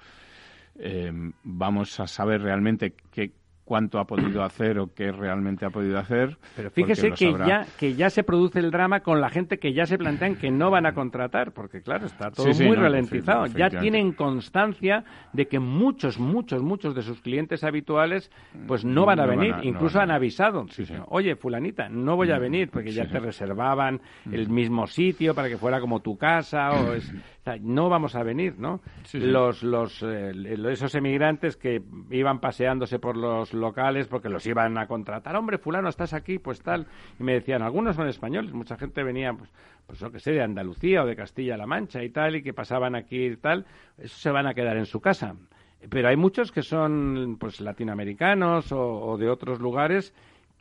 eh, 0.78 1.12
vamos 1.42 1.98
a 2.00 2.06
saber 2.06 2.42
realmente 2.42 2.94
qué 3.10 3.32
cuánto 3.66 3.98
ha 3.98 4.06
podido 4.06 4.44
hacer 4.44 4.78
o 4.78 4.94
qué 4.94 5.10
realmente 5.10 5.66
ha 5.66 5.70
podido 5.70 5.98
hacer. 5.98 6.38
Pero 6.54 6.70
fíjese 6.70 7.10
que 7.10 7.32
ya, 7.32 7.66
que 7.76 7.94
ya 7.94 8.10
se 8.10 8.22
produce 8.22 8.60
el 8.60 8.70
drama 8.70 9.00
con 9.00 9.20
la 9.20 9.28
gente 9.28 9.58
que 9.58 9.74
ya 9.74 9.86
se 9.86 9.98
plantean 9.98 10.36
que 10.36 10.52
no 10.52 10.70
van 10.70 10.86
a 10.86 10.94
contratar, 10.94 11.52
porque 11.52 11.82
claro, 11.82 12.06
está 12.06 12.30
todo 12.30 12.46
muy 12.46 12.76
ralentizado. 12.76 13.46
ya 13.46 13.68
tienen 13.68 14.12
constancia 14.12 15.04
de 15.32 15.48
que 15.48 15.58
muchos, 15.58 16.20
muchos, 16.20 16.62
muchos 16.62 16.94
de 16.94 17.02
sus 17.02 17.20
clientes 17.20 17.64
habituales 17.64 18.30
pues 18.68 18.84
no 18.84 19.04
van 19.04 19.18
a 19.18 19.26
venir, 19.26 19.56
incluso 19.62 19.98
han 20.00 20.12
avisado. 20.12 20.66
Oye, 21.08 21.34
fulanita, 21.34 21.88
no 21.88 22.14
voy 22.14 22.30
a 22.30 22.38
mm, 22.38 22.40
venir 22.40 22.70
porque 22.70 22.92
ya 22.92 23.08
te 23.08 23.18
reservaban 23.18 24.00
el 24.30 24.48
mismo 24.48 24.86
sitio 24.86 25.34
para 25.34 25.48
que 25.48 25.58
fuera 25.58 25.80
como 25.80 26.00
tu 26.00 26.16
casa 26.16 26.70
o 26.70 26.92
es, 26.94 27.12
no 27.60 27.88
vamos 27.88 28.14
a 28.14 28.22
venir, 28.22 28.58
¿no? 28.58 28.80
Los, 29.12 29.62
los, 29.62 30.02
eh, 30.02 30.32
esos 30.70 30.94
emigrantes 30.94 31.56
que 31.56 31.82
iban 32.10 32.40
paseándose 32.40 32.98
por 32.98 33.16
los 33.16 33.54
locales 33.54 34.08
porque 34.08 34.28
los 34.28 34.46
iban 34.46 34.76
a 34.78 34.86
contratar. 34.86 35.36
Hombre, 35.36 35.58
fulano, 35.58 35.88
estás 35.88 36.12
aquí, 36.12 36.38
pues 36.38 36.60
tal. 36.62 36.86
Y 37.18 37.22
me 37.22 37.34
decían, 37.34 37.62
algunos 37.62 37.96
son 37.96 38.08
españoles, 38.08 38.52
mucha 38.52 38.76
gente 38.76 39.02
venía, 39.02 39.32
pues, 39.32 39.50
pues 39.86 40.00
lo 40.00 40.10
que 40.10 40.18
sé, 40.18 40.32
de 40.32 40.42
Andalucía 40.42 41.02
o 41.02 41.06
de 41.06 41.16
Castilla-La 41.16 41.66
Mancha 41.66 42.02
y 42.02 42.10
tal, 42.10 42.36
y 42.36 42.42
que 42.42 42.52
pasaban 42.52 42.94
aquí 42.94 43.26
y 43.26 43.36
tal. 43.36 43.64
Eso 43.98 44.16
se 44.16 44.30
van 44.30 44.46
a 44.46 44.54
quedar 44.54 44.76
en 44.76 44.86
su 44.86 45.00
casa. 45.00 45.34
Pero 45.88 46.08
hay 46.08 46.16
muchos 46.16 46.50
que 46.50 46.62
son, 46.62 47.36
pues, 47.38 47.60
latinoamericanos 47.60 48.72
o, 48.72 49.16
de 49.18 49.28
otros 49.28 49.60
lugares 49.60 50.14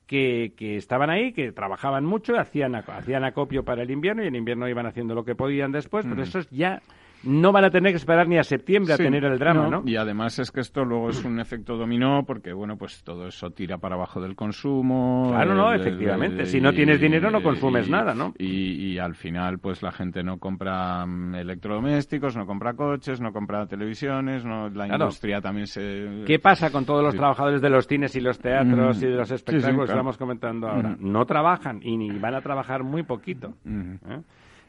que, 0.08 0.54
que, 0.56 0.78
estaban 0.78 1.10
ahí, 1.10 1.34
que 1.34 1.52
trabajaban 1.52 2.06
mucho, 2.06 2.38
hacían, 2.40 2.76
hacían 2.76 3.24
acopio 3.24 3.64
para 3.64 3.84
el 3.84 3.92
invierno 3.92 4.24
y 4.24 4.28
en 4.28 4.36
invierno 4.36 4.68
iban 4.68 4.86
haciendo 4.86 5.16
lo 5.16 5.26
que 5.26 5.36
podían 5.36 5.72
después, 5.72 6.06
pero 6.08 6.22
eso 6.22 6.40
ya 6.52 6.82
no 7.26 7.52
van 7.52 7.66
a 7.66 7.70
tener 7.70 7.92
que 7.92 7.98
esperar 7.98 8.28
ni 8.28 8.38
a 8.38 8.44
septiembre 8.44 8.94
a 8.94 8.98
tener 8.98 9.24
el 9.26 9.38
drama, 9.40 9.68
no, 9.68 9.84
Y 9.86 9.96
además 9.96 10.40
es 10.40 10.52
que 10.52 10.62
esto 10.62 10.86
luego 10.86 11.10
es 11.10 11.24
un 11.26 11.40
efecto 11.40 11.76
dominó 11.76 12.24
porque, 12.26 12.54
bueno, 12.54 12.78
pues 12.78 13.04
todo 13.04 13.28
eso 13.28 13.52
tira 13.52 13.78
para 13.78 13.96
abajo 13.96 14.22
del 14.22 14.36
consumo. 14.36 15.28
Claro, 15.30 15.56
no, 15.56 15.74
efectivamente. 15.74 16.46
si 16.46 16.62
no 16.62 16.72
tienes 16.74 17.00
dinero 17.00 17.32
no 17.32 17.42
consumes 17.42 17.90
nada, 17.90 18.14
¿no? 18.14 18.34
Y, 18.38 18.98
al 18.98 19.16
final, 19.16 19.60
pues 19.60 19.82
la 19.82 19.92
gente 19.92 20.24
no 20.24 20.38
compra 20.38 21.06
mm, 21.06 21.36
electrodomésticos, 21.36 22.36
no 22.38 22.46
compra 22.46 22.74
coches, 22.74 23.20
no 23.20 23.34
compra 23.34 23.66
televisiones, 23.66 24.46
no, 24.46 24.70
la 24.70 24.88
industria 24.88 25.42
también 25.42 25.68
se... 25.68 26.24
¿Qué 26.26 26.40
pasa 26.40 26.72
con 26.72 26.86
todos 26.86 27.04
los 27.04 27.16
trabajadores 27.16 27.62
de 27.62 27.70
los 27.70 27.88
cines 27.88 28.16
y 28.16 28.22
los 28.22 28.40
teatros 28.40 29.02
y 29.02 29.08
de 29.08 29.16
los 29.16 29.32
espectáculos 29.32 29.88
que 29.88 29.92
estamos 29.92 30.18
comentando 30.18 30.68
ahora? 30.68 30.96
No 31.00 31.26
trabajan 31.26 31.80
y 31.82 31.98
ni 31.98 32.10
van 32.18 32.36
a 32.36 32.42
trabajar 32.42 32.84
muy 32.84 33.04
poquito 33.04 33.54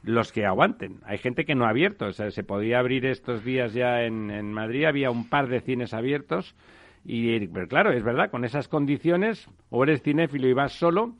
los 0.03 0.33
que 0.33 0.47
aguanten. 0.47 1.01
Hay 1.05 1.19
gente 1.19 1.45
que 1.45 1.55
no 1.55 1.65
ha 1.65 1.71
abierto. 1.71 2.07
O 2.07 2.13
sea, 2.13 2.31
se 2.31 2.45
podía 2.45 2.79
abrir 2.79 3.07
estos 3.07 3.45
días 3.45 3.75
ya 3.75 4.03
en, 4.03 4.31
en 4.31 4.53
Madrid. 4.53 4.85
Había 4.85 5.11
un 5.11 5.29
par 5.29 5.49
de 5.49 5.61
cines 5.61 5.95
abiertos. 5.95 6.55
Y, 7.05 7.47
pero 7.49 7.69
claro, 7.69 7.93
es 7.93 8.03
verdad, 8.03 8.31
con 8.31 8.45
esas 8.45 8.67
condiciones, 8.67 9.49
o 9.71 9.85
eres 9.85 10.03
cinéfilo 10.03 10.49
y 10.49 10.53
vas 10.53 10.73
solo, 10.73 11.15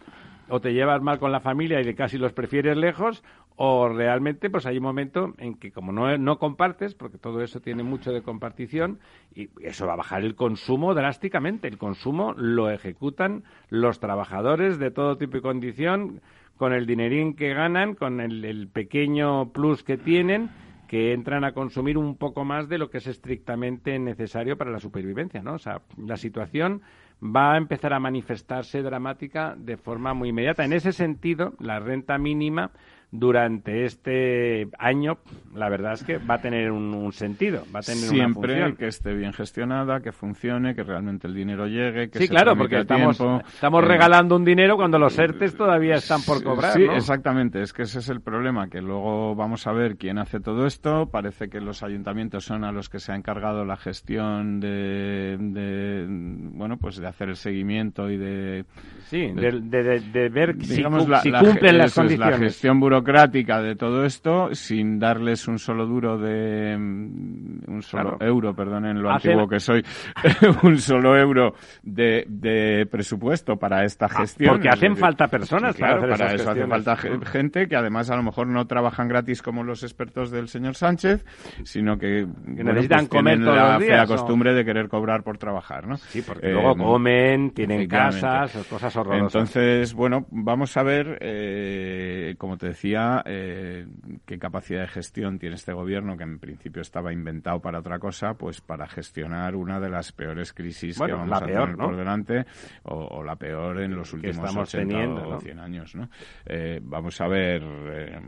o 0.49 0.61
te 0.61 0.72
llevas 0.72 1.01
mal 1.01 1.20
con 1.20 1.31
la 1.31 1.41
familia 1.41 1.81
y 1.81 1.95
casi 1.95 2.18
los 2.18 2.33
prefieres 2.33 2.77
lejos, 2.77 3.22
o 3.55 3.89
realmente 3.89 4.51
pues 4.51 4.66
hay 4.66 4.79
un 4.79 4.83
momento 4.83 5.35
en 5.39 5.55
que 5.55 5.70
como 5.70 5.93
no, 5.93 6.18
no 6.18 6.39
compartes, 6.39 6.95
porque 6.95 7.18
todo 7.18 7.41
eso 7.41 7.61
tiene 7.61 7.85
mucho 7.85 8.12
de 8.12 8.22
compartición, 8.22 8.99
y 9.33 9.49
eso 9.62 9.87
va 9.87 9.93
a 9.93 9.97
bajar 9.97 10.24
el 10.24 10.35
consumo 10.35 10.93
drásticamente. 10.93 11.68
El 11.68 11.79
consumo 11.79 12.35
lo 12.37 12.68
ejecutan 12.68 13.45
los 13.70 14.01
trabajadores 14.01 14.79
de 14.79 14.91
todo 14.91 15.16
tipo 15.16 15.37
y 15.37 15.41
condición, 15.41 16.20
con 16.57 16.72
el 16.72 16.86
dinerín 16.86 17.34
que 17.34 17.54
ganan, 17.54 17.94
con 17.94 18.20
el, 18.20 18.68
pequeño 18.72 19.52
plus 19.52 19.82
que 19.82 19.96
tienen, 19.96 20.50
que 20.88 21.12
entran 21.12 21.44
a 21.44 21.52
consumir 21.52 21.98
un 21.98 22.16
poco 22.16 22.44
más 22.44 22.68
de 22.68 22.78
lo 22.78 22.90
que 22.90 22.98
es 22.98 23.07
estrictamente 23.07 23.98
necesario 23.98 24.57
para 24.57 24.70
la 24.70 24.80
supervivencia, 24.80 25.42
¿no? 25.42 25.54
O 25.54 25.59
sea, 25.59 25.82
la 25.96 26.16
situación 26.16 26.82
va 27.22 27.54
a 27.54 27.57
empezar 27.57 27.92
a 27.92 28.00
manifestarse 28.00 28.82
dramática 28.82 29.54
de 29.57 29.76
forma 29.76 30.14
muy 30.14 30.30
inmediata. 30.30 30.64
En 30.64 30.72
ese 30.72 30.92
sentido, 30.92 31.54
la 31.59 31.80
renta 31.80 32.18
mínima 32.18 32.70
durante 33.12 33.84
este 33.84 34.68
año, 34.78 35.18
la 35.54 35.68
verdad 35.68 35.92
es 35.92 36.02
que 36.02 36.18
va 36.18 36.34
a 36.34 36.38
tener 36.40 36.70
un, 36.70 37.12
sentido, 37.12 37.62
va 37.74 37.78
a 37.78 37.82
tener 37.82 38.00
Siempre 38.00 38.74
que 38.74 38.88
esté 38.88 39.14
bien 39.14 39.32
gestionada, 39.32 40.00
que 40.00 40.12
funcione, 40.12 40.74
que 40.74 40.82
realmente 40.82 41.26
el 41.26 41.34
dinero 41.34 41.66
llegue, 41.66 42.11
que 42.11 42.18
Sí, 42.18 42.28
claro, 42.28 42.57
porque 42.57 42.80
estamos, 42.80 43.18
estamos 43.54 43.84
eh, 43.84 43.86
regalando 43.86 44.36
un 44.36 44.44
dinero 44.44 44.76
cuando 44.76 44.98
los 44.98 45.16
ERTES 45.18 45.57
todavía 45.57 45.94
están 45.94 46.22
por 46.22 46.42
cobrar, 46.42 46.72
Sí, 46.72 46.82
exactamente, 46.82 47.62
es 47.62 47.72
que 47.72 47.82
ese 47.82 48.00
es 48.00 48.09
el 48.09 48.20
problema, 48.20 48.68
que 48.68 48.80
luego 48.80 49.34
vamos 49.34 49.66
a 49.66 49.72
ver 49.72 49.96
quién 49.96 50.18
hace 50.18 50.40
todo 50.40 50.66
esto, 50.66 51.07
parece 51.07 51.48
que 51.48 51.61
los 51.61 51.82
ayuntamientos 51.82 52.44
son 52.44 52.64
a 52.64 52.72
los 52.72 52.88
que 52.88 52.98
se 52.98 53.12
ha 53.12 53.14
encargado 53.14 53.64
la 53.64 53.76
gestión 53.76 54.59
de, 54.61 56.07
bueno, 56.52 56.76
pues 56.76 56.96
de 56.96 57.07
hacer 57.07 57.28
el 57.28 57.36
seguimiento 57.36 58.11
y 58.11 58.16
de... 58.16 58.64
Sí, 59.04 59.30
de, 59.32 60.28
ver 60.28 60.57
si, 60.61 60.82
cumplen 60.82 61.78
las 61.78 61.94
condiciones. 61.94 62.18
la 62.18 62.38
gestión 62.38 62.80
burocrática 62.80 62.95
de 63.03 63.76
todo 63.76 64.05
esto 64.05 64.55
sin 64.55 64.99
darles 64.99 65.49
un 65.49 65.59
solo 65.59 65.86
duro 65.86 66.18
de 66.18 66.76
mm, 66.76 67.70
un 67.70 67.82
solo 67.82 68.16
euro, 68.20 68.55
perdonen 68.55 69.03
lo 69.03 69.11
antiguo 69.11 69.49
que 69.49 69.61
soy, 69.61 69.84
un 70.62 70.78
solo 70.78 71.16
euro 71.16 71.55
de, 71.82 72.24
de 72.28 72.86
presupuesto 72.90 73.57
para 73.57 73.84
esta 73.84 74.07
ah, 74.07 74.20
gestión. 74.20 74.55
porque 74.55 74.68
hacen 74.68 74.97
falta 74.97 75.28
personas 75.28 75.76
para, 75.76 76.34
eso 76.34 76.51
hace 76.51 76.66
falta 76.66 76.97
gente 76.97 77.68
que 77.68 77.76
además 77.76 78.11
a 78.11 78.16
lo 78.16 78.22
mejor 78.22 78.47
no 78.47 78.66
trabajan 78.66 79.09
gratis 79.09 79.42
como 79.42 79.62
los 79.62 79.82
expertos 79.82 80.30
del 80.30 80.49
señor 80.49 80.74
Sánchez, 80.74 81.24
sino 81.64 81.99
que, 81.99 82.26
necesitan 82.47 83.07
pues 83.07 83.09
comer 83.09 83.40
todos 83.40 83.57
la 83.57 83.78
fea 83.78 84.07
costumbre 84.07 84.55
de 84.55 84.64
querer 84.64 84.88
cobrar 84.88 85.22
por 85.22 85.38
trabajar, 85.38 85.86
¿no? 85.86 85.97
Sí, 85.97 86.22
porque 86.22 86.49
luego 86.49 86.72
eh, 86.72 86.76
comen, 86.76 87.51
tienen 87.51 87.86
casas, 87.88 88.53
cosas 88.68 88.94
horrorosas. 88.97 89.34
Entonces, 89.34 89.94
bueno, 89.94 90.26
vamos 90.30 90.76
a 90.76 90.82
ver, 90.82 91.18
eh, 91.20 92.34
como 92.38 92.57
te 92.57 92.68
decía 92.68 92.86
eh, 92.95 93.87
qué 94.24 94.39
capacidad 94.39 94.82
de 94.82 94.89
gestión 94.89 95.39
tiene 95.39 95.57
este 95.57 95.72
gobierno, 95.72 96.16
que 96.16 96.24
en 96.24 96.39
principio 96.39 96.82
estaba 96.82 97.12
inventado 97.12 97.61
para 97.61 97.80
otra 97.80 97.99
cosa, 97.99 98.34
pues 98.34 98.61
para 98.61 98.87
gestionar 98.87 99.57
una 99.57 99.80
de 99.80 99.89
las 99.89 100.12
peores 100.12 100.53
crisis 100.53 100.99
que 100.99 101.12
vamos 101.12 101.43
a 101.43 101.45
tener 101.45 101.76
por 101.76 101.97
delante, 101.97 102.47
o, 102.84 103.22
la 103.22 103.37
peor 103.37 103.80
en 103.80 103.97
los 103.97 104.12
últimos 104.12 104.37
estamos 104.37 104.74
80 104.74 105.26
o 105.26 105.41
100 105.41 105.59
años. 105.59 105.95
¿no? 105.95 106.09
Eh, 106.45 106.80
vamos 106.82 107.20
a 107.20 107.28
ver 107.28 107.62
eh, 107.64 108.20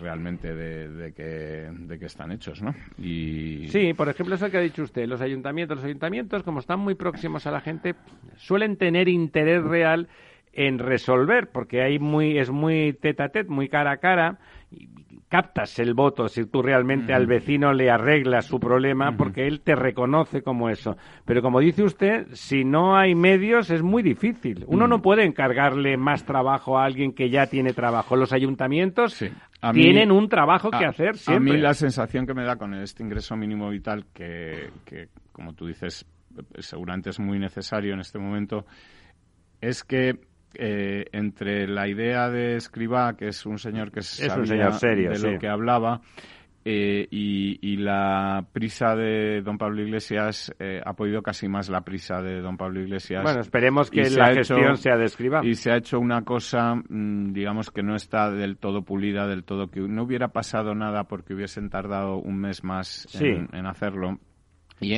realmente 0.00 0.54
de, 0.54 1.12
qué, 1.12 1.68
de 1.70 1.98
qué 1.98 2.06
están 2.06 2.32
hechos. 2.32 2.62
¿no? 2.62 2.74
Y... 2.98 3.68
Sí, 3.68 3.94
por 3.94 4.08
ejemplo, 4.08 4.34
eso 4.34 4.50
que 4.50 4.58
ha 4.58 4.60
dicho 4.60 4.82
usted, 4.82 5.06
los 5.06 5.20
ayuntamientos, 5.20 5.76
los 5.76 5.84
ayuntamientos, 5.84 6.42
como 6.42 6.60
están 6.60 6.80
muy 6.80 6.94
próximos 6.94 7.46
a 7.46 7.50
la 7.50 7.60
gente, 7.60 7.94
suelen 8.36 8.76
tener 8.76 9.08
interés 9.08 9.62
real 9.62 10.08
en 10.52 10.78
resolver, 10.78 11.50
porque 11.50 11.82
hay 11.82 11.98
muy, 11.98 12.38
es 12.38 12.50
muy 12.50 12.92
tete 12.92 13.22
a 13.22 13.28
tete, 13.30 13.50
muy 13.50 13.68
cara 13.68 13.92
a 13.92 13.96
cara, 13.98 14.38
y 14.70 14.88
captas 15.28 15.78
el 15.78 15.94
voto 15.94 16.28
si 16.28 16.44
tú 16.44 16.60
realmente 16.60 17.14
al 17.14 17.26
vecino 17.26 17.72
le 17.72 17.90
arreglas 17.90 18.44
su 18.44 18.60
problema, 18.60 19.16
porque 19.16 19.46
él 19.46 19.62
te 19.62 19.74
reconoce 19.74 20.42
como 20.42 20.68
eso. 20.68 20.98
Pero 21.24 21.40
como 21.40 21.60
dice 21.60 21.82
usted, 21.82 22.26
si 22.32 22.64
no 22.64 22.98
hay 22.98 23.14
medios 23.14 23.70
es 23.70 23.82
muy 23.82 24.02
difícil. 24.02 24.64
Uno 24.66 24.86
no 24.86 25.00
puede 25.00 25.24
encargarle 25.24 25.96
más 25.96 26.26
trabajo 26.26 26.78
a 26.78 26.84
alguien 26.84 27.14
que 27.14 27.30
ya 27.30 27.46
tiene 27.46 27.72
trabajo. 27.72 28.14
Los 28.14 28.34
ayuntamientos 28.34 29.24
tienen 29.72 30.12
un 30.12 30.28
trabajo 30.28 30.70
que 30.70 30.84
hacer 30.84 31.16
siempre. 31.16 31.52
A 31.52 31.54
mí 31.54 31.60
la 31.62 31.72
sensación 31.72 32.26
que 32.26 32.34
me 32.34 32.44
da 32.44 32.56
con 32.56 32.74
este 32.74 33.02
ingreso 33.02 33.34
mínimo 33.34 33.70
vital, 33.70 34.04
que, 34.12 34.68
que 34.84 35.08
como 35.32 35.54
tú 35.54 35.66
dices, 35.66 36.06
seguramente 36.58 37.08
es 37.08 37.18
muy 37.18 37.38
necesario 37.38 37.94
en 37.94 38.00
este 38.00 38.18
momento, 38.18 38.66
es 39.62 39.82
que 39.82 40.18
eh, 40.54 41.06
entre 41.12 41.66
la 41.66 41.88
idea 41.88 42.30
de 42.30 42.56
Escribá, 42.56 43.16
que 43.16 43.28
es 43.28 43.46
un 43.46 43.58
señor 43.58 43.90
que 43.90 44.00
es 44.00 44.20
un 44.36 44.46
señor 44.46 44.72
serio, 44.74 45.10
de 45.10 45.18
lo 45.18 45.38
que 45.38 45.48
hablaba, 45.48 46.00
eh, 46.64 47.08
y, 47.10 47.76
la 47.78 48.44
prisa 48.52 48.94
de 48.94 49.42
don 49.42 49.58
Pablo 49.58 49.82
Iglesias 49.82 50.54
eh, 50.60 50.80
ha 50.84 50.92
podido 50.92 51.20
casi 51.20 51.48
más 51.48 51.68
la 51.68 51.80
prisa 51.80 52.22
de 52.22 52.40
don 52.40 52.56
Pablo 52.56 52.80
Iglesias. 52.80 53.24
Bueno, 53.24 53.40
esperemos 53.40 53.90
que 53.90 54.08
la 54.10 54.32
gestión 54.32 54.76
sea 54.76 54.96
de 54.96 55.06
Escribá. 55.06 55.44
Y 55.44 55.54
se 55.54 55.72
ha 55.72 55.76
hecho 55.76 55.98
una 55.98 56.22
cosa, 56.22 56.76
mm, 56.76 57.32
digamos, 57.32 57.72
que 57.72 57.82
no 57.82 57.96
está 57.96 58.30
del 58.30 58.58
todo 58.58 58.82
pulida, 58.82 59.26
del 59.26 59.42
todo 59.42 59.68
que 59.68 59.80
no 59.80 60.04
hubiera 60.04 60.28
pasado 60.28 60.76
nada 60.76 61.04
porque 61.04 61.34
hubiesen 61.34 61.68
tardado 61.68 62.18
un 62.18 62.38
mes 62.38 62.62
más 62.62 63.08
en 63.20 63.66
hacerlo 63.66 64.20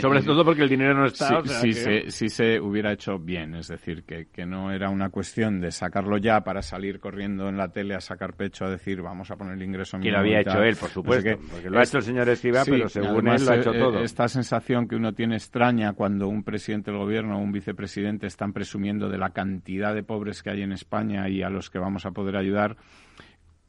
sobre 0.00 0.22
todo 0.22 0.44
porque 0.44 0.62
el 0.62 0.68
dinero 0.68 0.94
no 0.94 1.06
está. 1.06 1.42
Sí, 1.44 1.72
se, 1.72 2.10
se 2.10 2.60
hubiera 2.60 2.92
hecho 2.92 3.18
bien, 3.18 3.54
es 3.54 3.68
decir, 3.68 4.04
que, 4.04 4.26
que, 4.26 4.46
no 4.46 4.72
era 4.72 4.90
una 4.90 5.10
cuestión 5.10 5.60
de 5.60 5.70
sacarlo 5.70 6.18
ya 6.18 6.42
para 6.42 6.62
salir 6.62 7.00
corriendo 7.00 7.48
en 7.48 7.56
la 7.56 7.68
tele 7.68 7.94
a 7.94 8.00
sacar 8.00 8.34
pecho 8.34 8.64
a 8.64 8.70
decir 8.70 9.02
vamos 9.02 9.30
a 9.30 9.36
poner 9.36 9.54
el 9.54 9.62
ingreso 9.62 9.98
mínimo. 9.98 10.10
Y 10.10 10.12
lo 10.12 10.18
había 10.20 10.40
hecho 10.40 10.62
él, 10.62 10.76
por 10.76 10.90
supuesto, 10.90 11.30
porque 11.50 11.70
lo 11.70 11.78
ha 11.78 11.82
hecho 11.82 11.98
el 11.98 12.02
señor 12.04 12.28
Escriba, 12.28 12.62
pero 12.64 12.88
según 12.88 13.28
él 13.28 13.44
lo 13.44 13.52
ha 13.52 13.56
hecho 13.56 13.74
eh, 13.74 13.78
todo. 13.78 14.00
Esta 14.00 14.28
sensación 14.28 14.88
que 14.88 14.96
uno 14.96 15.12
tiene 15.12 15.36
extraña 15.36 15.92
cuando 15.92 16.28
un 16.28 16.42
presidente 16.44 16.90
del 16.90 17.00
gobierno 17.00 17.38
o 17.38 17.40
un 17.40 17.52
vicepresidente 17.52 18.26
están 18.26 18.52
presumiendo 18.52 19.08
de 19.08 19.18
la 19.18 19.30
cantidad 19.30 19.94
de 19.94 20.02
pobres 20.02 20.42
que 20.42 20.50
hay 20.50 20.62
en 20.62 20.72
España 20.72 21.28
y 21.28 21.42
a 21.42 21.50
los 21.50 21.70
que 21.70 21.78
vamos 21.78 22.06
a 22.06 22.10
poder 22.10 22.36
ayudar 22.36 22.76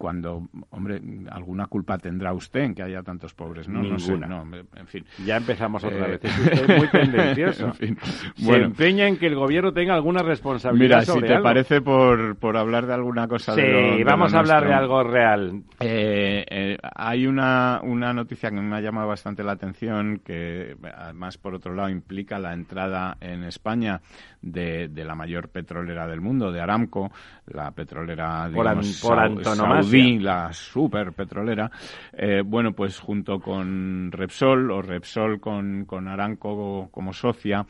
cuando, 0.05 0.43
hombre, 0.69 1.01
alguna 1.31 1.65
culpa 1.65 1.97
tendrá 1.97 2.31
usted 2.31 2.59
en 2.59 2.75
que 2.75 2.83
haya 2.83 3.01
tantos 3.01 3.33
pobres, 3.33 3.67
¿no? 3.67 3.81
No 3.81 3.97
sé, 3.97 4.15
no, 4.15 4.43
en 4.75 4.85
fin. 4.85 5.03
Ya 5.25 5.37
empezamos 5.37 5.83
otra 5.83 6.05
eh, 6.05 6.19
vez. 6.21 6.25
Es 6.25 6.77
muy 6.77 6.87
tendencioso. 6.91 7.65
en 7.65 7.73
fin. 7.73 7.97
Se 8.35 8.53
empeña 8.53 9.07
en 9.07 9.17
que 9.17 9.25
el 9.25 9.33
gobierno 9.33 9.73
tenga 9.73 9.95
alguna 9.95 10.21
responsabilidad 10.21 10.99
Mira, 10.99 11.11
si 11.11 11.21
te 11.21 11.39
parece 11.39 11.81
por, 11.81 12.35
por 12.35 12.55
hablar 12.55 12.85
de 12.85 12.93
alguna 12.93 13.27
cosa 13.27 13.55
sí, 13.55 13.61
de 13.61 13.95
Sí, 13.97 14.03
vamos 14.03 14.31
a 14.35 14.39
hablar 14.41 14.67
de 14.67 14.73
algo 14.75 15.01
real. 15.01 15.63
Eh, 15.79 16.45
eh, 16.74 16.78
hay 16.95 17.28
una, 17.28 17.80
una 17.84 18.13
noticia 18.13 18.49
que 18.49 18.55
me 18.55 18.76
ha 18.76 18.82
llamado 18.82 19.07
bastante 19.07 19.43
la 19.43 19.53
atención, 19.53 20.22
que 20.24 20.76
además, 20.95 21.38
por 21.38 21.53
otro 21.53 21.74
lado, 21.74 21.89
implica 21.89 22.39
la 22.39 22.53
entrada 22.53 23.18
en 23.22 23.43
España 23.43 24.01
de, 24.41 24.88
de 24.88 25.03
la 25.03 25.16
mayor 25.16 25.49
petrolera 25.49 26.07
del 26.07 26.22
mundo, 26.22 26.51
de 26.51 26.61
Aramco, 26.61 27.11
la 27.47 27.72
petrolera, 27.72 28.49
digamos, 28.49 28.99
por, 29.01 29.43
por 29.43 29.86
la 30.22 30.53
super 30.53 31.13
petrolera, 31.13 31.70
eh, 32.13 32.41
bueno, 32.45 32.74
pues 32.74 32.99
junto 32.99 33.39
con 33.39 34.11
Repsol 34.11 34.72
o 34.72 34.82
Repsol 34.82 35.39
con, 35.39 35.86
con 35.86 36.07
Aranco 36.07 36.89
como 36.91 37.13
socia, 37.13 37.66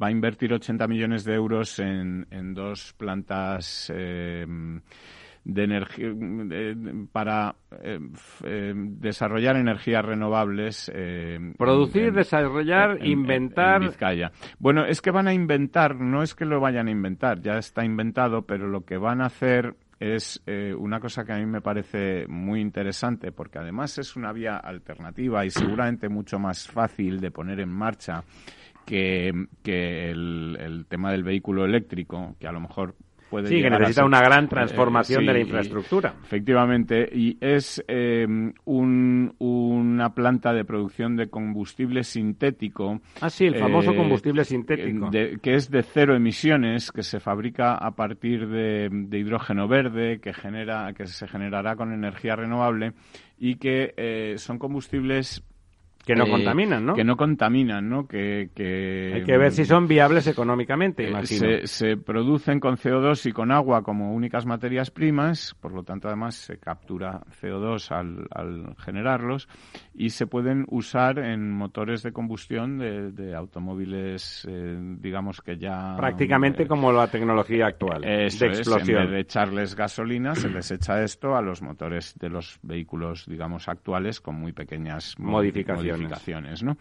va 0.00 0.08
a 0.08 0.10
invertir 0.10 0.52
80 0.52 0.86
millones 0.86 1.24
de 1.24 1.34
euros 1.34 1.78
en, 1.78 2.26
en 2.30 2.54
dos 2.54 2.94
plantas 2.96 3.92
eh, 3.94 4.46
de 5.48 5.64
energía 5.64 6.12
para 7.10 7.56
eh, 7.82 8.74
desarrollar 8.74 9.56
energías 9.56 10.04
renovables. 10.04 10.92
Producir, 11.56 12.12
desarrollar, 12.12 13.04
inventar. 13.04 13.80
Vizcaya. 13.80 14.30
Bueno, 14.58 14.84
es 14.84 15.00
que 15.00 15.10
van 15.10 15.26
a 15.26 15.32
inventar, 15.32 15.96
no 15.96 16.22
es 16.22 16.34
que 16.34 16.44
lo 16.44 16.60
vayan 16.60 16.86
a 16.86 16.90
inventar, 16.90 17.40
ya 17.40 17.58
está 17.58 17.84
inventado, 17.84 18.42
pero 18.42 18.68
lo 18.68 18.84
que 18.84 18.98
van 18.98 19.22
a 19.22 19.26
hacer 19.26 19.74
es 19.98 20.40
eh, 20.46 20.74
una 20.78 21.00
cosa 21.00 21.24
que 21.24 21.32
a 21.32 21.38
mí 21.38 21.46
me 21.46 21.60
parece 21.60 22.26
muy 22.28 22.60
interesante 22.60 23.32
porque 23.32 23.58
además 23.58 23.98
es 23.98 24.14
una 24.14 24.32
vía 24.32 24.56
alternativa 24.56 25.44
y 25.44 25.50
seguramente 25.50 26.08
mucho 26.08 26.38
más 26.38 26.68
fácil 26.68 27.20
de 27.20 27.30
poner 27.30 27.60
en 27.60 27.70
marcha 27.70 28.22
que, 28.84 29.28
el, 29.64 30.86
tema 30.88 31.12
del 31.12 31.22
vehículo 31.22 31.64
eléctrico, 31.64 32.36
que 32.38 32.46
a 32.46 32.52
lo 32.52 32.60
mejor 32.60 32.94
sí, 33.44 33.62
que 33.62 33.70
necesita 33.70 34.04
una 34.04 34.20
gran 34.20 34.44
eh, 34.44 34.48
transformación 34.48 35.26
de 35.26 35.32
la 35.32 35.38
infraestructura. 35.40 36.14
efectivamente, 36.22 37.08
y 37.12 37.36
es 37.40 37.82
em, 37.86 38.52
una 38.64 40.14
planta 40.14 40.52
de 40.52 40.64
producción 40.64 41.16
de 41.16 41.28
combustible 41.28 42.04
sintético. 42.04 43.00
Ah, 43.20 43.30
sí, 43.30 43.46
el 43.46 43.56
famoso 43.56 43.92
eh, 43.92 43.96
combustible 43.96 44.44
sintético. 44.44 45.10
que 45.10 45.54
es 45.54 45.70
de 45.70 45.82
cero 45.82 46.14
emisiones, 46.14 46.92
que 46.92 47.02
se 47.02 47.20
fabrica 47.20 47.74
a 47.74 47.92
partir 47.92 48.48
de, 48.48 48.88
hidrógeno 49.12 49.68
verde, 49.68 50.20
que, 50.20 50.32
genera, 50.32 50.92
que 50.92 51.06
se 51.06 51.26
generará 51.26 51.76
con 51.76 51.92
energía 51.92 52.36
renovable 52.36 52.92
y 53.38 53.56
que 53.56 53.94
eh, 53.96 54.34
son 54.38 54.58
combustibles 54.58 55.42
Que 56.08 56.16
no 56.16 56.24
eh, 56.24 56.30
contaminan, 56.30 56.86
¿no? 56.86 56.94
Que 56.94 57.04
no 57.04 57.16
contaminan, 57.16 57.88
¿no? 57.88 58.08
Que, 58.08 58.48
que 58.54 59.12
Hay 59.16 59.24
que 59.24 59.36
ver 59.36 59.52
si 59.52 59.64
son 59.66 59.86
viables 59.86 60.26
económicamente, 60.26 61.04
eh, 61.04 61.10
imagino. 61.10 61.38
se, 61.40 61.66
se 61.66 61.96
producen 61.98 62.60
con 62.60 62.76
CO2 62.76 63.26
y 63.28 63.32
con 63.32 63.52
agua 63.52 63.82
como 63.82 64.14
únicas 64.14 64.46
materias 64.46 64.90
primas, 64.90 65.54
por 65.60 65.72
lo 65.72 65.82
tanto 65.82 66.08
además 66.08 66.34
se 66.34 66.58
captura 66.58 67.20
CO2 67.42 67.90
al, 67.90 68.26
al 68.30 68.74
generarlos 68.78 69.48
y 69.94 70.10
se 70.10 70.26
pueden 70.26 70.64
usar 70.68 71.18
en 71.18 71.52
motores 71.52 72.02
de 72.02 72.12
combustión 72.12 72.78
de, 72.78 73.12
de 73.12 73.34
automóviles, 73.34 74.46
eh, 74.48 74.78
digamos 75.00 75.40
que 75.42 75.58
ya... 75.58 75.94
Prácticamente 75.96 76.62
eh, 76.62 76.66
como 76.66 76.90
la 76.92 77.08
tecnología 77.08 77.66
actual, 77.66 78.04
eso 78.04 78.44
de 78.46 78.52
es, 78.52 78.58
explosión. 78.60 78.96
en 78.98 79.04
vez 79.04 79.12
de 79.12 79.20
echarles 79.20 79.74
gasolina, 79.74 80.34
se 80.34 80.48
les 80.48 80.70
echa 80.70 81.02
esto 81.02 81.36
a 81.36 81.42
los 81.42 81.60
motores 81.62 82.14
de 82.18 82.28
los 82.30 82.58
vehículos, 82.62 83.26
digamos, 83.26 83.68
actuales 83.68 84.20
con 84.20 84.36
muy 84.36 84.52
pequeñas 84.52 85.14
mo- 85.18 85.32
Modificaciones. 85.32 85.97
¿No? 86.62 86.76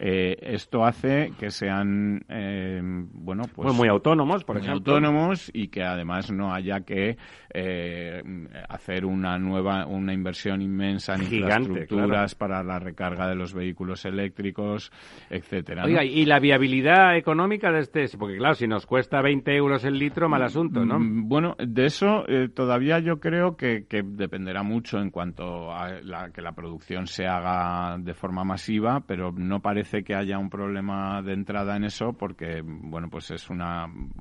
Eh, 0.00 0.36
esto 0.42 0.84
hace 0.84 1.32
que 1.40 1.50
sean, 1.50 2.24
eh, 2.28 2.80
bueno, 2.82 3.42
pues... 3.52 3.66
Pues 3.66 3.74
muy 3.74 3.88
autónomos, 3.88 4.44
por 4.44 4.56
muy 4.56 4.64
ejemplo. 4.64 4.94
autónomos 4.94 5.50
y 5.52 5.68
que 5.68 5.82
además 5.82 6.30
no 6.30 6.54
haya 6.54 6.82
que 6.82 7.16
eh, 7.52 8.22
hacer 8.68 9.04
una 9.04 9.38
nueva, 9.38 9.86
una 9.86 10.12
inversión 10.12 10.62
inmensa 10.62 11.14
en 11.14 11.22
Gigante, 11.22 11.68
infraestructuras 11.70 12.36
para 12.36 12.62
la 12.62 12.78
recarga 12.78 13.28
de 13.28 13.34
los 13.34 13.52
vehículos 13.52 14.04
eléctricos, 14.04 14.92
etcétera. 15.30 15.84
y 16.04 16.24
la 16.26 16.38
viabilidad 16.38 17.16
económica 17.16 17.72
de 17.72 17.80
este, 17.80 18.06
porque 18.16 18.36
claro, 18.36 18.54
si 18.54 18.68
nos 18.68 18.86
cuesta 18.86 19.20
20 19.20 19.52
euros 19.56 19.84
el 19.84 19.98
litro, 19.98 20.28
mal 20.28 20.42
asunto, 20.42 20.84
¿no? 20.84 21.00
Mm, 21.00 21.28
Bueno, 21.28 21.56
de 21.58 21.86
eso 21.86 22.24
eh, 22.28 22.48
todavía 22.48 23.00
yo 23.00 23.18
creo 23.18 23.56
que, 23.56 23.86
que 23.88 24.02
dependerá 24.04 24.62
mucho 24.62 24.98
en 24.98 25.10
cuanto 25.10 25.72
a 25.72 26.00
la, 26.02 26.30
que 26.30 26.42
la 26.42 26.52
producción 26.52 27.06
se 27.06 27.26
haga 27.26 27.96
de 27.98 28.14
forma 28.14 28.44
masiva, 28.48 29.00
pero 29.06 29.30
no 29.30 29.60
parece 29.60 30.02
que 30.02 30.14
haya 30.16 30.38
un 30.38 30.50
problema 30.50 31.22
de 31.22 31.34
entrada 31.34 31.76
en 31.76 31.84
eso 31.84 32.14
porque, 32.14 32.62
bueno, 32.64 33.08
pues 33.08 33.30
es 33.30 33.48
un 33.48 33.60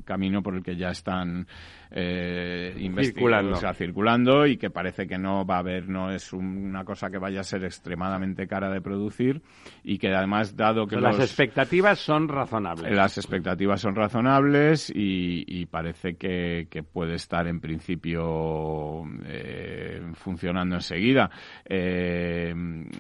camino 0.05 0.43
por 0.43 0.53
el 0.55 0.61
que 0.61 0.75
ya 0.75 0.89
están 0.89 1.47
eh, 1.89 2.75
Circulando. 3.01 3.53
o 3.53 3.55
sea, 3.55 3.73
circulando 3.73 4.45
y 4.45 4.57
que 4.57 4.69
parece 4.69 5.07
que 5.07 5.17
no 5.17 5.45
va 5.45 5.55
a 5.55 5.59
haber, 5.59 5.87
no 5.87 6.11
es 6.11 6.33
un- 6.33 6.65
una 6.67 6.83
cosa 6.83 7.09
que 7.09 7.17
vaya 7.17 7.39
a 7.39 7.43
ser 7.43 7.63
extremadamente 7.63 8.45
cara 8.45 8.69
de 8.69 8.81
producir 8.81 9.41
y 9.83 9.97
que 9.97 10.13
además, 10.13 10.55
dado 10.55 10.85
que 10.85 10.97
Las 10.97 11.15
los- 11.17 11.25
expectativas 11.25 11.99
son 11.99 12.27
razonables. 12.27 12.93
las 12.93 13.17
expectativas 13.17 13.79
son 13.79 13.95
razonables 13.95 14.89
y, 14.93 15.45
y 15.47 15.65
parece 15.67 16.15
que, 16.17 16.67
que 16.69 16.83
puede 16.83 17.15
estar 17.15 17.47
en 17.47 17.61
principio 17.61 19.03
eh, 19.25 20.01
funcionando 20.15 20.75
enseguida. 20.75 21.29
Eh, 21.65 22.53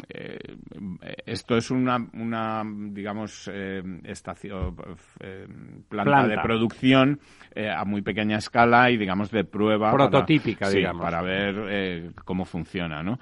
eh, 0.09 0.37
esto 1.25 1.57
es 1.57 1.71
una, 1.71 1.97
una 2.13 2.63
digamos, 2.91 3.49
eh, 3.53 3.81
estación, 4.03 4.75
eh, 5.19 5.47
planta, 5.89 6.11
Planta. 6.11 6.27
de 6.35 6.37
producción 6.41 7.19
eh, 7.55 7.69
a 7.69 7.83
muy 7.85 8.01
pequeña 8.01 8.37
escala 8.37 8.89
y, 8.91 8.97
digamos, 8.97 9.31
de 9.31 9.43
prueba. 9.43 9.91
para- 9.91 10.09
Prototípica, 10.09 10.65
sí, 10.67 10.77
digamos. 10.77 11.01
Para 11.03 11.21
ver 11.21 11.55
eh, 11.69 12.11
cómo 12.23 12.45
funciona, 12.45 13.01
¿no? 13.03 13.19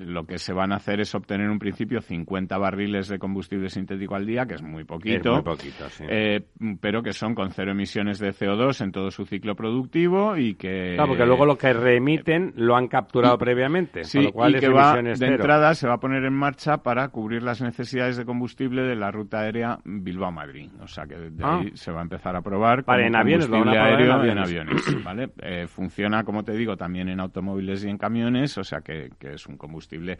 Lo 0.00 0.24
que 0.24 0.38
se 0.38 0.52
van 0.52 0.72
a 0.72 0.76
hacer 0.76 1.00
es 1.00 1.14
obtener 1.14 1.46
en 1.46 1.52
un 1.52 1.58
principio 1.58 2.00
50 2.00 2.56
barriles 2.58 3.08
de 3.08 3.18
combustible 3.18 3.68
sintético 3.68 4.14
al 4.14 4.26
día, 4.26 4.46
que 4.46 4.54
es 4.54 4.62
muy 4.62 4.84
poquito. 4.84 5.30
Es 5.38 5.44
muy 5.44 5.56
poquito, 5.56 5.88
sí. 5.88 6.04
pero 6.80 7.02
que 7.02 7.12
son 7.12 7.34
con 7.34 7.50
cero 7.52 7.72
emisiones 7.72 8.18
de 8.18 8.30
CO2 8.32 8.82
en 8.82 8.92
todo 8.92 9.10
su 9.10 9.24
ciclo 9.26 9.54
productivo 9.54 10.36
y 10.36 10.54
que... 10.54 10.92
Claro, 10.94 11.08
porque 11.08 11.26
luego 11.26 11.46
lo 11.46 11.56
que 11.56 11.72
reemiten 11.72 12.52
lo 12.56 12.76
han 12.76 12.88
capturado 12.88 13.38
previamente, 13.38 14.04
Sí, 14.04 14.18
con 14.18 14.24
lo 14.26 14.32
cual 14.32 14.52
y 14.52 14.54
es 14.56 14.60
que 14.60 14.68
va, 14.68 14.82
emisiones 14.90 15.18
de 15.18 15.26
cero. 15.26 15.36
entrada 15.36 15.74
se 15.74 15.86
va 15.88 15.94
a 15.94 16.00
poner 16.00 16.24
en 16.24 16.34
marcha 16.34 16.49
para 16.82 17.08
cubrir 17.08 17.42
las 17.42 17.60
necesidades 17.60 18.16
de 18.16 18.24
combustible 18.24 18.82
de 18.82 18.96
la 18.96 19.10
ruta 19.10 19.40
aérea 19.40 19.78
Bilbao-Madrid. 19.84 20.70
O 20.80 20.86
sea 20.86 21.06
que 21.06 21.16
de 21.16 21.44
Ah. 21.44 21.58
ahí 21.60 21.70
se 21.74 21.90
va 21.92 22.00
a 22.00 22.02
empezar 22.02 22.36
a 22.36 22.42
probar 22.42 22.84
como 22.84 22.98
en 22.98 23.16
aviones, 23.16 23.46
combustible 23.46 23.76
probar 23.76 23.92
en 23.92 23.98
aéreo 24.00 24.32
en 24.32 24.38
aviones. 24.38 24.86
aviones. 24.86 25.04
¿vale? 25.04 25.30
Eh, 25.42 25.66
funciona, 25.66 26.24
como 26.24 26.44
te 26.44 26.52
digo, 26.52 26.76
también 26.76 27.08
en 27.08 27.20
automóviles 27.20 27.84
y 27.84 27.88
en 27.88 27.98
camiones, 27.98 28.56
o 28.58 28.64
sea 28.64 28.80
que, 28.80 29.10
que 29.18 29.34
es 29.34 29.46
un 29.46 29.56
combustible. 29.56 30.18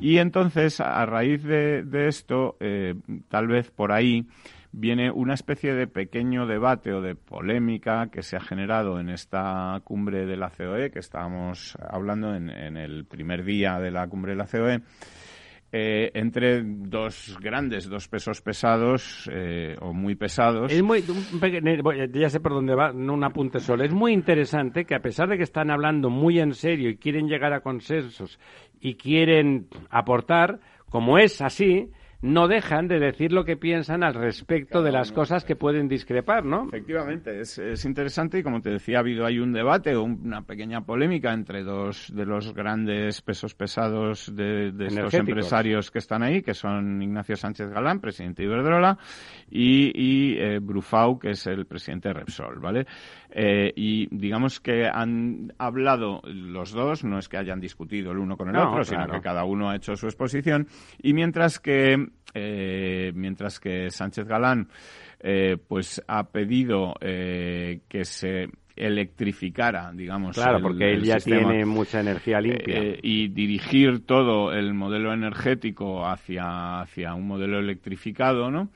Y 0.00 0.18
entonces, 0.18 0.80
a 0.80 1.04
raíz 1.06 1.42
de, 1.42 1.82
de 1.84 2.08
esto, 2.08 2.56
eh, 2.60 2.94
tal 3.28 3.46
vez 3.48 3.70
por 3.70 3.92
ahí 3.92 4.26
viene 4.74 5.10
una 5.10 5.34
especie 5.34 5.74
de 5.74 5.86
pequeño 5.86 6.46
debate 6.46 6.94
o 6.94 7.02
de 7.02 7.14
polémica 7.14 8.08
que 8.10 8.22
se 8.22 8.36
ha 8.36 8.40
generado 8.40 8.98
en 9.00 9.10
esta 9.10 9.78
cumbre 9.84 10.24
de 10.24 10.36
la 10.38 10.48
COE, 10.48 10.90
que 10.90 10.98
estábamos 10.98 11.76
hablando 11.90 12.34
en, 12.34 12.48
en 12.48 12.78
el 12.78 13.04
primer 13.04 13.44
día 13.44 13.78
de 13.78 13.90
la 13.90 14.06
cumbre 14.08 14.32
de 14.32 14.38
la 14.38 14.46
COE, 14.46 14.80
eh, 15.72 16.10
entre 16.14 16.62
dos 16.62 17.36
grandes, 17.40 17.88
dos 17.88 18.06
pesos 18.06 18.42
pesados 18.42 19.28
eh, 19.32 19.74
o 19.80 19.92
muy 19.94 20.14
pesados. 20.14 20.70
Es 20.70 20.82
muy, 20.82 21.02
voy- 21.82 22.10
ya 22.12 22.28
sé 22.28 22.40
por 22.40 22.52
dónde 22.52 22.74
va, 22.74 22.92
no 22.92 23.14
un 23.14 23.24
apunte 23.24 23.58
solo. 23.58 23.82
Es 23.82 23.92
muy 23.92 24.12
interesante 24.12 24.84
que 24.84 24.94
a 24.94 25.00
pesar 25.00 25.28
de 25.30 25.38
que 25.38 25.44
están 25.44 25.70
hablando 25.70 26.10
muy 26.10 26.38
en 26.40 26.52
serio 26.54 26.90
y 26.90 26.96
quieren 26.96 27.26
llegar 27.26 27.52
a 27.54 27.60
consensos 27.60 28.38
y 28.80 28.94
quieren 28.96 29.68
aportar, 29.90 30.60
como 30.90 31.16
es 31.18 31.40
así, 31.40 31.88
no 32.22 32.48
dejan 32.48 32.88
de 32.88 32.98
decir 33.00 33.32
lo 33.32 33.44
que 33.44 33.56
piensan 33.56 34.02
al 34.02 34.14
respecto 34.14 34.82
de 34.82 34.92
las 34.92 35.10
cosas 35.12 35.44
que 35.44 35.56
pueden 35.56 35.88
discrepar, 35.88 36.44
¿no? 36.44 36.64
Efectivamente, 36.68 37.40
es, 37.40 37.58
es 37.58 37.84
interesante 37.84 38.38
y 38.38 38.42
como 38.42 38.60
te 38.60 38.70
decía, 38.70 38.98
ha 38.98 39.00
habido 39.00 39.26
ahí 39.26 39.38
un 39.40 39.52
debate 39.52 39.94
o 39.96 40.04
un- 40.04 40.20
una 40.24 40.42
pequeña 40.42 40.82
polémica 40.82 41.32
entre 41.32 41.62
dos 41.64 42.12
de 42.14 42.24
los 42.24 42.54
grandes 42.54 43.20
pesos 43.22 43.54
pesados 43.54 44.34
de, 44.34 44.70
de 44.72 44.86
estos 44.86 45.14
empresarios 45.30 45.90
que 45.90 45.98
están 45.98 46.22
ahí, 46.22 46.42
que 46.42 46.54
son 46.54 47.02
Ignacio 47.02 47.36
Sánchez 47.36 47.68
Galán, 47.70 48.00
presidente 48.00 48.42
de 48.42 48.48
Iberdrola, 48.48 48.98
y, 49.50 49.90
y 49.94 50.38
eh, 50.38 50.58
Brufau, 50.60 51.18
que 51.18 51.30
es 51.30 51.46
el 51.46 51.66
presidente 51.66 52.08
de 52.08 52.14
Repsol, 52.14 52.60
¿vale? 52.60 52.86
Eh, 53.30 53.72
y 53.74 54.06
digamos 54.14 54.60
que 54.60 54.86
han 54.86 55.52
hablado 55.58 56.20
los 56.24 56.72
dos, 56.72 57.02
no 57.02 57.18
es 57.18 57.28
que 57.28 57.38
hayan 57.38 57.60
discutido 57.60 58.12
el 58.12 58.18
uno 58.18 58.36
con 58.36 58.48
el 58.48 58.54
No, 58.54 58.70
otro, 58.70 58.84
sino 58.84 59.06
que 59.06 59.20
cada 59.20 59.44
uno 59.44 59.70
ha 59.70 59.76
hecho 59.76 59.96
su 59.96 60.06
exposición, 60.06 60.66
y 61.02 61.14
mientras 61.14 61.58
que, 61.58 62.08
eh, 62.34 63.12
mientras 63.14 63.60
que 63.60 63.90
Sánchez 63.90 64.26
Galán 64.26 64.68
eh, 65.20 65.56
pues 65.68 66.02
ha 66.08 66.24
pedido 66.30 66.94
eh, 67.00 67.80
que 67.88 68.04
se 68.04 68.48
electrificara, 68.74 69.92
digamos. 69.92 70.34
Claro, 70.36 70.56
el- 70.56 70.62
porque 70.62 70.92
él 70.92 71.02
ya 71.04 71.20
sistema, 71.20 71.50
tiene 71.50 71.64
mucha 71.66 72.00
energía 72.00 72.40
limpia. 72.40 72.78
eh, 72.78 72.98
y 73.02 73.28
dirigir 73.28 74.04
todo 74.06 74.52
el 74.52 74.72
modelo 74.74 75.12
energético 75.12 76.06
hacia, 76.06 76.80
hacia 76.80 77.14
un 77.14 77.26
modelo 77.26 77.58
electrificado, 77.58 78.50
¿no? 78.50 78.70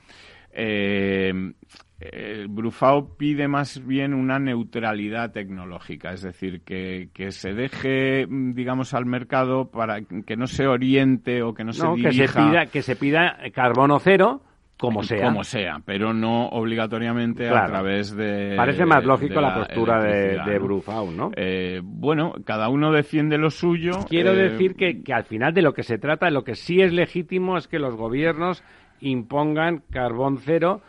Eh, 0.53 1.53
eh, 1.99 2.45
Brufao 2.47 3.17
pide 3.17 3.47
más 3.47 3.85
bien 3.85 4.13
una 4.13 4.37
neutralidad 4.37 5.31
tecnológica, 5.31 6.11
es 6.11 6.21
decir, 6.21 6.61
que, 6.61 7.09
que 7.13 7.31
se 7.31 7.53
deje, 7.53 8.27
mm, 8.27 8.53
digamos, 8.53 8.93
al 8.93 9.05
mercado 9.05 9.71
para 9.71 10.01
que 10.01 10.37
no 10.37 10.45
se 10.45 10.67
oriente 10.67 11.41
o 11.41 11.55
que 11.55 11.63
no, 11.63 11.71
no, 11.71 11.95
se 11.95 12.01
que 12.03 12.11
se 12.11 12.21
dirija 12.21 12.49
pida, 12.49 12.65
que 12.67 12.81
se 12.83 12.95
pida 12.95 13.37
carbono 13.51 13.97
cero, 13.97 14.43
como 14.77 15.01
sea. 15.01 15.25
como 15.25 15.43
sea, 15.43 15.81
pero 15.83 16.13
no 16.13 16.49
obligatoriamente 16.49 17.49
a 17.49 17.65
través 17.65 18.15
de. 18.15 18.53
Parece 18.55 18.85
más 18.85 19.03
lógico 19.03 19.35
de 19.35 19.41
la, 19.41 19.55
postura 19.55 20.03
de, 20.03 20.39
de. 20.45 20.59
Brufau, 20.59 21.11
¿no? 21.11 21.31
Eh, 21.35 21.81
bueno, 21.83 22.33
cada 22.45 22.69
uno 22.69 22.91
defiende 22.91 23.39
lo 23.39 23.49
suyo. 23.49 23.93
Quiero 24.07 24.33
eh, 24.33 24.49
decir 24.49 24.75
que, 24.75 25.01
que 25.01 25.13
al 25.13 25.23
final 25.23 25.51
de 25.55 25.63
lo 25.63 25.73
que 25.73 25.81
se 25.81 25.97
trata, 25.97 26.29
lo 26.29 26.43
que 26.43 26.53
sí 26.53 26.79
es 26.79 26.93
legítimo 26.93 27.57
es 27.57 27.67
que 27.67 27.79
los 27.79 27.95
gobiernos 27.95 28.63
impongan 28.99 29.83
carbón 29.91 30.37
cero 30.37 30.81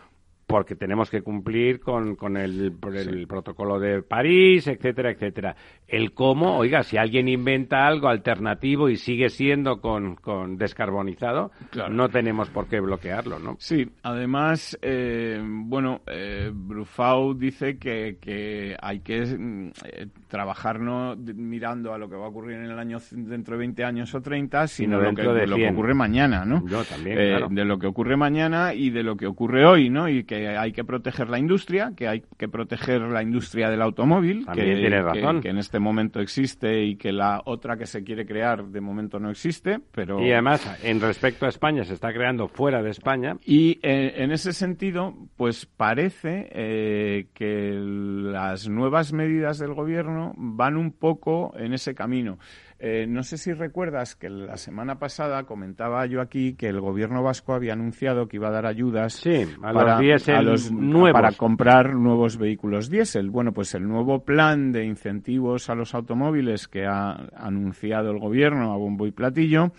porque 0.49 0.75
tenemos 0.75 1.11
que 1.11 1.21
cumplir 1.21 1.79
con, 1.79 2.17
con 2.17 2.39
el, 2.39 2.73
el 2.95 3.27
protocolo 3.27 3.79
de 3.79 4.01
París, 4.03 4.67
etcétera, 4.67 5.11
etcétera. 5.11 5.55
El 5.87 6.13
cómo, 6.15 6.57
oiga, 6.57 6.83
si 6.83 6.97
alguien 6.97 7.29
inventa 7.29 7.87
algo 7.87 8.09
alternativo 8.09 8.89
y 8.89 8.97
sigue 8.97 9.29
siendo 9.29 9.81
con, 9.83 10.17
con 10.17 10.57
descarbonizado, 10.57 11.51
Claro. 11.71 11.93
no 11.93 12.09
tenemos 12.09 12.49
por 12.49 12.67
qué 12.67 12.81
bloquearlo, 12.81 13.39
¿no? 13.39 13.57
Sí, 13.59 13.87
además, 14.03 14.77
eh, 14.81 15.39
bueno, 15.45 16.01
eh, 16.07 16.51
Brufau 16.53 17.35
dice 17.35 17.77
que, 17.79 18.17
que 18.19 18.75
hay 18.81 19.01
que 19.01 19.21
mm, 19.27 19.69
eh, 19.85 20.07
trabajar 20.29 20.81
no 20.81 21.15
mirando 21.17 21.93
a 21.93 21.99
lo 21.99 22.09
que 22.09 22.17
va 22.17 22.25
a 22.25 22.29
ocurrir 22.29 22.57
en 22.57 22.65
el 22.71 22.79
año 22.79 22.97
dentro 23.13 23.55
de 23.55 23.59
20 23.59 23.85
años 23.85 24.15
o 24.15 24.23
30, 24.23 24.67
sino 24.67 24.97
Sino 24.99 25.11
lo 25.11 25.15
que, 25.15 25.23
de 25.23 25.47
lo 25.47 25.57
que 25.57 25.63
100. 25.63 25.75
ocurre 25.75 25.95
mañana, 25.95 26.45
¿no? 26.47 26.67
Yo 26.67 26.83
también, 26.85 27.19
Eh, 27.19 27.29
claro. 27.37 27.49
De 27.51 27.65
lo 27.67 27.79
que 27.79 27.87
ocurre 27.87 28.17
mañana 28.17 28.73
y 28.73 28.89
de 28.89 29.03
lo 29.03 29.15
que 29.17 29.27
ocurre 29.27 29.67
hoy, 29.67 29.91
¿no? 29.91 30.09
Y 30.09 30.25
que 30.25 30.38
hay 30.47 30.73
que 30.73 30.85
proteger 30.85 31.29
la 31.29 31.39
industria, 31.39 31.93
que 31.97 32.07
hay 32.07 32.23
que 32.37 32.49
proteger 32.49 33.01
la 33.01 33.23
industria 33.23 33.71
del 33.71 33.83
automóvil, 33.83 34.45
También 34.47 34.69
que, 34.69 34.75
tienes 34.81 35.05
que- 35.13 35.21
razón. 35.21 35.41
que 35.41 35.49
en 35.49 35.59
este 35.59 35.79
momento 35.81 36.21
existe 36.21 36.85
y 36.85 36.97
que 36.97 37.11
la 37.11 37.43
otra 37.45 37.77
que 37.77 37.87
se 37.87 38.05
quiere 38.05 38.27
crear 38.27 38.65
de 38.67 38.81
momento 38.81 39.19
no 39.19 39.31
existe, 39.31 39.81
pero... 39.93 40.21
Y 40.25 40.31
además, 40.33 40.79
en 40.85 41.01
respecto 41.01 41.47
a 41.47 41.49
España, 41.49 41.85
se 41.85 41.95
está 41.95 42.13
creando 42.13 42.47
fuera 42.49 42.83
de 42.83 42.91
España. 42.91 43.37
Y 43.45 43.79
eh, 43.83 44.15
en 44.19 44.31
ese 44.31 44.53
sentido, 44.53 45.15
pues 45.37 45.67
parece 45.67 46.49
eh, 46.53 47.27
que 47.35 47.73
las 47.79 48.69
nuevas 48.69 49.13
medidas 49.13 49.59
del 49.59 49.75
gobierno 49.75 50.35
van 50.37 50.77
un 50.77 50.93
poco 50.93 51.55
en 51.57 51.73
ese 51.73 51.95
camino. 51.95 52.39
Eh, 52.81 53.07
no 53.09 53.25
sé 53.25 53.39
si 53.39 53.53
recuerdas 53.53 54.15
que 54.15 54.31
la 54.31 54.57
semana 54.57 55.01
pasada 55.01 55.43
comentaba 55.45 56.07
yo 56.07 56.21
aquí 56.21 56.55
que 56.55 56.69
el 56.69 56.81
gobierno 56.81 57.25
vasco 57.25 57.53
había 57.53 57.73
anunciado 57.73 58.29
que 58.29 58.37
iba 58.37 58.49
a 58.49 58.53
dar 58.53 58.67
ayudas 58.67 59.21
a 59.27 59.73
para, 59.73 60.43
los 60.43 60.71
nuevos. 60.71 61.13
para 61.13 61.33
comprar 61.33 61.95
nuevos 61.95 62.37
vehículos 62.37 62.89
diésel. 62.89 63.31
Bueno, 63.31 63.53
pues 63.53 63.75
el 63.75 63.89
nuevo 63.89 64.25
plan 64.25 64.71
de 64.71 64.85
incentivos 64.85 65.69
a 65.71 65.75
los 65.75 65.93
automóviles 65.93 66.69
que 66.69 66.87
ha 66.87 67.15
anunciado 67.37 68.13
el 68.13 68.21
gobierno 68.21 68.73
a 68.73 68.77
bombo 68.77 69.09
y 69.09 69.11
platillo 69.11 69.73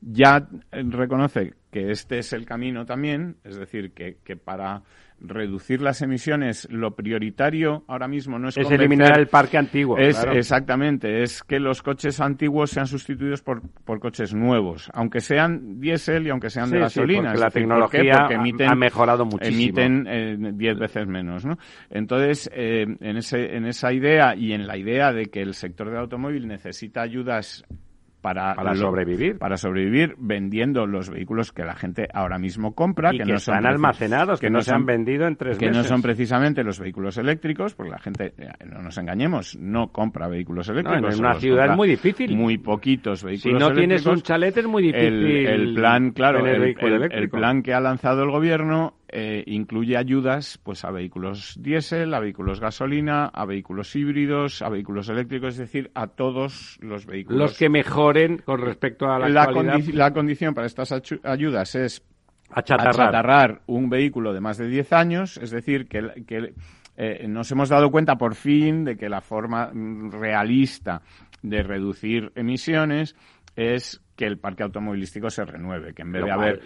ya 0.00 0.48
reconoce 0.72 1.54
que 1.70 1.90
este 1.90 2.18
es 2.18 2.32
el 2.32 2.46
camino 2.46 2.84
también, 2.84 3.36
es 3.44 3.56
decir, 3.56 3.92
que, 3.92 4.18
que 4.24 4.36
para 4.36 4.82
reducir 5.20 5.82
las 5.82 6.00
emisiones, 6.02 6.66
lo 6.70 6.94
prioritario 6.94 7.84
ahora 7.86 8.08
mismo 8.08 8.38
no 8.38 8.48
es, 8.48 8.56
es 8.56 8.70
eliminar 8.70 9.18
el 9.18 9.28
parque 9.28 9.58
antiguo. 9.58 9.98
Es 9.98 10.24
exactamente, 10.32 11.22
es 11.22 11.42
que 11.42 11.60
los 11.60 11.82
coches 11.82 12.20
antiguos 12.20 12.70
sean 12.70 12.86
sustituidos 12.86 13.42
por, 13.42 13.60
por 13.84 14.00
coches 14.00 14.34
nuevos, 14.34 14.90
aunque 14.94 15.20
sean 15.20 15.80
diésel 15.80 16.26
y 16.26 16.30
aunque 16.30 16.50
sean 16.50 16.70
de 16.70 16.80
gasolina. 16.80 17.34
la 17.34 17.50
tecnología 17.50 18.28
ha 18.66 18.74
mejorado 18.74 19.24
muchísimo. 19.24 19.80
Emiten 19.80 20.06
eh, 20.08 20.52
diez 20.54 20.78
veces 20.78 21.06
menos, 21.06 21.44
¿no? 21.44 21.58
Entonces, 21.90 22.50
eh, 22.54 22.86
en 23.00 23.16
ese 23.16 23.56
en 23.56 23.66
esa 23.66 23.92
idea 23.92 24.34
y 24.34 24.52
en 24.52 24.66
la 24.66 24.76
idea 24.76 25.12
de 25.12 25.26
que 25.26 25.42
el 25.42 25.54
sector 25.54 25.88
del 25.90 25.98
automóvil 25.98 26.48
necesita 26.48 27.02
ayudas 27.02 27.64
para, 28.20 28.74
sobrevivir. 28.74 29.38
Para 29.38 29.56
sobrevivir 29.56 30.14
vendiendo 30.18 30.86
los 30.86 31.10
vehículos 31.10 31.52
que 31.52 31.64
la 31.64 31.74
gente 31.74 32.08
ahora 32.12 32.38
mismo 32.38 32.74
compra. 32.74 33.14
Y 33.14 33.18
que, 33.18 33.24
no 33.24 33.36
están 33.36 33.66
almacenados, 33.66 34.40
que, 34.40 34.50
no 34.50 34.60
se 34.60 34.74
han 34.74 34.86
vendido 34.86 35.26
en 35.26 35.36
tres 35.36 35.58
Que 35.58 35.70
no 35.70 35.84
son 35.84 36.02
precisamente 36.02 36.62
los 36.62 36.78
vehículos 36.78 37.16
eléctricos, 37.18 37.74
porque 37.74 37.92
la 37.92 37.98
gente, 37.98 38.34
eh, 38.38 38.48
no 38.66 38.82
nos 38.82 38.96
engañemos, 38.98 39.56
no 39.58 39.88
compra 39.88 40.28
vehículos 40.28 40.68
eléctricos. 40.68 41.14
en 41.14 41.24
una 41.24 41.34
ciudad 41.34 41.70
es 41.70 41.76
muy 41.76 41.88
difícil. 41.88 42.36
Muy 42.36 42.58
poquitos 42.58 43.24
vehículos 43.24 43.62
Si 43.62 43.68
no 43.68 43.74
tienes 43.74 44.06
un 44.06 44.20
chalet 44.20 44.56
es 44.56 44.66
muy 44.66 44.82
difícil. 44.82 45.46
El, 45.46 45.74
plan, 45.74 46.10
claro, 46.12 46.46
el 46.46 47.30
plan 47.30 47.62
que 47.62 47.72
ha 47.74 47.80
lanzado 47.80 48.22
el 48.22 48.30
gobierno 48.30 48.94
eh, 49.12 49.42
incluye 49.46 49.96
ayudas 49.96 50.58
pues 50.62 50.84
a 50.84 50.90
vehículos 50.90 51.56
diésel, 51.60 52.14
a 52.14 52.20
vehículos 52.20 52.60
gasolina, 52.60 53.26
a 53.26 53.44
vehículos 53.44 53.94
híbridos, 53.96 54.62
a 54.62 54.68
vehículos 54.68 55.08
eléctricos, 55.08 55.54
es 55.54 55.58
decir, 55.58 55.90
a 55.94 56.06
todos 56.06 56.78
los 56.80 57.06
vehículos. 57.06 57.38
Los 57.38 57.58
que 57.58 57.68
mejoren 57.68 58.38
con 58.38 58.60
respecto 58.60 59.10
a 59.10 59.18
la, 59.18 59.28
la, 59.28 59.80
la 59.92 60.12
condición 60.12 60.54
para 60.54 60.66
estas 60.66 60.92
ayudas 61.24 61.74
es 61.74 62.02
achatarrar. 62.50 63.62
un 63.66 63.88
vehículo 63.88 64.32
de 64.32 64.40
más 64.40 64.58
de 64.58 64.68
10 64.68 64.92
años, 64.92 65.36
es 65.38 65.50
decir, 65.50 65.86
que, 65.88 66.24
que 66.26 66.54
eh, 66.96 67.26
nos 67.28 67.50
hemos 67.50 67.68
dado 67.68 67.90
cuenta 67.90 68.16
por 68.16 68.34
fin 68.34 68.84
de 68.84 68.96
que 68.96 69.08
la 69.08 69.20
forma 69.20 69.70
mm, 69.72 70.10
realista 70.10 71.02
de 71.42 71.62
reducir 71.62 72.32
emisiones 72.34 73.16
es 73.60 74.02
que 74.16 74.26
el 74.26 74.38
parque 74.38 74.62
automovilístico 74.62 75.30
se 75.30 75.44
renueve, 75.44 75.94
que 75.94 76.02
en 76.02 76.12
vez 76.12 76.24
de 76.24 76.30
haber 76.30 76.60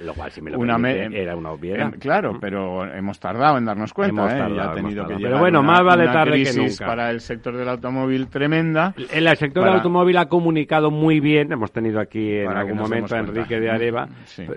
una 0.57 0.77
era 0.91 1.37
una 1.37 1.53
obviedad. 1.53 1.93
claro, 2.01 2.39
pero 2.41 2.85
hemos 2.85 3.21
tardado 3.21 3.59
en 3.59 3.65
darnos 3.65 3.93
cuenta, 3.93 4.27
¿eh? 4.37 4.61
ha 4.61 4.75
tenido 4.75 5.07
que 5.07 5.15
pero 5.15 5.39
bueno, 5.39 5.63
más 5.63 5.85
vale 5.85 6.07
tarde 6.07 6.43
que 6.43 6.53
nunca. 6.53 6.87
para 6.87 7.11
el 7.11 7.21
sector 7.21 7.57
del 7.57 7.69
automóvil 7.69 8.27
tremenda. 8.27 8.93
El, 9.13 9.29
sector 9.37 9.65
del 9.65 9.75
automóvil 9.75 10.17
ha 10.17 10.27
comunicado 10.27 10.91
muy 10.91 11.21
bien, 11.21 11.53
hemos 11.53 11.71
tenido 11.71 12.01
aquí 12.01 12.39
en 12.39 12.51
algún 12.51 12.79
momento 12.79 13.15
a 13.15 13.21
Enrique 13.21 13.61
de 13.61 13.71
Areva, 13.71 14.09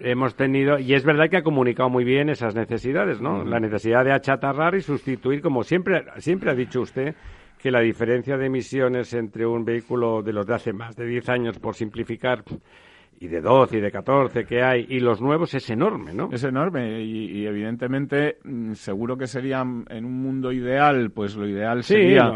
hemos 0.01 0.35
tenido 0.35 0.79
y 0.79 0.95
es 0.95 1.03
verdad 1.03 1.29
que 1.29 1.38
ha 1.38 1.43
comunicado 1.43 1.89
muy 1.89 2.03
bien 2.03 2.29
esas 2.29 2.55
necesidades, 2.55 3.21
¿no? 3.21 3.43
La 3.43 3.59
necesidad 3.59 4.05
de 4.05 4.13
achatarrar 4.13 4.73
y 4.73 4.81
sustituir, 4.81 5.41
como 5.41 5.63
siempre 5.63 6.03
siempre 6.17 6.49
ha 6.49 6.55
dicho 6.55 6.81
usted 6.81 7.15
que 7.58 7.72
la 7.72 7.82
diferencia 7.82 8.38
de 8.38 8.45
emisiones 8.45 9.14
entre 9.14 9.45
un 9.45 9.66
vehículo 9.66 10.22
de 10.22 10.34
los 10.34 10.45
de 10.45 10.55
hace 10.55 10.74
más 10.74 10.95
de 10.95 11.05
10 11.05 11.30
años, 11.30 11.60
por 11.60 11.76
simplificar, 11.76 12.43
y 13.20 13.28
de 13.28 13.41
12 13.41 13.78
y 13.78 13.82
de 13.82 13.91
14 13.91 14.45
que 14.45 14.61
hay 14.61 14.86
y 14.89 14.99
los 14.99 15.22
nuevos 15.22 15.53
es 15.53 15.70
enorme, 15.70 16.13
¿no? 16.13 16.30
Es 16.32 16.43
enorme 16.43 17.01
y, 17.01 17.45
evidentemente 17.47 18.38
mm, 18.43 18.74
seguro 18.74 19.18
que 19.18 19.28
sería 19.28 19.61
en 19.61 20.05
un 20.05 20.22
mundo 20.22 20.51
ideal, 20.51 21.11
pues 21.11 21.36
lo 21.36 21.47
ideal 21.47 21.84
sería 21.84 22.32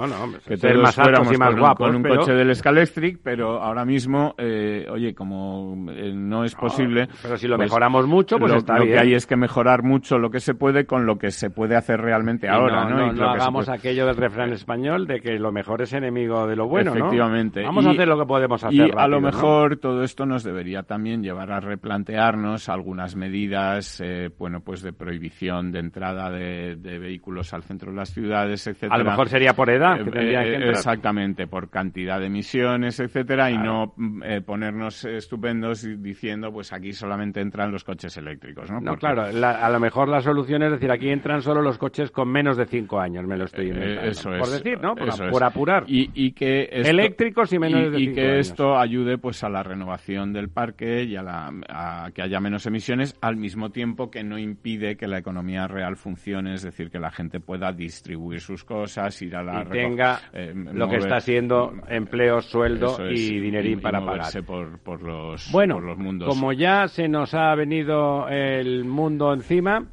que 0.47 0.57
todos 0.57 0.77
más 0.77 0.95
fuéramos 0.95 1.33
y 1.33 1.37
más 1.37 1.49
con, 1.51 1.59
guapos, 1.59 1.87
con 1.87 1.95
un 1.97 2.03
coche 2.03 2.33
del 2.33 2.55
Scalextric, 2.55 3.19
pero 3.23 3.61
ahora 3.61 3.85
mismo, 3.85 4.33
eh, 4.37 4.87
oye, 4.89 5.13
como 5.13 5.91
eh, 5.91 6.11
no 6.13 6.43
es 6.43 6.55
posible... 6.55 7.07
pero 7.21 7.37
si 7.37 7.47
lo 7.47 7.57
pues 7.57 7.69
mejoramos 7.69 8.07
mucho, 8.07 8.37
pues 8.37 8.53
está 8.53 8.75
bien. 8.75 8.89
Lo 8.89 8.93
que 8.93 8.99
hay 8.99 9.13
es 9.13 9.27
que 9.27 9.35
mejorar 9.35 9.83
mucho 9.83 10.17
lo 10.17 10.31
que 10.31 10.39
se 10.39 10.55
puede 10.55 10.85
con 10.85 11.05
lo 11.05 11.17
que 11.17 11.31
se 11.31 11.49
puede 11.49 11.75
hacer 11.75 11.99
realmente 12.01 12.49
ahora, 12.49 12.89
¿no? 12.89 13.11
No, 13.11 13.29
hagamos 13.29 13.69
aquello 13.69 14.05
del 14.07 14.15
refrán 14.15 14.51
español 14.53 15.05
de 15.05 15.19
que 15.19 15.37
lo 15.37 15.51
mejor 15.51 15.81
es 15.81 15.93
enemigo 15.93 16.47
de 16.47 16.55
lo 16.55 16.67
bueno, 16.67 16.91
Efectivamente. 16.91 17.61
Vamos 17.63 17.85
a 17.85 17.91
hacer 17.91 18.07
lo 18.07 18.17
que 18.17 18.25
podemos 18.25 18.63
hacer 18.63 18.87
Y 18.87 18.91
a 18.95 19.07
lo 19.07 19.21
mejor 19.21 19.77
todo 19.77 20.03
esto 20.03 20.25
nos 20.25 20.43
debería 20.43 20.70
también 20.83 21.23
llevar 21.23 21.51
a 21.51 21.59
replantearnos 21.59 22.69
algunas 22.69 23.15
medidas, 23.15 24.01
eh, 24.01 24.29
bueno, 24.37 24.61
pues 24.61 24.81
de 24.81 24.93
prohibición 24.93 25.71
de 25.71 25.79
entrada 25.79 26.29
de, 26.29 26.75
vehículos 26.75 27.53
al 27.53 27.63
centro 27.63 27.91
de 27.91 27.97
las 27.97 28.13
ciudades, 28.13 28.65
etcétera. 28.67 28.95
A 28.95 28.97
lo 28.97 29.05
mejor 29.05 29.29
sería 29.29 29.53
por 29.53 29.69
edad 29.69 29.97
que 30.03 30.09
eh, 30.19 30.59
que 30.59 30.69
Exactamente, 30.69 31.47
por 31.47 31.69
cantidad 31.69 32.19
de 32.19 32.27
emisiones, 32.27 32.99
etcétera, 32.99 33.51
y 33.51 33.57
no 33.57 33.93
eh, 34.23 34.41
ponernos 34.41 35.05
estupendos 35.05 35.87
diciendo, 36.01 36.51
pues 36.51 36.73
aquí 36.73 36.93
solamente 36.93 37.41
entran 37.41 37.71
los 37.71 37.83
coches 37.83 38.15
eléctricos, 38.17 38.69
¿no? 38.69 38.79
No, 38.79 38.95
claro, 38.97 39.23
a 39.23 39.69
lo 39.69 39.79
mejor 39.79 40.09
la 40.09 40.21
solución 40.21 40.63
es 40.63 40.71
decir, 40.71 40.91
aquí 40.91 41.09
entran 41.09 41.41
solo 41.41 41.61
los 41.61 41.77
coches 41.77 42.11
con 42.11 42.29
menos 42.29 42.57
de 42.57 42.65
cinco 42.65 42.99
años, 42.99 43.25
me 43.25 43.37
lo 43.37 43.45
estoy 43.45 43.69
inventando. 43.69 44.09
eso 44.09 44.33
es. 44.33 44.39
Por 44.39 44.49
decir, 44.49 44.81
¿no? 44.81 44.95
Por, 44.95 45.43
apurar. 45.43 45.83
Y, 45.87 46.31
que 46.31 46.63
eléctricos 46.71 47.51
y 47.53 47.59
menos 47.59 47.91
de 47.91 47.99
y 47.99 48.13
que 48.13 48.39
esto 48.39 48.77
ayude, 48.77 49.17
pues, 49.17 49.43
a 49.43 49.49
la 49.49 49.63
renovación 49.63 50.33
del 50.33 50.49
parque 50.61 51.03
y 51.05 51.15
a, 51.15 51.23
la, 51.23 52.11
que 52.13 52.21
haya 52.21 52.39
menos 52.39 52.67
emisiones, 52.67 53.17
al 53.19 53.35
mismo 53.35 53.71
tiempo 53.71 54.11
que 54.11 54.23
no 54.23 54.37
impide 54.37 54.95
que 54.95 55.07
la 55.07 55.17
economía 55.17 55.67
real 55.67 55.95
funcione, 55.95 56.53
es 56.53 56.61
decir, 56.61 56.91
que 56.91 56.99
la 56.99 57.09
gente 57.09 57.39
pueda 57.39 57.71
distribuir 57.71 58.41
sus 58.41 58.63
cosas, 58.63 59.19
ir 59.23 59.35
a 59.35 59.41
la... 59.41 59.63
Y 59.63 59.69
tenga 59.71 60.19
eh, 60.33 60.53
lo 60.53 60.87
que 60.87 60.97
está 60.97 61.19
siendo 61.19 61.73
empleo, 61.87 62.41
sueldo 62.41 63.09
y 63.09 63.39
dinerín 63.39 63.81
para 63.81 64.05
pagarse 64.05 64.43
Por, 64.43 64.77
por, 64.79 65.01
los, 65.01 65.51
bueno, 65.51 65.75
por 65.75 65.83
los 65.83 65.97
mundos. 65.97 66.29
como 66.29 66.53
ya 66.53 66.87
se 66.87 67.07
nos 67.07 67.33
ha 67.33 67.55
venido 67.55 68.27
el 68.29 68.85
mundo 68.85 69.33
encima, 69.33 69.87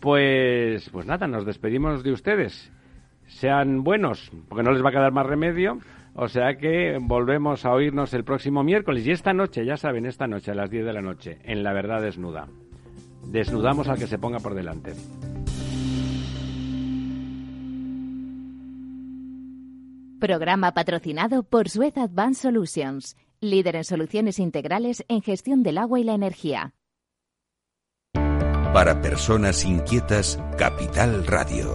pues, 0.00 0.88
pues 0.88 1.04
nada, 1.04 1.26
nos 1.26 1.44
despedimos 1.44 2.02
de 2.02 2.12
ustedes. 2.12 2.72
Sean 3.26 3.84
buenos, 3.84 4.32
porque 4.48 4.62
no 4.62 4.72
les 4.72 4.82
va 4.82 4.88
a 4.88 4.92
quedar 4.92 5.12
más 5.12 5.26
remedio. 5.26 5.80
O 6.14 6.28
sea 6.28 6.56
que 6.56 6.98
volvemos 7.00 7.64
a 7.64 7.72
oírnos 7.72 8.14
el 8.14 8.24
próximo 8.24 8.62
miércoles. 8.62 9.04
Y 9.06 9.10
esta 9.10 9.32
noche, 9.32 9.64
ya 9.64 9.76
saben, 9.76 10.06
esta 10.06 10.26
noche 10.26 10.52
a 10.52 10.54
las 10.54 10.70
10 10.70 10.84
de 10.84 10.92
la 10.92 11.02
noche, 11.02 11.38
en 11.44 11.62
La 11.62 11.72
Verdad 11.72 12.02
Desnuda. 12.02 12.48
Desnudamos 13.26 13.88
al 13.88 13.98
que 13.98 14.06
se 14.06 14.18
ponga 14.18 14.38
por 14.38 14.54
delante. 14.54 14.92
Programa 20.20 20.72
patrocinado 20.72 21.42
por 21.42 21.68
Suez 21.68 21.98
Advanced 21.98 22.42
Solutions, 22.42 23.16
líder 23.40 23.76
en 23.76 23.84
soluciones 23.84 24.38
integrales 24.38 25.04
en 25.08 25.20
gestión 25.20 25.62
del 25.62 25.78
agua 25.78 26.00
y 26.00 26.04
la 26.04 26.14
energía. 26.14 26.74
Para 28.72 29.00
personas 29.02 29.64
inquietas, 29.64 30.40
Capital 30.56 31.26
Radio. 31.26 31.74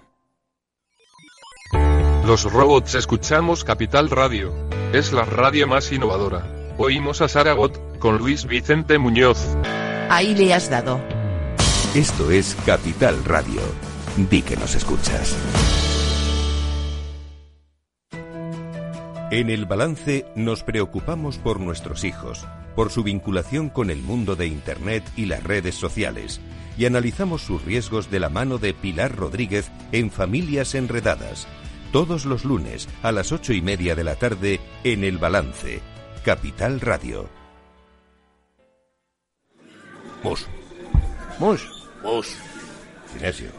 Los 2.25 2.43
robots 2.43 2.93
escuchamos 2.93 3.63
Capital 3.63 4.11
Radio. 4.11 4.53
Es 4.93 5.11
la 5.11 5.25
radio 5.25 5.67
más 5.67 5.91
innovadora. 5.91 6.45
Oímos 6.77 7.19
a 7.21 7.27
Saragot 7.27 7.97
con 7.97 8.19
Luis 8.19 8.45
Vicente 8.45 8.99
Muñoz. 8.99 9.39
Ahí 10.07 10.35
le 10.35 10.53
has 10.53 10.69
dado. 10.69 11.01
Esto 11.95 12.29
es 12.29 12.55
Capital 12.63 13.25
Radio. 13.25 13.61
Di 14.29 14.43
que 14.43 14.55
nos 14.55 14.75
escuchas. 14.75 15.35
En 19.31 19.49
el 19.49 19.65
balance 19.65 20.25
nos 20.35 20.61
preocupamos 20.61 21.39
por 21.39 21.59
nuestros 21.59 22.03
hijos, 22.03 22.45
por 22.75 22.91
su 22.91 23.01
vinculación 23.01 23.69
con 23.69 23.89
el 23.89 24.03
mundo 24.03 24.35
de 24.35 24.45
Internet 24.45 25.03
y 25.15 25.25
las 25.25 25.43
redes 25.43 25.73
sociales, 25.73 26.39
y 26.77 26.85
analizamos 26.85 27.41
sus 27.41 27.65
riesgos 27.65 28.11
de 28.11 28.19
la 28.19 28.29
mano 28.29 28.59
de 28.59 28.73
Pilar 28.75 29.15
Rodríguez 29.15 29.71
en 29.91 30.11
Familias 30.11 30.75
Enredadas, 30.75 31.47
todos 31.91 32.25
los 32.25 32.45
lunes 32.45 32.87
a 33.03 33.11
las 33.11 33.31
ocho 33.31 33.53
y 33.53 33.61
media 33.61 33.95
de 33.95 34.03
la 34.03 34.15
tarde 34.15 34.59
en 34.83 35.03
el 35.03 35.17
balance, 35.17 35.81
Capital 36.23 36.79
Radio. 36.79 37.29
Mus. 40.23 40.47
Mus. 41.39 41.67
Mus. 42.03 42.35
Sinesio. 43.11 43.49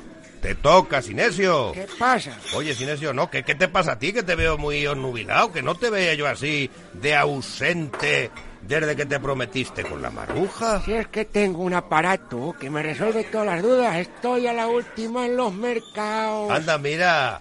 Te 0.40 0.56
toca, 0.56 1.00
Sinesio. 1.02 1.72
¿Qué 1.72 1.86
pasa? 1.98 2.36
Oye, 2.54 2.74
Sinesio, 2.74 3.12
no, 3.12 3.30
¿qué, 3.30 3.44
¿qué 3.44 3.54
te 3.54 3.68
pasa 3.68 3.92
a 3.92 3.98
ti? 3.98 4.12
Que 4.12 4.24
te 4.24 4.34
veo 4.34 4.58
muy 4.58 4.84
onnubilado, 4.86 5.52
que 5.52 5.62
no 5.62 5.76
te 5.76 5.88
veía 5.88 6.14
yo 6.14 6.26
así 6.26 6.68
de 6.94 7.14
ausente 7.14 8.30
desde 8.62 8.96
que 8.96 9.06
te 9.06 9.20
prometiste 9.20 9.84
con 9.84 10.02
la 10.02 10.10
maruja. 10.10 10.82
Si 10.84 10.94
es 10.94 11.06
que 11.08 11.24
tengo 11.24 11.62
un 11.62 11.74
aparato 11.74 12.56
que 12.58 12.70
me 12.70 12.82
resuelve 12.82 13.24
todas 13.24 13.46
las 13.46 13.62
dudas, 13.62 13.96
estoy 13.96 14.46
a 14.46 14.52
la 14.52 14.66
última 14.66 15.26
en 15.26 15.36
los 15.36 15.52
mercados. 15.52 16.50
Anda, 16.50 16.78
mira, 16.78 17.40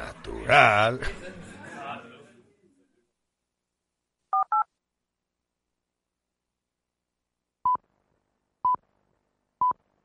Natural. 0.00 0.98